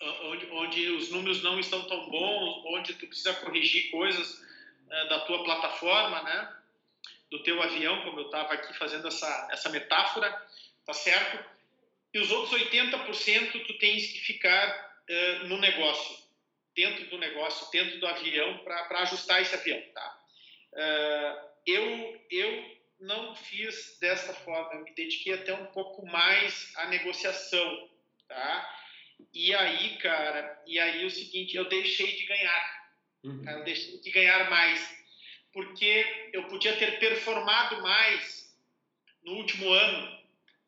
onde, 0.00 0.46
onde 0.50 0.88
os 0.90 1.10
números 1.10 1.42
não 1.42 1.58
estão 1.58 1.86
tão 1.86 2.08
bons, 2.10 2.64
onde 2.66 2.94
tu 2.94 3.06
precisa 3.06 3.34
corrigir 3.34 3.90
coisas 3.90 4.38
uh, 4.86 5.08
da 5.08 5.20
tua 5.20 5.44
plataforma, 5.44 6.22
né? 6.22 6.56
Do 7.30 7.42
teu 7.42 7.60
avião, 7.62 8.02
como 8.02 8.20
eu 8.20 8.26
estava 8.26 8.54
aqui 8.54 8.72
fazendo 8.74 9.08
essa, 9.08 9.48
essa 9.50 9.68
metáfora, 9.70 10.30
tá 10.84 10.92
certo? 10.92 11.44
E 12.12 12.18
os 12.18 12.30
outros 12.30 12.60
80% 12.60 13.66
tu 13.66 13.78
tens 13.78 14.12
que 14.12 14.20
ficar 14.20 15.02
uh, 15.08 15.46
no 15.46 15.58
negócio, 15.58 16.16
dentro 16.74 17.06
do 17.06 17.18
negócio, 17.18 17.70
dentro 17.70 17.98
do 17.98 18.06
avião, 18.06 18.58
para 18.58 19.00
ajustar 19.00 19.42
esse 19.42 19.54
avião, 19.54 19.80
tá? 19.92 20.20
Uh, 20.72 21.48
eu, 21.66 22.20
eu 22.30 22.76
não 23.00 23.34
fiz 23.34 23.98
desta 24.00 24.32
forma, 24.34 24.74
eu 24.74 24.84
me 24.84 24.94
dediquei 24.94 25.34
até 25.34 25.54
um 25.54 25.66
pouco 25.66 26.04
mais 26.06 26.72
à 26.76 26.86
negociação, 26.86 27.90
tá? 28.28 28.83
E 29.32 29.54
aí, 29.54 29.96
cara, 29.98 30.62
e 30.66 30.78
aí 30.78 31.04
o 31.04 31.10
seguinte, 31.10 31.56
eu 31.56 31.68
deixei 31.68 32.16
de 32.16 32.26
ganhar. 32.26 32.90
Uhum. 33.24 33.48
Eu 33.48 33.64
deixei 33.64 33.98
de 33.98 34.10
ganhar 34.10 34.50
mais. 34.50 34.94
Porque 35.52 36.30
eu 36.32 36.44
podia 36.44 36.76
ter 36.76 36.98
performado 36.98 37.80
mais 37.82 38.54
no 39.24 39.32
último 39.34 39.72
ano, 39.72 40.18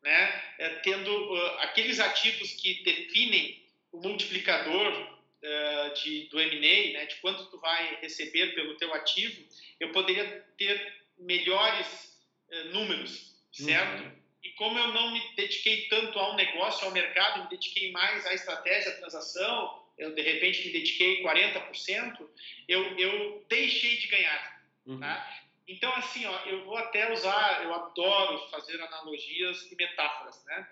né? 0.01 0.43
É, 0.57 0.69
tendo 0.79 1.11
uh, 1.11 1.59
aqueles 1.59 1.99
ativos 1.99 2.53
que 2.53 2.83
definem 2.83 3.63
o 3.91 4.01
multiplicador 4.01 4.93
uh, 4.93 5.93
de, 6.01 6.27
do 6.29 6.39
M&A, 6.39 6.93
né? 6.93 7.05
De 7.05 7.15
quanto 7.17 7.45
tu 7.49 7.59
vai 7.59 7.95
receber 8.01 8.55
pelo 8.55 8.75
teu 8.77 8.93
ativo, 8.93 9.43
eu 9.79 9.91
poderia 9.91 10.45
ter 10.57 10.95
melhores 11.17 12.17
uh, 12.49 12.69
números, 12.69 13.35
certo? 13.51 14.03
Uhum. 14.03 14.16
Como 14.57 14.77
eu 14.77 14.87
não 14.89 15.11
me 15.13 15.21
dediquei 15.35 15.87
tanto 15.87 16.17
ao 16.17 16.35
negócio, 16.35 16.85
ao 16.85 16.91
mercado, 16.91 17.43
me 17.43 17.49
dediquei 17.49 17.91
mais 17.91 18.25
à 18.25 18.33
estratégia, 18.33 18.91
à 18.91 18.97
transação, 18.97 19.87
eu 19.97 20.13
de 20.13 20.21
repente 20.21 20.65
me 20.65 20.73
dediquei 20.73 21.23
40%, 21.23 22.27
eu, 22.67 22.97
eu 22.97 23.45
deixei 23.47 23.97
de 23.97 24.07
ganhar. 24.07 24.61
Uhum. 24.85 24.99
Tá? 24.99 25.41
Então, 25.67 25.93
assim, 25.95 26.25
ó, 26.25 26.39
eu 26.45 26.63
vou 26.65 26.77
até 26.77 27.11
usar, 27.11 27.63
eu 27.63 27.73
adoro 27.73 28.49
fazer 28.49 28.81
analogias 28.81 29.69
e 29.71 29.75
metáforas. 29.75 30.43
Né? 30.45 30.69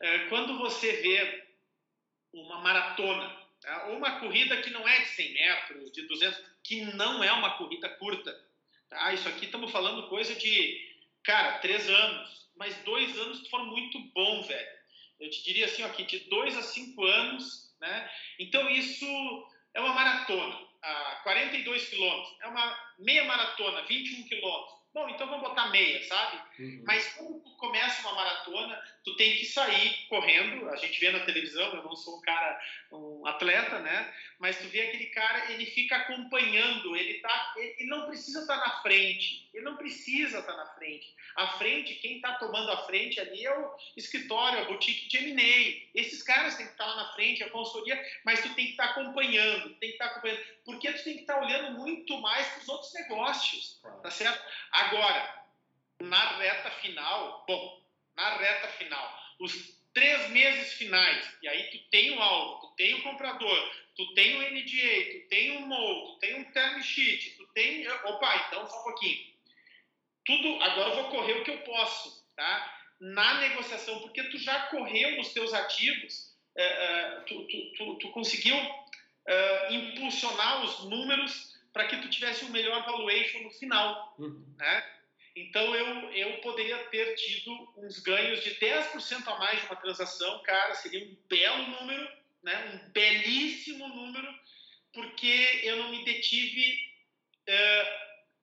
É, 0.00 0.18
quando 0.28 0.56
você 0.58 0.92
vê 1.02 1.46
uma 2.32 2.60
maratona, 2.60 3.28
tá? 3.60 3.86
ou 3.88 3.96
uma 3.96 4.20
corrida 4.20 4.62
que 4.62 4.70
não 4.70 4.86
é 4.86 5.00
de 5.00 5.08
100 5.08 5.32
metros, 5.34 5.92
de 5.92 6.02
200, 6.02 6.42
que 6.62 6.82
não 6.94 7.24
é 7.24 7.32
uma 7.32 7.56
corrida 7.58 7.88
curta. 7.90 8.38
Tá? 8.88 9.12
Isso 9.12 9.28
aqui 9.28 9.46
estamos 9.46 9.72
falando 9.72 10.08
coisa 10.08 10.34
de, 10.34 10.96
cara, 11.24 11.58
três 11.58 11.88
anos, 11.88 12.45
mas 12.56 12.76
dois 12.84 13.18
anos 13.18 13.48
foram 13.48 13.66
muito 13.66 13.98
bom, 14.14 14.42
velho. 14.42 14.76
Eu 15.20 15.30
te 15.30 15.42
diria 15.44 15.66
assim, 15.66 15.82
ó, 15.82 15.88
que 15.90 16.04
de 16.04 16.20
dois 16.28 16.56
a 16.56 16.62
cinco 16.62 17.04
anos, 17.04 17.74
né? 17.80 18.10
Então 18.38 18.68
isso 18.70 19.06
é 19.74 19.80
uma 19.80 19.92
maratona, 19.92 20.58
a 20.82 21.20
42 21.22 21.88
quilômetros, 21.88 22.36
é 22.42 22.48
uma 22.48 22.94
meia 22.98 23.24
maratona, 23.24 23.82
21 23.82 24.28
quilômetros. 24.28 24.76
Bom, 24.94 25.08
então 25.10 25.26
vamos 25.26 25.48
botar 25.48 25.68
meia, 25.68 26.02
sabe? 26.04 26.42
Uhum. 26.58 26.82
Mas 26.86 27.06
quando 27.14 27.40
começa 27.58 28.00
uma 28.00 28.14
maratona, 28.14 28.82
tu 29.06 29.14
tem 29.14 29.36
que 29.36 29.46
sair 29.46 30.04
correndo. 30.08 30.68
A 30.68 30.76
gente 30.76 30.98
vê 30.98 31.12
na 31.12 31.20
televisão, 31.20 31.72
eu 31.76 31.84
não 31.84 31.94
sou 31.94 32.18
um 32.18 32.20
cara, 32.22 32.60
um 32.90 33.24
atleta, 33.24 33.78
né? 33.78 34.12
Mas 34.40 34.58
tu 34.58 34.64
vê 34.64 34.80
aquele 34.80 35.06
cara, 35.06 35.52
ele 35.52 35.64
fica 35.64 35.96
acompanhando, 35.96 36.96
ele 36.96 37.20
tá, 37.20 37.54
ele 37.56 37.88
não 37.88 38.06
precisa 38.06 38.40
estar 38.40 38.58
tá 38.58 38.66
na 38.66 38.82
frente, 38.82 39.48
ele 39.54 39.64
não 39.64 39.76
precisa 39.76 40.40
estar 40.40 40.52
tá 40.52 40.58
na 40.58 40.66
frente. 40.74 41.14
À 41.36 41.46
frente, 41.56 41.94
quem 41.94 42.16
está 42.16 42.34
tomando 42.34 42.68
a 42.72 42.78
frente 42.78 43.20
ali 43.20 43.46
é 43.46 43.56
o 43.56 43.76
escritório, 43.96 44.58
a 44.58 44.64
boutique 44.64 45.06
de 45.06 45.18
M&A. 45.18 46.00
Esses 46.00 46.24
caras 46.24 46.56
têm 46.56 46.66
que 46.66 46.72
estar 46.72 46.86
tá 46.86 46.90
lá 46.90 47.04
na 47.04 47.12
frente, 47.14 47.44
a 47.44 47.50
consultoria, 47.50 48.04
mas 48.24 48.42
tu 48.42 48.52
tem 48.54 48.64
que 48.64 48.70
estar 48.72 48.88
tá 48.88 49.00
acompanhando, 49.00 49.70
tem 49.76 49.90
que 49.90 49.94
estar 49.94 50.06
tá 50.06 50.10
acompanhando, 50.12 50.44
porque 50.64 50.92
tu 50.92 51.04
tem 51.04 51.14
que 51.14 51.20
estar 51.20 51.40
olhando 51.40 51.78
muito 51.78 52.20
mais 52.20 52.44
para 52.48 52.62
os 52.62 52.68
outros 52.68 52.92
negócios, 52.92 53.80
tá 54.02 54.10
certo? 54.10 54.44
Agora, 54.72 55.44
na 56.00 56.38
reta 56.38 56.70
final, 56.72 57.44
bom, 57.46 57.85
na 58.16 58.36
reta 58.36 58.68
final, 58.68 59.34
os 59.38 59.76
três 59.92 60.30
meses 60.30 60.74
finais, 60.74 61.36
e 61.42 61.48
aí 61.48 61.70
tu 61.70 61.78
tem 61.90 62.10
o 62.10 62.20
alvo, 62.20 62.66
tu 62.66 62.74
tem 62.76 62.94
o 62.94 63.02
comprador, 63.02 63.74
tu 63.96 64.14
tem 64.14 64.36
o 64.36 64.50
NDA, 64.50 65.12
tu 65.12 65.28
tem 65.28 65.56
o 65.56 65.66
MOL, 65.66 66.12
tu 66.12 66.18
tem 66.18 66.34
um 66.40 66.44
term 66.52 66.82
sheet, 66.82 67.36
tu 67.36 67.46
tem. 67.48 67.88
Opa, 67.88 68.46
então 68.48 68.66
só 68.66 68.80
um 68.80 68.84
pouquinho 68.84 69.36
tudo, 70.26 70.60
agora 70.62 70.90
eu 70.90 70.94
vou 70.96 71.10
correr 71.10 71.34
o 71.34 71.44
que 71.44 71.50
eu 71.52 71.58
posso, 71.58 72.26
tá? 72.34 72.74
Na 73.00 73.40
negociação, 73.40 74.00
porque 74.00 74.24
tu 74.24 74.38
já 74.38 74.66
correu 74.66 75.16
nos 75.16 75.32
teus 75.32 75.54
ativos, 75.54 76.34
é, 76.56 76.64
é, 76.64 77.20
tu, 77.20 77.46
tu, 77.46 77.72
tu, 77.76 77.94
tu, 77.98 78.10
conseguiu 78.10 78.56
é, 79.26 79.74
impulsionar 79.74 80.64
os 80.64 80.84
números 80.84 81.54
para 81.72 81.86
que 81.86 81.96
tu 81.98 82.10
tivesse 82.10 82.44
um 82.44 82.50
melhor 82.50 82.84
valuation 82.84 83.40
no 83.42 83.50
final, 83.50 84.14
uhum. 84.18 84.54
né? 84.58 84.95
Então 85.36 85.74
eu, 85.74 86.10
eu 86.12 86.40
poderia 86.40 86.78
ter 86.86 87.14
tido 87.14 87.52
uns 87.76 87.98
ganhos 88.00 88.42
de 88.42 88.56
10% 88.56 89.28
a 89.28 89.38
mais 89.38 89.60
de 89.60 89.66
uma 89.66 89.76
transação, 89.76 90.42
cara, 90.42 90.74
seria 90.74 91.04
um 91.04 91.16
belo 91.28 91.62
número, 91.78 92.08
né? 92.42 92.72
Um 92.72 92.90
belíssimo 92.90 93.86
número, 93.86 94.34
porque 94.92 95.60
eu 95.62 95.76
não 95.76 95.90
me 95.90 96.04
detive 96.04 96.86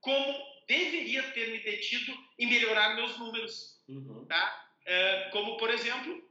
como 0.04 0.54
deveria 0.68 1.24
ter 1.32 1.50
me 1.50 1.60
detido 1.60 2.16
em 2.38 2.48
melhorar 2.48 2.96
meus 2.96 3.18
números. 3.18 3.82
Uhum. 3.88 4.26
Tá? 4.26 4.70
É, 4.86 5.30
como, 5.32 5.58
por 5.58 5.70
exemplo, 5.70 6.30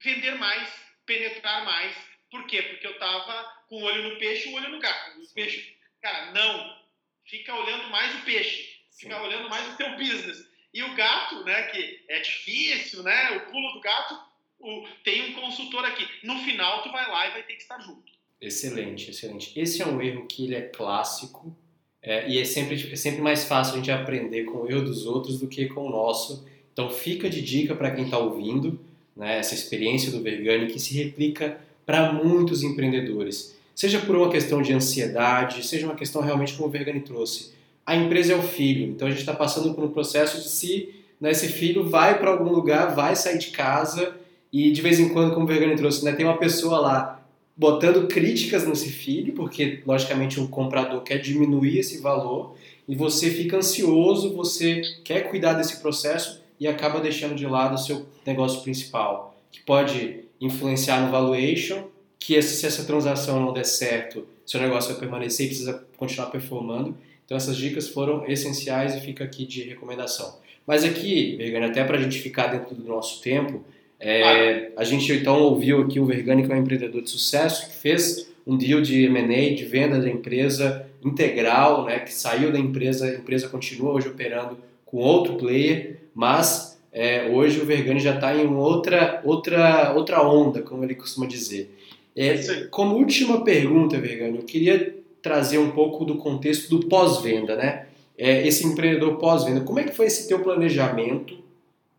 vender 0.00 0.34
mais, 0.36 0.70
penetrar 1.04 1.64
mais. 1.64 1.96
Por 2.30 2.46
quê? 2.46 2.62
Porque 2.62 2.86
eu 2.86 2.92
estava 2.92 3.44
com 3.68 3.76
o 3.76 3.82
olho 3.82 4.10
no 4.10 4.18
peixe 4.18 4.48
e 4.48 4.52
o 4.52 4.56
olho 4.56 4.68
no 4.68 4.78
gato. 4.78 5.20
O 5.20 5.34
peixe, 5.34 5.76
cara, 6.00 6.32
não. 6.32 6.86
Fica 7.24 7.54
olhando 7.54 7.88
mais 7.90 8.14
o 8.16 8.24
peixe. 8.24 8.75
Fica 8.96 9.14
Sim. 9.14 9.22
olhando 9.22 9.48
mais 9.48 9.72
o 9.72 9.76
teu 9.76 9.90
business. 9.96 10.44
E 10.72 10.82
o 10.82 10.94
gato, 10.94 11.44
né, 11.44 11.62
que 11.64 12.00
é 12.08 12.20
difícil, 12.20 13.02
né, 13.02 13.30
o 13.36 13.50
pulo 13.50 13.72
do 13.72 13.80
gato, 13.80 14.18
o, 14.60 14.86
tem 15.04 15.30
um 15.30 15.40
consultor 15.40 15.84
aqui. 15.84 16.06
No 16.22 16.38
final, 16.40 16.82
tu 16.82 16.90
vai 16.90 17.08
lá 17.08 17.28
e 17.28 17.30
vai 17.32 17.42
ter 17.42 17.54
que 17.54 17.62
estar 17.62 17.78
junto. 17.78 18.12
Excelente, 18.40 19.10
excelente. 19.10 19.58
Esse 19.58 19.82
é 19.82 19.86
um 19.86 20.00
erro 20.00 20.26
que 20.26 20.44
ele 20.44 20.54
é 20.54 20.62
clássico 20.62 21.56
é, 22.02 22.28
e 22.28 22.38
é 22.38 22.44
sempre, 22.44 22.92
é 22.92 22.96
sempre 22.96 23.20
mais 23.20 23.44
fácil 23.44 23.74
a 23.74 23.76
gente 23.78 23.90
aprender 23.90 24.44
com 24.44 24.58
o 24.58 24.70
erro 24.70 24.84
dos 24.84 25.06
outros 25.06 25.40
do 25.40 25.48
que 25.48 25.66
com 25.66 25.86
o 25.86 25.90
nosso. 25.90 26.46
Então 26.72 26.90
fica 26.90 27.28
de 27.28 27.40
dica 27.40 27.74
para 27.74 27.90
quem 27.90 28.04
está 28.04 28.18
ouvindo, 28.18 28.78
né, 29.16 29.38
essa 29.38 29.54
experiência 29.54 30.10
do 30.10 30.22
Vergani 30.22 30.70
que 30.70 30.78
se 30.78 30.94
replica 30.94 31.58
para 31.86 32.12
muitos 32.12 32.62
empreendedores. 32.62 33.56
Seja 33.74 33.98
por 34.00 34.16
uma 34.16 34.30
questão 34.30 34.62
de 34.62 34.72
ansiedade, 34.72 35.66
seja 35.66 35.86
uma 35.86 35.96
questão 35.96 36.22
realmente 36.22 36.54
como 36.54 36.68
o 36.68 36.70
Vergani 36.70 37.00
trouxe. 37.00 37.54
A 37.86 37.94
empresa 37.94 38.32
é 38.32 38.36
o 38.36 38.42
filho, 38.42 38.86
então 38.86 39.06
a 39.06 39.10
gente 39.10 39.20
está 39.20 39.32
passando 39.32 39.72
por 39.72 39.84
um 39.84 39.90
processo 39.90 40.42
de 40.42 40.48
se 40.48 40.92
né, 41.20 41.30
esse 41.30 41.48
filho 41.48 41.88
vai 41.88 42.18
para 42.18 42.30
algum 42.30 42.50
lugar, 42.50 42.94
vai 42.94 43.14
sair 43.14 43.38
de 43.38 43.48
casa 43.48 44.16
e 44.52 44.72
de 44.72 44.82
vez 44.82 44.98
em 44.98 45.08
quando, 45.10 45.32
como 45.32 45.44
o 45.44 45.48
Vergani 45.48 45.76
trouxe, 45.76 46.04
né, 46.04 46.12
tem 46.12 46.26
uma 46.26 46.36
pessoa 46.36 46.80
lá 46.80 47.22
botando 47.56 48.06
críticas 48.06 48.66
nesse 48.66 48.90
filho, 48.90 49.32
porque 49.32 49.82
logicamente 49.86 50.38
o 50.38 50.48
comprador 50.48 51.02
quer 51.02 51.18
diminuir 51.18 51.78
esse 51.78 52.00
valor 52.00 52.54
e 52.86 52.94
você 52.94 53.30
fica 53.30 53.56
ansioso, 53.56 54.34
você 54.34 54.82
quer 55.02 55.30
cuidar 55.30 55.54
desse 55.54 55.80
processo 55.80 56.42
e 56.60 56.68
acaba 56.68 57.00
deixando 57.00 57.34
de 57.34 57.46
lado 57.46 57.74
o 57.74 57.78
seu 57.78 58.06
negócio 58.26 58.62
principal, 58.62 59.38
que 59.50 59.60
pode 59.60 60.20
influenciar 60.40 61.00
no 61.00 61.10
valuation, 61.10 61.84
que 62.18 62.40
se 62.42 62.66
essa 62.66 62.84
transação 62.84 63.40
não 63.40 63.52
der 63.52 63.64
certo, 63.64 64.26
seu 64.44 64.60
negócio 64.60 64.90
vai 64.90 65.00
permanecer 65.00 65.46
e 65.46 65.48
precisa 65.48 65.84
continuar 65.96 66.30
performando. 66.30 66.96
Então 67.26 67.36
essas 67.36 67.56
dicas 67.56 67.88
foram 67.88 68.24
essenciais 68.26 68.94
e 68.94 69.00
fica 69.00 69.24
aqui 69.24 69.44
de 69.44 69.62
recomendação. 69.64 70.38
Mas 70.66 70.84
aqui, 70.84 71.36
Vegano, 71.36 71.66
até 71.66 71.84
para 71.84 71.98
a 71.98 72.02
gente 72.02 72.18
ficar 72.18 72.46
dentro 72.46 72.74
do 72.74 72.84
nosso 72.84 73.20
tempo, 73.20 73.62
é, 74.00 74.70
a 74.76 74.84
gente 74.84 75.12
então 75.12 75.40
ouviu 75.42 75.82
aqui 75.82 76.00
o 76.00 76.06
Vergani, 76.06 76.46
que 76.46 76.52
é 76.52 76.54
um 76.54 76.58
empreendedor 76.58 77.02
de 77.02 77.10
sucesso, 77.10 77.68
que 77.68 77.76
fez 77.76 78.28
um 78.46 78.56
deal 78.56 78.80
de 78.80 79.04
M&A, 79.04 79.54
de 79.54 79.64
venda 79.64 79.98
da 79.98 80.08
empresa 80.08 80.86
integral, 81.04 81.84
né, 81.84 81.98
que 82.00 82.12
saiu 82.12 82.52
da 82.52 82.58
empresa, 82.58 83.06
a 83.06 83.14
empresa 83.14 83.48
continua 83.48 83.92
hoje 83.92 84.08
operando 84.08 84.58
com 84.84 84.98
outro 84.98 85.34
player, 85.34 85.98
mas 86.14 86.80
é, 86.92 87.28
hoje 87.28 87.60
o 87.60 87.64
Vergani 87.64 88.00
já 88.00 88.14
está 88.14 88.34
em 88.34 88.46
outra, 88.46 89.20
outra, 89.24 89.92
outra 89.94 90.26
onda, 90.26 90.62
como 90.62 90.84
ele 90.84 90.94
costuma 90.94 91.26
dizer. 91.26 91.74
É, 92.14 92.64
como 92.70 92.96
última 92.96 93.44
pergunta, 93.44 93.98
Vergani, 93.98 94.38
eu 94.38 94.44
queria 94.44 94.95
trazer 95.26 95.58
um 95.58 95.72
pouco 95.72 96.04
do 96.04 96.18
contexto 96.18 96.70
do 96.70 96.86
pós-venda, 96.86 97.56
né? 97.56 97.86
É, 98.16 98.46
esse 98.46 98.64
empreendedor 98.64 99.16
pós-venda, 99.16 99.60
como 99.62 99.80
é 99.80 99.82
que 99.82 99.92
foi 99.92 100.06
esse 100.06 100.28
teu 100.28 100.38
planejamento 100.38 101.36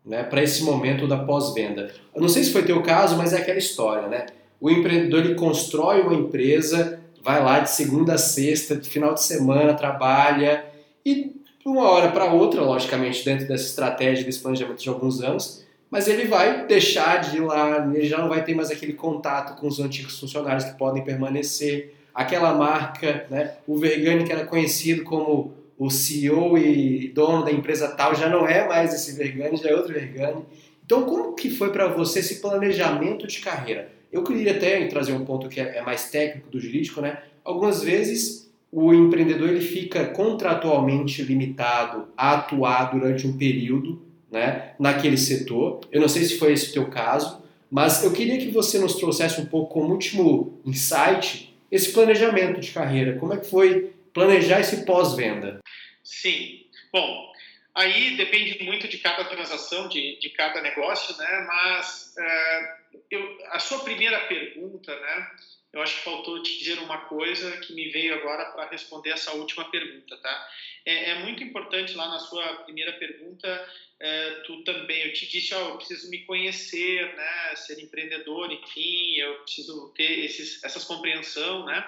né, 0.04 0.22
para 0.22 0.42
esse 0.42 0.64
momento 0.64 1.06
da 1.06 1.18
pós-venda? 1.18 1.92
Eu 2.14 2.22
não 2.22 2.28
sei 2.28 2.42
se 2.42 2.50
foi 2.50 2.62
teu 2.62 2.82
caso, 2.82 3.18
mas 3.18 3.34
é 3.34 3.36
aquela 3.36 3.58
história, 3.58 4.08
né? 4.08 4.24
O 4.58 4.70
empreendedor 4.70 5.26
ele 5.26 5.34
constrói 5.34 6.00
uma 6.00 6.14
empresa, 6.14 7.00
vai 7.22 7.44
lá 7.44 7.60
de 7.60 7.70
segunda 7.70 8.14
a 8.14 8.18
sexta, 8.18 8.80
final 8.80 9.12
de 9.12 9.22
semana, 9.22 9.74
trabalha 9.74 10.64
e 11.04 11.36
de 11.60 11.66
uma 11.66 11.90
hora 11.90 12.10
para 12.10 12.32
outra, 12.32 12.62
logicamente, 12.62 13.22
dentro 13.26 13.46
dessa 13.46 13.64
estratégia, 13.64 14.24
desse 14.24 14.40
planejamento 14.40 14.82
de 14.82 14.88
alguns 14.88 15.20
anos, 15.20 15.66
mas 15.90 16.08
ele 16.08 16.24
vai 16.24 16.66
deixar 16.66 17.18
de 17.18 17.36
ir 17.36 17.40
lá, 17.40 17.86
ele 17.94 18.06
já 18.06 18.16
não 18.16 18.28
vai 18.30 18.42
ter 18.42 18.54
mais 18.54 18.70
aquele 18.70 18.94
contato 18.94 19.60
com 19.60 19.68
os 19.68 19.78
antigos 19.78 20.18
funcionários 20.18 20.64
que 20.64 20.78
podem 20.78 21.04
permanecer, 21.04 21.94
aquela 22.18 22.52
marca, 22.52 23.26
né? 23.30 23.52
O 23.64 23.78
Vergani 23.78 24.24
que 24.24 24.32
era 24.32 24.44
conhecido 24.44 25.04
como 25.04 25.54
o 25.78 25.88
CEO 25.88 26.58
e 26.58 27.12
dono 27.14 27.44
da 27.44 27.52
empresa 27.52 27.86
tal 27.86 28.12
já 28.12 28.28
não 28.28 28.44
é 28.44 28.66
mais 28.66 28.92
esse 28.92 29.16
Vergani, 29.16 29.56
já 29.56 29.70
é 29.70 29.76
outro 29.76 29.94
Vergani. 29.94 30.42
Então, 30.84 31.04
como 31.04 31.34
que 31.34 31.48
foi 31.48 31.70
para 31.70 31.86
você 31.86 32.18
esse 32.18 32.40
planejamento 32.40 33.24
de 33.28 33.38
carreira? 33.38 33.92
Eu 34.10 34.24
queria 34.24 34.50
até 34.50 34.84
trazer 34.88 35.12
um 35.12 35.24
ponto 35.24 35.48
que 35.48 35.60
é 35.60 35.80
mais 35.80 36.10
técnico 36.10 36.50
do 36.50 36.58
jurídico, 36.58 37.00
né? 37.00 37.18
Algumas 37.44 37.84
vezes 37.84 38.50
o 38.72 38.92
empreendedor 38.92 39.50
ele 39.50 39.60
fica 39.60 40.06
contratualmente 40.06 41.22
limitado 41.22 42.08
a 42.16 42.32
atuar 42.32 42.90
durante 42.90 43.28
um 43.28 43.38
período, 43.38 44.02
né, 44.28 44.72
naquele 44.76 45.16
setor. 45.16 45.82
Eu 45.92 46.00
não 46.00 46.08
sei 46.08 46.24
se 46.24 46.36
foi 46.36 46.52
esse 46.52 46.70
o 46.70 46.72
teu 46.72 46.86
caso, 46.86 47.40
mas 47.70 48.02
eu 48.02 48.10
queria 48.10 48.38
que 48.38 48.50
você 48.50 48.76
nos 48.78 48.96
trouxesse 48.96 49.40
um 49.40 49.46
pouco 49.46 49.72
como 49.72 49.92
último 49.92 50.58
insight 50.66 51.47
esse 51.70 51.92
planejamento 51.92 52.60
de 52.60 52.72
carreira. 52.72 53.18
Como 53.18 53.32
é 53.32 53.36
que 53.38 53.48
foi 53.48 53.92
planejar 54.12 54.60
esse 54.60 54.84
pós-venda? 54.84 55.60
Sim. 56.02 56.66
Bom, 56.92 57.32
aí 57.74 58.16
depende 58.16 58.64
muito 58.64 58.88
de 58.88 58.98
cada 58.98 59.24
transação, 59.24 59.88
de, 59.88 60.18
de 60.18 60.30
cada 60.30 60.60
negócio, 60.60 61.16
né? 61.16 61.46
Mas 61.46 62.14
é, 62.18 62.76
eu, 63.10 63.38
a 63.50 63.58
sua 63.58 63.80
primeira 63.80 64.18
pergunta, 64.20 64.98
né? 64.98 65.30
Eu 65.72 65.82
acho 65.82 65.96
que 65.96 66.04
faltou 66.04 66.42
te 66.42 66.58
dizer 66.58 66.78
uma 66.78 66.98
coisa 67.06 67.58
que 67.58 67.74
me 67.74 67.88
veio 67.90 68.14
agora 68.14 68.46
para 68.52 68.70
responder 68.70 69.10
essa 69.10 69.32
última 69.34 69.70
pergunta, 69.70 70.16
tá? 70.16 70.48
É, 70.84 71.10
é, 71.10 71.18
muito 71.18 71.44
importante 71.44 71.94
lá 71.94 72.08
na 72.08 72.18
sua 72.18 72.42
primeira 72.64 72.94
pergunta, 72.94 73.68
é, 74.00 74.30
tu 74.46 74.64
também, 74.64 75.02
eu 75.02 75.12
te 75.12 75.26
disse, 75.26 75.54
ó, 75.54 75.70
eu 75.70 75.76
preciso 75.76 76.08
me 76.08 76.24
conhecer, 76.24 77.14
né? 77.14 77.56
Ser 77.56 77.82
empreendedor, 77.82 78.50
enfim, 78.50 79.16
eu 79.16 79.34
preciso 79.42 79.92
ter 79.94 80.24
esses, 80.24 80.64
essas 80.64 80.84
compreensão, 80.84 81.66
né? 81.66 81.86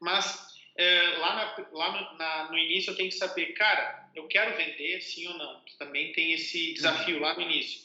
Mas 0.00 0.46
é, 0.76 1.02
lá, 1.18 1.34
na, 1.34 1.68
lá 1.72 1.92
no, 1.92 2.18
na, 2.18 2.50
no, 2.52 2.56
início 2.56 2.92
eu 2.92 2.96
tenho 2.96 3.08
que 3.08 3.16
saber, 3.16 3.46
cara, 3.54 4.08
eu 4.14 4.28
quero 4.28 4.56
vender, 4.56 5.00
sim 5.00 5.26
ou 5.26 5.36
não. 5.36 5.60
Também 5.76 6.12
tem 6.12 6.32
esse 6.32 6.72
desafio 6.74 7.18
lá 7.18 7.34
no 7.34 7.42
início. 7.42 7.80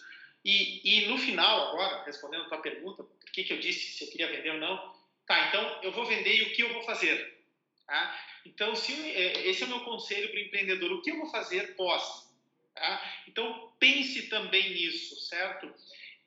E, 0.45 0.81
e 0.83 1.07
no 1.07 1.17
final, 1.17 1.69
agora, 1.69 2.03
respondendo 2.05 2.43
a 2.43 2.49
tua 2.49 2.61
pergunta, 2.61 3.03
por 3.03 3.31
que, 3.31 3.43
que 3.43 3.53
eu 3.53 3.59
disse 3.59 3.97
se 3.97 4.03
eu 4.03 4.11
queria 4.11 4.27
vender 4.27 4.51
ou 4.51 4.59
não, 4.59 4.93
tá, 5.27 5.47
então 5.47 5.83
eu 5.83 5.91
vou 5.91 6.05
vender 6.05 6.35
e 6.35 6.43
o 6.43 6.53
que 6.53 6.63
eu 6.63 6.73
vou 6.73 6.83
fazer? 6.83 7.33
Tá? 7.85 8.25
Então, 8.45 8.75
se, 8.75 8.93
é, 8.93 9.47
esse 9.47 9.63
é 9.63 9.65
o 9.65 9.69
meu 9.69 9.81
conselho 9.81 10.29
para 10.29 10.39
o 10.39 10.43
empreendedor, 10.43 10.91
o 10.91 11.01
que 11.01 11.11
eu 11.11 11.17
vou 11.17 11.29
fazer 11.29 11.75
pós? 11.75 12.27
Tá? 12.73 13.23
Então, 13.27 13.73
pense 13.79 14.29
também 14.29 14.73
nisso, 14.73 15.15
certo? 15.27 15.73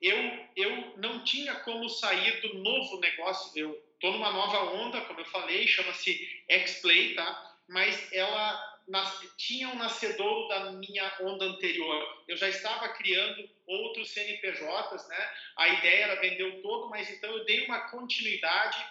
Eu, 0.00 0.16
eu 0.54 0.98
não 0.98 1.24
tinha 1.24 1.54
como 1.56 1.88
sair 1.88 2.40
do 2.40 2.54
novo 2.58 3.00
negócio, 3.00 3.50
eu 3.58 3.74
estou 3.94 4.12
numa 4.12 4.30
nova 4.30 4.72
onda, 4.72 5.00
como 5.02 5.20
eu 5.20 5.24
falei, 5.26 5.66
chama-se 5.66 6.44
X-Play, 6.48 7.14
tá? 7.14 7.56
Mas 7.68 8.12
ela 8.12 8.75
nas, 8.88 9.20
tinha 9.36 9.68
um 9.68 9.76
nascedouro 9.76 10.48
da 10.48 10.72
minha 10.72 11.16
onda 11.20 11.44
anterior. 11.44 12.24
Eu 12.28 12.36
já 12.36 12.48
estava 12.48 12.88
criando 12.90 13.48
outros 13.66 14.10
CNPJs, 14.10 15.08
né? 15.08 15.30
A 15.56 15.68
ideia 15.68 16.04
era 16.04 16.20
vender 16.20 16.44
o 16.44 16.62
todo, 16.62 16.88
mas 16.88 17.10
então 17.10 17.30
eu 17.30 17.44
dei 17.44 17.64
uma 17.66 17.88
continuidade 17.88 18.84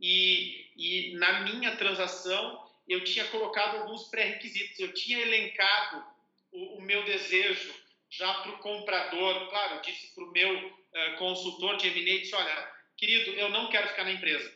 e, 0.00 0.66
e 0.76 1.16
na 1.16 1.40
minha 1.40 1.76
transação 1.76 2.70
eu 2.88 3.04
tinha 3.04 3.24
colocado 3.26 3.78
alguns 3.78 4.08
pré-requisitos. 4.08 4.78
Eu 4.78 4.92
tinha 4.94 5.20
elencado 5.20 6.04
o, 6.52 6.78
o 6.78 6.82
meu 6.82 7.04
desejo 7.04 7.74
já 8.10 8.32
para 8.34 8.52
o 8.52 8.58
comprador, 8.58 9.48
claro, 9.48 9.80
disse 9.82 10.14
para 10.14 10.24
o 10.24 10.30
meu 10.30 10.68
uh, 10.68 11.16
consultor 11.18 11.78
de 11.78 11.90
disse, 11.90 12.34
olha, 12.34 12.72
querido, 12.96 13.30
eu 13.32 13.48
não 13.48 13.70
quero 13.70 13.88
ficar 13.88 14.04
na 14.04 14.12
empresa. 14.12 14.52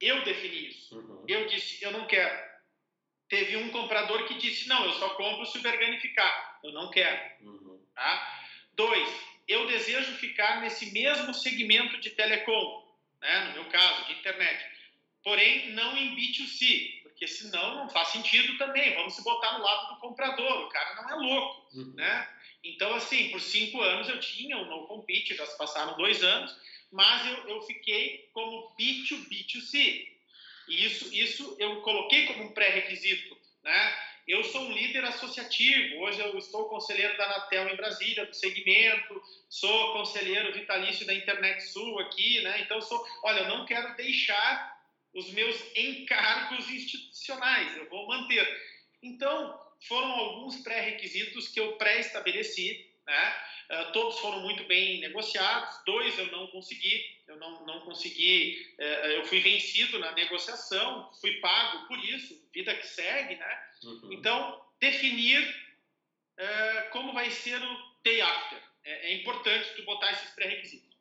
Eu 0.00 0.22
defini 0.24 0.68
isso. 0.68 0.96
Uhum. 0.96 1.24
Eu 1.26 1.46
disse, 1.46 1.82
eu 1.82 1.90
não 1.90 2.06
quero. 2.06 2.49
Teve 3.30 3.56
um 3.56 3.70
comprador 3.70 4.26
que 4.26 4.34
disse, 4.34 4.68
não, 4.68 4.84
eu 4.84 4.92
só 4.94 5.10
compro 5.10 5.46
se 5.46 5.56
o 5.56 5.62
Vergani 5.62 6.00
ficar. 6.00 6.58
Eu 6.64 6.72
não 6.72 6.90
quero. 6.90 7.30
Uhum. 7.40 7.80
Tá? 7.94 8.38
Dois, 8.74 9.08
eu 9.46 9.68
desejo 9.68 10.12
ficar 10.16 10.60
nesse 10.60 10.90
mesmo 10.92 11.32
segmento 11.32 11.98
de 12.00 12.10
telecom, 12.10 12.84
né? 13.20 13.44
no 13.44 13.52
meu 13.52 13.64
caso, 13.66 14.06
de 14.06 14.14
internet. 14.14 14.66
Porém, 15.22 15.70
não 15.70 15.96
em 15.96 16.16
B2C, 16.16 17.02
porque 17.04 17.28
senão 17.28 17.76
não 17.76 17.88
faz 17.88 18.08
sentido 18.08 18.58
também. 18.58 18.96
Vamos 18.96 19.14
se 19.14 19.22
botar 19.22 19.56
no 19.56 19.64
lado 19.64 19.94
do 19.94 20.00
comprador. 20.00 20.66
O 20.66 20.68
cara 20.68 20.96
não 20.96 21.10
é 21.10 21.14
louco, 21.14 21.68
uhum. 21.72 21.94
né? 21.94 22.28
Então, 22.64 22.92
assim, 22.94 23.30
por 23.30 23.40
cinco 23.40 23.80
anos 23.80 24.08
eu 24.08 24.18
tinha 24.18 24.58
o 24.58 24.66
no 24.66 24.88
compete, 24.88 25.36
já 25.36 25.46
se 25.46 25.56
passaram 25.56 25.96
dois 25.96 26.22
anos, 26.24 26.54
mas 26.90 27.26
eu, 27.26 27.48
eu 27.48 27.62
fiquei 27.62 28.28
como 28.32 28.74
B2B2C. 28.76 30.08
E 30.70 30.86
isso, 30.86 31.12
isso 31.12 31.56
eu 31.58 31.82
coloquei 31.82 32.26
como 32.26 32.44
um 32.44 32.52
pré-requisito, 32.52 33.36
né? 33.62 33.98
Eu 34.26 34.44
sou 34.44 34.62
um 34.62 34.72
líder 34.72 35.04
associativo, 35.04 36.02
hoje 36.02 36.20
eu 36.20 36.38
estou 36.38 36.68
conselheiro 36.68 37.16
da 37.16 37.24
Anatel 37.24 37.68
em 37.68 37.76
Brasília, 37.76 38.24
do 38.24 38.32
segmento, 38.32 39.20
sou 39.48 39.92
conselheiro 39.92 40.52
vitalício 40.52 41.04
da 41.04 41.12
Internet 41.12 41.60
Sul 41.62 41.98
aqui, 41.98 42.40
né? 42.42 42.60
Então, 42.60 42.80
sou, 42.80 43.04
olha, 43.24 43.40
eu 43.40 43.48
não 43.48 43.66
quero 43.66 43.96
deixar 43.96 44.78
os 45.12 45.32
meus 45.32 45.60
encargos 45.74 46.70
institucionais, 46.70 47.76
eu 47.76 47.88
vou 47.88 48.06
manter. 48.06 48.46
Então, 49.02 49.58
foram 49.88 50.12
alguns 50.12 50.58
pré-requisitos 50.58 51.48
que 51.48 51.58
eu 51.58 51.72
pré-estabeleci, 51.72 52.89
né? 53.10 53.44
Uh, 53.70 53.92
todos 53.92 54.18
foram 54.18 54.40
muito 54.40 54.64
bem 54.64 55.00
negociados, 55.00 55.80
dois 55.84 56.18
eu 56.18 56.26
não 56.32 56.46
consegui, 56.48 57.04
eu 57.28 57.36
não, 57.36 57.64
não 57.66 57.80
consegui, 57.80 58.74
uh, 58.78 58.82
eu 58.82 59.24
fui 59.26 59.40
vencido 59.40 59.98
na 59.98 60.12
negociação, 60.12 61.12
fui 61.20 61.34
pago 61.40 61.86
por 61.86 61.98
isso, 62.04 62.48
vida 62.52 62.74
que 62.74 62.86
segue, 62.86 63.36
né? 63.36 63.64
Uhum. 63.84 64.12
Então, 64.12 64.64
definir 64.80 65.40
uh, 66.38 66.90
como 66.90 67.12
vai 67.12 67.30
ser 67.30 67.62
o 67.62 67.94
day 68.02 68.20
after. 68.20 68.60
É, 68.82 69.10
é 69.10 69.14
importante 69.14 69.74
tu 69.76 69.82
botar 69.84 70.10
esses 70.12 70.30
pré-requisitos. 70.30 70.96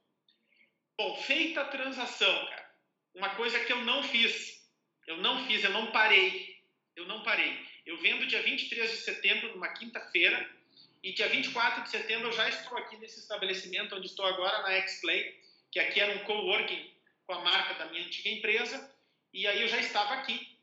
Bom, 0.97 1.15
feita 1.23 1.61
a 1.61 1.65
transação, 1.65 2.45
cara, 2.47 2.69
uma 3.15 3.29
coisa 3.35 3.59
que 3.63 3.71
eu 3.71 3.81
não 3.83 4.03
fiz, 4.03 4.67
eu 5.07 5.17
não 5.17 5.47
fiz, 5.47 5.63
eu 5.63 5.71
não 5.71 5.91
parei, 5.91 6.57
eu 6.95 7.07
não 7.07 7.23
parei. 7.23 7.57
Eu 7.85 7.97
vendo 7.97 8.27
dia 8.27 8.43
23 8.43 8.91
de 8.91 8.97
setembro, 8.97 9.53
numa 9.53 9.69
quinta-feira, 9.69 10.58
e 11.03 11.13
dia 11.13 11.29
24 11.29 11.83
de 11.83 11.89
setembro 11.89 12.27
eu 12.27 12.33
já 12.33 12.49
estou 12.49 12.77
aqui 12.77 12.97
nesse 12.97 13.19
estabelecimento 13.19 13.95
onde 13.95 14.07
estou 14.07 14.25
agora, 14.25 14.61
na 14.61 14.71
X-Play, 14.73 15.39
que 15.71 15.79
aqui 15.79 15.99
era 15.99 16.13
um 16.13 16.25
coworking 16.25 16.93
com 17.25 17.33
a 17.33 17.41
marca 17.41 17.75
da 17.75 17.85
minha 17.85 18.05
antiga 18.05 18.29
empresa, 18.29 18.95
e 19.31 19.47
aí 19.47 19.61
eu 19.61 19.67
já 19.67 19.77
estava 19.77 20.15
aqui, 20.15 20.57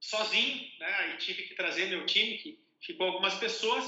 sozinho, 0.00 0.70
né? 0.78 0.94
Aí 1.00 1.16
tive 1.18 1.42
que 1.44 1.54
trazer 1.54 1.86
meu 1.86 2.06
time, 2.06 2.38
que 2.38 2.58
ficou 2.80 3.06
algumas 3.06 3.34
pessoas, 3.34 3.84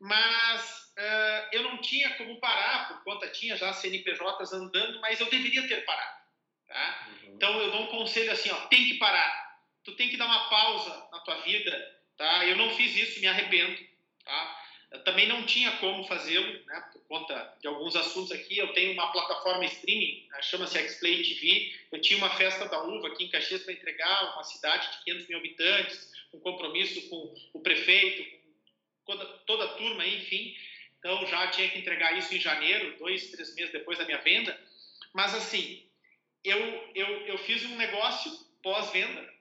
mas 0.00 0.92
uh, 0.98 1.48
eu 1.52 1.62
não 1.62 1.78
tinha 1.78 2.14
como 2.16 2.40
parar, 2.40 2.88
por 2.88 3.04
conta 3.04 3.28
tinha 3.28 3.56
já 3.56 3.72
CNPJs 3.72 4.52
andando, 4.52 5.00
mas 5.00 5.20
eu 5.20 5.28
deveria 5.28 5.66
ter 5.68 5.84
parado, 5.84 6.18
tá? 6.66 7.08
Uhum. 7.08 7.34
Então 7.34 7.60
eu 7.60 7.70
dou 7.70 7.82
um 7.82 7.86
conselho 7.88 8.32
assim, 8.32 8.50
ó, 8.50 8.66
tem 8.66 8.84
que 8.86 8.94
parar, 8.94 9.60
tu 9.84 9.94
tem 9.96 10.08
que 10.08 10.16
dar 10.16 10.26
uma 10.26 10.48
pausa 10.48 11.08
na 11.12 11.20
tua 11.20 11.40
vida, 11.42 12.00
tá? 12.16 12.46
Eu 12.46 12.56
não 12.56 12.74
fiz 12.74 12.96
isso, 12.96 13.20
me 13.20 13.26
arrependo, 13.26 13.78
tá? 14.24 14.51
Também 14.98 15.26
não 15.26 15.44
tinha 15.46 15.72
como 15.78 16.04
fazê-lo, 16.04 16.64
né, 16.66 16.84
por 16.92 17.02
conta 17.04 17.56
de 17.60 17.66
alguns 17.66 17.96
assuntos 17.96 18.30
aqui. 18.30 18.58
Eu 18.58 18.72
tenho 18.74 18.92
uma 18.92 19.10
plataforma 19.10 19.64
streaming, 19.64 20.26
né, 20.30 20.42
chama-se 20.42 20.78
Xplay 20.88 21.22
TV. 21.22 21.74
Eu 21.90 22.00
tinha 22.00 22.18
uma 22.18 22.30
festa 22.30 22.66
da 22.66 22.82
uva 22.82 23.08
aqui 23.08 23.24
em 23.24 23.28
Caxias 23.28 23.62
para 23.62 23.72
entregar, 23.72 24.34
uma 24.34 24.44
cidade 24.44 24.90
de 24.92 25.04
500 25.04 25.28
mil 25.28 25.38
habitantes, 25.38 26.12
um 26.32 26.40
compromisso 26.40 27.08
com 27.08 27.34
o 27.54 27.60
prefeito, 27.60 28.38
com 29.04 29.16
toda, 29.16 29.24
toda 29.46 29.64
a 29.64 29.74
turma, 29.74 30.06
enfim. 30.06 30.54
Então 30.98 31.26
já 31.26 31.46
tinha 31.48 31.68
que 31.68 31.78
entregar 31.78 32.16
isso 32.16 32.34
em 32.34 32.40
janeiro, 32.40 32.96
dois, 32.98 33.30
três 33.30 33.54
meses 33.54 33.72
depois 33.72 33.98
da 33.98 34.04
minha 34.04 34.18
venda. 34.18 34.58
Mas 35.12 35.34
assim, 35.34 35.82
eu, 36.44 36.58
eu, 36.94 37.08
eu 37.26 37.38
fiz 37.38 37.64
um 37.64 37.76
negócio 37.76 38.30
pós-venda 38.62 39.32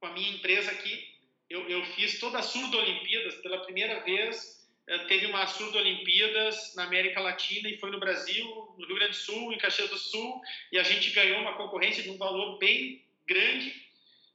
com 0.00 0.06
a 0.06 0.12
minha 0.12 0.30
empresa 0.30 0.70
aqui. 0.70 1.14
Eu, 1.48 1.68
eu 1.68 1.84
fiz 1.86 2.18
toda 2.18 2.38
a 2.38 2.42
Surdo 2.42 2.76
Olimpíadas 2.76 3.36
pela 3.36 3.58
primeira 3.58 4.00
vez 4.00 4.65
teve 5.08 5.26
uma 5.26 5.46
Surdo 5.46 5.78
Olimpíadas 5.78 6.74
na 6.76 6.84
América 6.84 7.20
Latina 7.20 7.68
e 7.68 7.78
foi 7.78 7.90
no 7.90 7.98
Brasil, 7.98 8.46
no 8.78 8.86
Rio 8.86 8.96
Grande 8.96 9.12
do 9.12 9.16
Sul, 9.16 9.52
em 9.52 9.58
Caxias 9.58 9.90
do 9.90 9.98
Sul, 9.98 10.40
e 10.70 10.78
a 10.78 10.82
gente 10.84 11.10
ganhou 11.10 11.40
uma 11.40 11.56
concorrência 11.56 12.02
de 12.02 12.10
um 12.10 12.16
valor 12.16 12.58
bem 12.58 13.04
grande. 13.26 13.84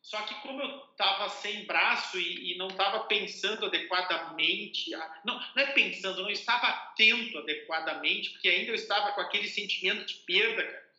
Só 0.02 0.20
que 0.24 0.34
como 0.42 0.62
eu 0.62 0.84
estava 0.92 1.30
sem 1.30 1.64
braço 1.66 2.20
e, 2.20 2.54
e 2.54 2.58
não 2.58 2.68
estava 2.68 3.02
pensando 3.02 3.68
adequadamente, 3.68 4.90
não, 5.24 5.40
não 5.56 5.64
é 5.64 5.68
pensando, 5.68 6.24
não 6.24 6.30
estava 6.30 6.68
atento 6.68 7.38
adequadamente, 7.38 8.32
porque 8.32 8.50
ainda 8.50 8.72
eu 8.72 8.76
estava 8.76 9.14
com 9.14 9.22
aquele 9.22 9.48
sentimento 9.48 10.06
de 10.06 10.16
perda, 10.26 10.64
cara. 10.64 10.92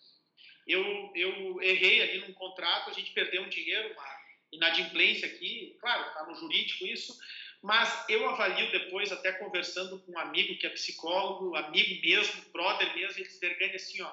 Eu, 0.66 1.12
eu 1.16 1.61
errei 1.61 2.00
ali 2.00 2.20
num 2.20 2.32
contrato, 2.32 2.88
a 2.88 2.92
gente 2.92 3.11
perdeu 3.11 3.42
um 3.42 3.48
dinheiro, 3.48 3.92
uma 3.92 4.22
inadimplência 4.53 5.26
aqui, 5.26 5.76
claro, 5.80 6.07
está 6.09 6.24
no 6.24 6.36
jurídico 6.36 6.86
isso, 6.86 7.18
mas 7.62 8.04
eu 8.08 8.28
avalio 8.28 8.72
depois, 8.72 9.12
até 9.12 9.30
conversando 9.32 10.00
com 10.00 10.12
um 10.12 10.18
amigo 10.18 10.58
que 10.58 10.66
é 10.66 10.70
psicólogo, 10.70 11.54
amigo 11.54 12.00
mesmo, 12.04 12.42
brother 12.52 12.92
mesmo, 12.94 13.20
ele 13.20 13.28
se 13.28 13.76
assim, 13.76 14.02
ó, 14.02 14.12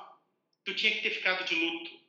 tu 0.63 0.75
tinha 0.75 0.91
que 0.91 1.01
ter 1.01 1.09
ficado 1.09 1.43
de 1.45 1.55
luto. 1.55 1.99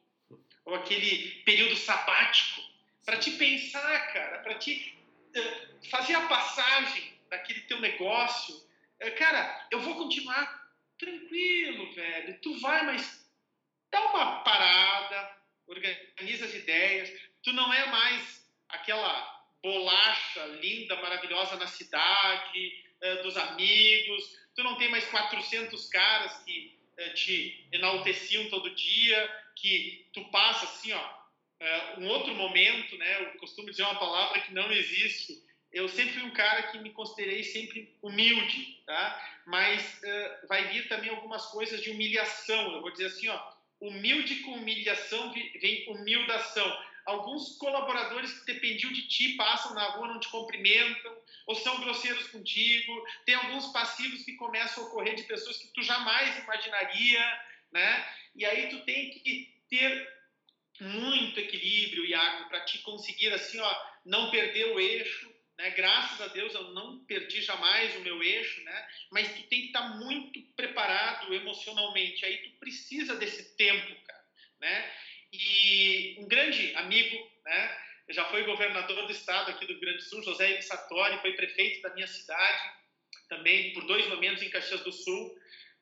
Ou 0.66 0.74
aquele 0.74 1.42
período 1.44 1.76
sabático, 1.76 2.60
para 3.06 3.16
te 3.16 3.30
pensar, 3.32 4.12
cara, 4.12 4.40
para 4.40 4.56
te 4.56 4.94
uh, 5.34 5.88
fazer 5.88 6.14
a 6.14 6.28
passagem 6.28 7.18
daquele 7.30 7.62
teu 7.62 7.80
negócio. 7.80 8.54
Uh, 9.02 9.16
cara, 9.16 9.66
eu 9.70 9.80
vou 9.80 9.96
continuar 9.96 10.70
tranquilo, 10.98 11.90
velho. 11.94 12.38
Tu 12.42 12.60
vai, 12.60 12.84
mas 12.84 13.26
dá 13.90 13.98
uma 14.10 14.42
parada, 14.42 15.36
organiza 15.66 16.44
as 16.44 16.54
ideias. 16.54 17.10
Tu 17.42 17.50
não 17.54 17.72
é 17.72 17.86
mais 17.86 18.46
aquela 18.68 19.39
bolacha 19.62 20.46
linda, 20.60 20.96
maravilhosa 20.96 21.56
na 21.56 21.66
cidade, 21.66 22.84
uh, 23.02 23.22
dos 23.22 23.36
amigos. 23.36 24.38
Tu 24.54 24.62
não 24.62 24.76
tem 24.76 24.90
mais 24.90 25.04
400 25.06 25.88
caras 25.88 26.36
que 26.44 26.80
te 27.14 27.66
enalteciam 27.72 28.48
todo 28.50 28.74
dia, 28.74 29.40
que 29.56 30.06
tu 30.12 30.24
passa 30.26 30.66
assim, 30.66 30.92
ó, 30.92 31.20
uh, 31.60 32.00
um 32.00 32.08
outro 32.08 32.34
momento, 32.34 32.96
né? 32.96 33.22
Eu 33.22 33.38
costumo 33.38 33.70
dizer 33.70 33.82
uma 33.82 33.98
palavra 33.98 34.40
que 34.40 34.52
não 34.52 34.70
existe. 34.72 35.42
Eu 35.72 35.88
sempre 35.88 36.14
fui 36.14 36.22
um 36.24 36.32
cara 36.32 36.64
que 36.64 36.78
me 36.78 36.90
considerei 36.90 37.44
sempre 37.44 37.94
humilde, 38.02 38.82
tá? 38.86 39.40
Mas 39.46 40.00
uh, 40.02 40.48
vai 40.48 40.68
vir 40.68 40.88
também 40.88 41.10
algumas 41.10 41.46
coisas 41.46 41.80
de 41.80 41.90
humilhação. 41.90 42.72
Eu 42.72 42.80
vou 42.80 42.90
dizer 42.90 43.06
assim, 43.06 43.28
ó, 43.28 43.52
humilde 43.80 44.36
com 44.36 44.52
humilhação 44.52 45.32
vem 45.32 45.88
humildação. 45.88 46.89
Alguns 47.06 47.56
colaboradores 47.56 48.32
que 48.38 48.52
dependiam 48.52 48.92
de 48.92 49.08
ti 49.08 49.34
passam 49.34 49.74
na 49.74 49.84
rua, 49.90 50.08
não 50.08 50.20
te 50.20 50.28
cumprimentam, 50.28 51.16
ou 51.46 51.54
são 51.54 51.80
grosseiros 51.80 52.28
contigo. 52.28 53.06
Tem 53.24 53.34
alguns 53.34 53.66
passivos 53.72 54.24
que 54.24 54.36
começam 54.36 54.84
a 54.84 54.86
ocorrer 54.86 55.14
de 55.14 55.24
pessoas 55.24 55.56
que 55.56 55.68
tu 55.68 55.82
jamais 55.82 56.38
imaginaria, 56.38 57.42
né? 57.72 58.06
E 58.34 58.44
aí 58.44 58.68
tu 58.68 58.84
tem 58.84 59.10
que 59.10 59.52
ter 59.68 60.20
muito 60.80 61.38
equilíbrio, 61.38 62.06
Iago, 62.06 62.48
para 62.48 62.64
te 62.64 62.78
conseguir 62.78 63.32
assim, 63.32 63.60
ó, 63.60 63.86
não 64.04 64.30
perder 64.30 64.72
o 64.72 64.80
eixo. 64.80 65.30
Né? 65.58 65.70
Graças 65.70 66.20
a 66.20 66.28
Deus 66.28 66.54
eu 66.54 66.72
não 66.72 67.04
perdi 67.04 67.42
jamais 67.42 67.94
o 67.96 68.00
meu 68.00 68.22
eixo, 68.22 68.62
né? 68.64 68.88
mas 69.10 69.34
tu 69.34 69.42
tem 69.44 69.60
que 69.60 69.66
estar 69.66 69.82
tá 69.82 69.88
muito 69.96 70.40
preparado 70.56 71.32
emocionalmente. 71.34 72.24
Aí 72.24 72.38
tu 72.38 72.50
precisa 72.58 73.16
desse 73.16 73.56
tempo, 73.56 73.94
cara. 74.06 74.24
Né? 74.60 74.92
E 75.32 76.16
um 76.18 76.26
grande 76.26 76.74
amigo, 76.74 77.16
né? 77.44 77.76
já 78.12 78.24
foi 78.26 78.44
governador 78.44 79.06
do 79.06 79.12
estado 79.12 79.50
aqui 79.50 79.66
do 79.66 79.72
Rio 79.72 79.80
Grande 79.80 79.98
do 79.98 80.04
Sul, 80.04 80.22
José 80.22 80.60
Sartori, 80.62 81.20
foi 81.20 81.32
prefeito 81.34 81.80
da 81.82 81.94
minha 81.94 82.06
cidade, 82.06 82.72
também 83.28 83.72
por 83.72 83.86
dois 83.86 84.08
momentos 84.08 84.42
em 84.42 84.50
Caxias 84.50 84.80
do 84.82 84.92
Sul. 84.92 85.28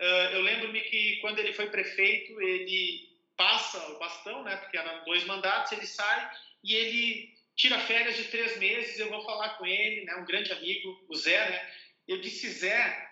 Uh, 0.01 0.33
eu 0.33 0.43
lembro-me 0.43 0.81
que 0.83 1.17
quando 1.17 1.39
ele 1.39 1.53
foi 1.53 1.71
prefeito, 1.71 2.41
ele 2.41 3.09
passa 3.37 3.79
o 3.91 3.99
bastão, 3.99 4.43
né? 4.45 4.57
Porque 4.57 4.77
eram 4.77 5.05
dois 5.05 5.25
mandatos, 5.25 5.73
ele 5.73 5.87
sai 5.87 6.31
e 6.63 6.75
ele 6.75 7.35
tira 7.57 7.79
férias 7.81 8.17
de 8.17 8.25
três 8.25 8.59
meses. 8.59 8.99
Eu 8.99 9.09
vou 9.09 9.25
falar 9.25 9.51
com 9.51 9.67
ele, 9.67 10.05
né? 10.05 10.15
Um 10.17 10.27
grande 10.27 10.53
amigo, 10.53 11.05
o 11.09 11.17
Zé, 11.17 11.51
né? 11.51 11.71
Eu 12.07 12.21
disse, 12.21 12.49
Zé, 12.51 13.08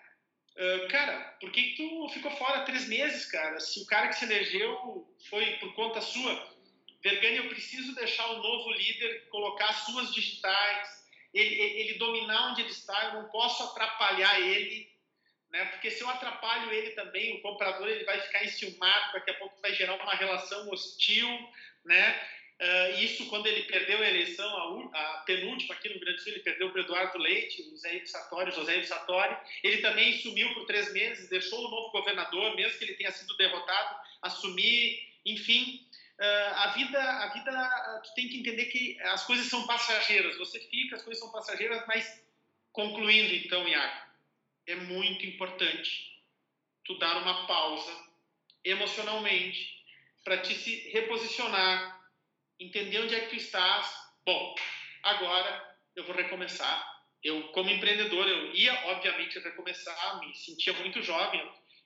uh, 0.57 0.87
cara, 0.89 1.37
por 1.39 1.51
que, 1.51 1.61
que 1.61 1.75
tu 1.77 2.09
ficou 2.09 2.31
fora 2.31 2.65
três 2.65 2.87
meses, 2.87 3.25
cara? 3.25 3.59
Se 3.59 3.81
o 3.81 3.85
cara 3.85 4.09
que 4.09 4.15
se 4.15 4.25
elegeu 4.25 5.07
foi 5.29 5.57
por 5.57 5.73
conta 5.75 6.01
sua. 6.01 6.57
Vergani, 7.01 7.37
eu 7.37 7.49
preciso 7.49 7.95
deixar 7.95 8.27
o 8.31 8.41
novo 8.41 8.71
líder 8.71 9.27
colocar 9.29 9.71
suas 9.73 10.13
digitais, 10.13 11.05
ele, 11.33 11.55
ele 11.55 11.99
dominar 11.99 12.51
onde 12.51 12.61
ele 12.61 12.71
está, 12.71 13.05
eu 13.05 13.21
não 13.21 13.29
posso 13.29 13.63
atrapalhar 13.63 14.39
ele 14.41 14.87
né? 15.49 15.65
Porque 15.65 15.89
se 15.89 16.01
eu 16.01 16.09
atrapalho 16.09 16.71
ele 16.71 16.91
também, 16.91 17.37
o 17.37 17.41
comprador 17.41 17.87
ele 17.87 18.03
vai 18.03 18.19
ficar 18.21 18.43
enciumado, 18.43 19.13
daqui 19.13 19.31
a 19.31 19.35
pouco 19.35 19.59
vai 19.61 19.73
gerar 19.73 19.95
uma 19.95 20.15
relação 20.15 20.69
hostil, 20.69 21.27
né? 21.85 22.27
Uh, 22.59 22.99
isso 22.99 23.27
quando 23.27 23.45
ele 23.45 23.63
perdeu 23.63 23.99
a 23.99 24.09
eleição, 24.09 24.89
a, 24.91 24.97
a, 24.97 25.17
penúltima 25.27 25.75
aqui 25.75 25.89
no 25.89 25.95
Rio 25.95 26.01
Grande 26.01 26.17
do 26.17 26.23
Sul, 26.23 26.31
ele 26.31 26.41
perdeu 26.41 26.71
para 26.71 26.81
Eduardo 26.81 27.19
Leite, 27.19 27.61
o 27.61 27.77
Zé 27.77 28.03
Satori, 28.05 28.51
José 28.51 28.81
Satori. 28.83 29.37
Ele 29.63 29.77
também 29.77 30.17
sumiu 30.19 30.51
por 30.55 30.65
três 30.65 30.91
meses, 30.91 31.29
deixou 31.29 31.59
o 31.59 31.69
novo 31.69 31.91
governador, 31.91 32.55
mesmo 32.55 32.79
que 32.79 32.85
ele 32.85 32.95
tenha 32.95 33.11
sido 33.11 33.37
derrotado, 33.37 33.99
assumir. 34.23 35.07
Enfim, 35.23 35.87
uh, 36.19 36.53
a 36.55 36.67
vida, 36.69 36.99
a 36.99 37.33
vida, 37.33 38.01
tu 38.03 38.13
tem 38.15 38.27
que 38.27 38.39
entender 38.39 38.65
que 38.65 38.99
as 39.01 39.23
coisas 39.25 39.45
são 39.47 39.67
passageiras. 39.67 40.35
Você 40.37 40.59
fica, 40.61 40.95
as 40.95 41.03
coisas 41.03 41.21
são 41.21 41.31
passageiras, 41.31 41.83
mas 41.87 42.23
concluindo 42.71 43.35
então, 43.35 43.67
Iago, 43.67 44.01
é 44.65 44.75
muito 44.75 45.25
importante 45.25 46.21
tu 46.83 46.97
dar 46.97 47.17
uma 47.17 47.45
pausa 47.45 47.91
emocionalmente 48.63 49.77
para 50.23 50.39
te 50.39 50.53
se 50.55 50.89
reposicionar, 50.89 51.96
entender 52.59 52.99
onde 52.99 53.15
é 53.15 53.21
que 53.21 53.29
tu 53.29 53.35
estás. 53.35 53.91
Bom, 54.25 54.55
agora 55.03 55.77
eu 55.95 56.03
vou 56.05 56.15
recomeçar. 56.15 56.97
Eu, 57.23 57.49
como 57.49 57.69
empreendedor, 57.69 58.27
eu 58.27 58.53
ia, 58.53 58.73
obviamente, 58.87 59.39
recomeçar, 59.39 60.19
me 60.19 60.35
sentia 60.35 60.73
muito 60.73 61.01
jovem. 61.01 61.41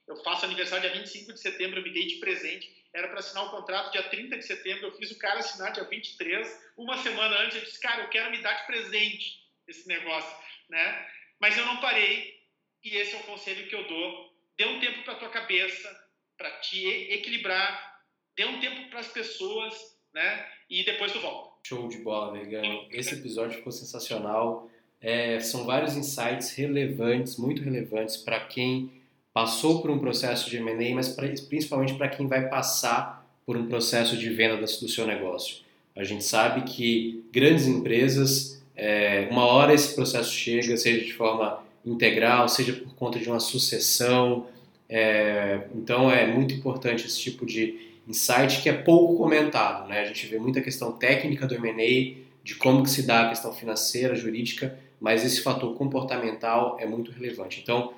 Eu 0.08 0.18
faço 0.24 0.46
aniversário 0.46 0.90
dia 0.90 1.00
25 1.00 1.34
de 1.34 1.40
setembro, 1.40 1.80
eu 1.80 1.84
me 1.84 1.94
dei 1.94 2.06
de 2.06 2.16
presente. 2.16 2.70
Era 2.94 3.08
para 3.08 3.20
assinar 3.20 3.46
o 3.46 3.52
contrato 3.52 3.92
dia 3.92 4.04
30 4.04 4.38
de 4.38 4.46
setembro, 4.46 4.88
eu 4.88 4.98
fiz 4.98 5.12
o 5.12 5.18
cara 5.18 5.40
assinar 5.40 5.72
dia 5.72 5.86
23. 5.86 6.74
Uma 6.76 6.98
semana 6.98 7.40
antes, 7.40 7.58
eu 7.58 7.64
disse, 7.64 7.80
cara, 7.80 8.04
eu 8.04 8.10
quero 8.10 8.30
me 8.32 8.42
dar 8.42 8.54
de 8.54 8.66
presente 8.66 9.40
esse 9.68 9.88
negócio, 9.88 10.36
né? 10.70 11.10
Mas 11.40 11.58
eu 11.58 11.66
não 11.66 11.80
parei, 11.80 12.42
e 12.84 12.98
esse 12.98 13.16
é 13.16 13.20
o 13.20 13.24
conselho 13.24 13.68
que 13.70 13.76
eu 13.76 13.88
dou. 13.88 14.36
Dê 14.58 14.66
um 14.66 14.80
tempo 14.80 15.04
para 15.04 15.16
tua 15.16 15.30
cabeça, 15.30 16.10
para 16.38 16.52
te 16.60 16.86
equilibrar. 17.12 18.04
Dê 18.36 18.46
um 18.46 18.60
tempo 18.60 18.90
para 18.90 19.00
as 19.00 19.08
pessoas, 19.08 19.74
né? 20.14 20.46
E 20.70 20.84
depois 20.84 21.12
tu 21.12 21.20
volta. 21.20 21.52
Show 21.64 21.88
de 21.88 21.98
bola, 21.98 22.38
Vegano. 22.38 22.86
Esse 22.92 23.16
episódio 23.16 23.58
ficou 23.58 23.72
sensacional. 23.72 24.70
É, 25.00 25.40
são 25.40 25.66
vários 25.66 25.96
insights 25.96 26.52
relevantes, 26.56 27.38
muito 27.38 27.62
relevantes 27.62 28.18
para 28.18 28.40
quem 28.42 28.92
passou 29.34 29.82
por 29.82 29.90
um 29.90 30.00
processo 30.00 30.50
de 30.50 30.58
M&A, 30.58 30.96
mas 30.96 31.10
pra, 31.10 31.28
principalmente 31.48 31.94
para 31.96 32.10
quem 32.10 32.28
vai 32.28 32.48
passar 32.50 33.26
por 33.46 33.58
um 33.58 33.68
processo 33.68 34.18
de 34.18 34.30
venda 34.30 34.58
do 34.58 34.68
seu 34.68 35.08
negócio. 35.08 35.58
A 35.96 36.04
gente 36.04 36.24
sabe 36.24 36.62
que 36.72 37.26
grandes 37.32 37.68
empresas, 37.68 38.62
é, 38.76 39.28
uma 39.32 39.46
hora 39.46 39.74
esse 39.74 39.94
processo 39.94 40.32
chega, 40.32 40.78
seja 40.78 41.04
de 41.04 41.14
forma 41.14 41.64
integral, 41.86 42.48
seja 42.48 42.74
por 42.74 42.94
conta 42.96 43.20
de 43.20 43.28
uma 43.28 43.40
sucessão. 43.40 44.48
É, 44.88 45.62
então 45.74 46.12
é 46.12 46.28
muito 46.28 46.54
importante 46.54 47.06
esse 47.06 47.20
tipo 47.20 47.46
de 47.46 47.91
insight 48.12 48.62
que 48.62 48.70
é 48.70 48.74
pouco 48.74 49.18
comentado. 49.18 49.88
Né? 49.88 50.02
A 50.02 50.06
gente 50.06 50.28
vê 50.28 50.38
muita 50.38 50.62
questão 50.62 50.92
técnica 50.92 51.48
do 51.48 51.56
M&A, 51.56 52.22
de 52.44 52.56
como 52.56 52.84
que 52.84 52.90
se 52.90 53.04
dá 53.04 53.24
a 53.26 53.30
questão 53.30 53.52
financeira, 53.52 54.16
jurídica, 54.16 54.78
mas 55.00 55.26
esse 55.26 55.42
fator 55.42 55.76
comportamental 55.76 56.78
é 56.80 56.86
muito 56.86 57.12
relevante. 57.12 57.60
Então, 57.62 57.94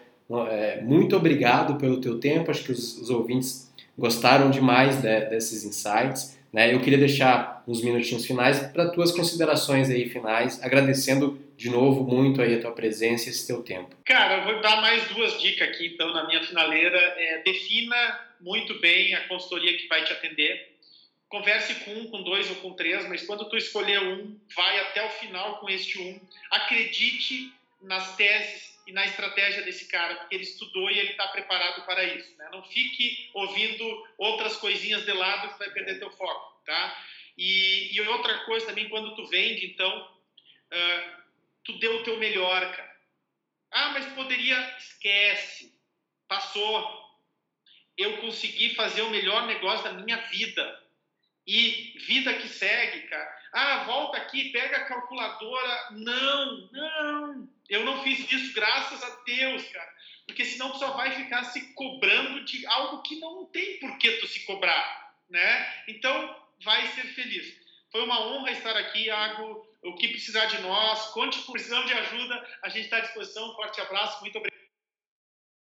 é, 0.49 0.81
muito 0.81 1.15
obrigado 1.15 1.75
pelo 1.75 1.99
teu 1.99 2.19
tempo, 2.19 2.49
acho 2.49 2.63
que 2.63 2.71
os, 2.71 2.97
os 2.97 3.09
ouvintes 3.09 3.71
gostaram 3.97 4.49
demais 4.49 5.01
de, 5.01 5.25
desses 5.25 5.65
insights. 5.65 6.37
Né? 6.51 6.73
Eu 6.73 6.79
queria 6.79 6.97
deixar 6.97 7.63
uns 7.67 7.83
minutinhos 7.83 8.25
finais 8.25 8.59
para 8.59 8.89
tuas 8.89 9.11
considerações 9.11 9.89
aí 9.89 10.07
finais, 10.09 10.61
agradecendo 10.63 11.37
de 11.55 11.69
novo 11.69 12.03
muito 12.03 12.41
aí 12.41 12.55
a 12.55 12.61
tua 12.61 12.71
presença 12.71 13.27
e 13.27 13.29
esse 13.29 13.47
teu 13.47 13.63
tempo. 13.63 13.95
Cara, 14.05 14.37
eu 14.37 14.43
vou 14.43 14.61
dar 14.61 14.81
mais 14.81 15.07
duas 15.09 15.39
dicas 15.41 15.69
aqui 15.69 15.87
então 15.87 16.11
na 16.13 16.25
minha 16.27 16.43
finaleira. 16.43 16.97
É, 16.97 17.41
defina 17.43 18.35
muito 18.39 18.79
bem 18.79 19.13
a 19.15 19.27
consultoria 19.27 19.77
que 19.77 19.87
vai 19.87 20.03
te 20.03 20.11
atender. 20.11 20.73
Converse 21.29 21.75
com 21.83 21.91
um, 21.93 22.07
com 22.07 22.21
dois 22.21 22.49
ou 22.49 22.57
com 22.57 22.73
três, 22.73 23.07
mas 23.07 23.25
quando 23.25 23.49
tu 23.49 23.57
escolher 23.57 23.99
um, 23.99 24.37
vai 24.55 24.79
até 24.81 25.05
o 25.05 25.09
final 25.09 25.59
com 25.59 25.69
este 25.69 25.99
um. 25.99 26.19
Acredite 26.51 27.51
nas 27.81 28.15
teses 28.15 28.73
e 28.85 28.91
na 28.91 29.05
estratégia 29.05 29.63
desse 29.63 29.87
cara, 29.87 30.15
porque 30.15 30.35
ele 30.35 30.43
estudou 30.43 30.89
e 30.91 30.99
ele 30.99 31.11
está 31.11 31.27
preparado 31.29 31.85
para 31.85 32.03
isso. 32.03 32.35
Né? 32.37 32.49
Não 32.51 32.63
fique 32.63 33.29
ouvindo 33.33 34.07
outras 34.17 34.57
coisinhas 34.57 35.05
de 35.05 35.13
lado 35.13 35.53
que 35.53 35.59
vai 35.59 35.69
perder 35.69 35.99
teu 35.99 36.11
foco, 36.11 36.61
tá? 36.65 37.03
E, 37.37 37.95
e 37.95 38.01
outra 38.01 38.39
coisa 38.39 38.65
também, 38.65 38.89
quando 38.89 39.15
tu 39.15 39.25
vende, 39.25 39.65
então, 39.65 40.01
uh, 40.71 41.22
tu 41.63 41.77
deu 41.79 41.97
o 41.97 42.03
teu 42.03 42.17
melhor, 42.19 42.75
cara. 42.75 42.93
Ah, 43.71 43.89
mas 43.91 44.05
poderia. 44.13 44.77
Esquece. 44.77 45.73
Passou. 46.27 47.03
Eu 47.97 48.17
consegui 48.17 48.75
fazer 48.75 49.01
o 49.01 49.09
melhor 49.09 49.45
negócio 49.47 49.83
da 49.83 49.93
minha 49.93 50.17
vida. 50.17 50.83
E 51.45 51.95
vida 52.07 52.33
que 52.35 52.47
segue, 52.47 53.01
cara. 53.07 53.43
Ah, 53.51 53.83
volta 53.83 54.17
aqui, 54.17 54.49
pega 54.51 54.77
a 54.77 54.85
calculadora. 54.85 55.87
Não, 55.91 56.69
não. 56.71 57.49
Eu 57.69 57.83
não 57.83 58.01
fiz 58.03 58.31
isso, 58.31 58.53
graças 58.53 59.03
a 59.03 59.23
Deus, 59.25 59.63
cara. 59.69 59.93
Porque 60.25 60.45
senão 60.45 60.71
tu 60.71 60.79
só 60.79 60.91
vai 60.91 61.11
ficar 61.11 61.43
se 61.43 61.73
cobrando 61.73 62.45
de 62.45 62.65
algo 62.65 63.01
que 63.01 63.19
não 63.19 63.45
tem 63.45 63.79
por 63.79 63.97
que 63.97 64.11
tu 64.13 64.27
se 64.27 64.45
cobrar, 64.45 65.15
né? 65.29 65.83
Então, 65.87 66.43
vai 66.63 66.87
ser 66.89 67.03
feliz. 67.07 67.62
Foi 67.93 68.03
uma 68.03 68.25
honra 68.25 68.49
estar 68.49 68.75
aqui, 68.75 69.05
Iago. 69.05 69.67
O 69.83 69.93
que 69.93 70.07
precisar 70.07 70.47
de 70.47 70.59
nós, 70.63 71.11
conte 71.11 71.39
por 71.43 71.51
precisão 71.51 71.85
de 71.85 71.93
ajuda, 71.93 72.43
a 72.63 72.69
gente 72.69 72.85
está 72.85 72.97
à 72.97 73.01
disposição. 73.01 73.51
Um 73.51 73.53
forte 73.53 73.79
abraço, 73.81 74.19
muito 74.21 74.35
obrigado. 74.35 74.52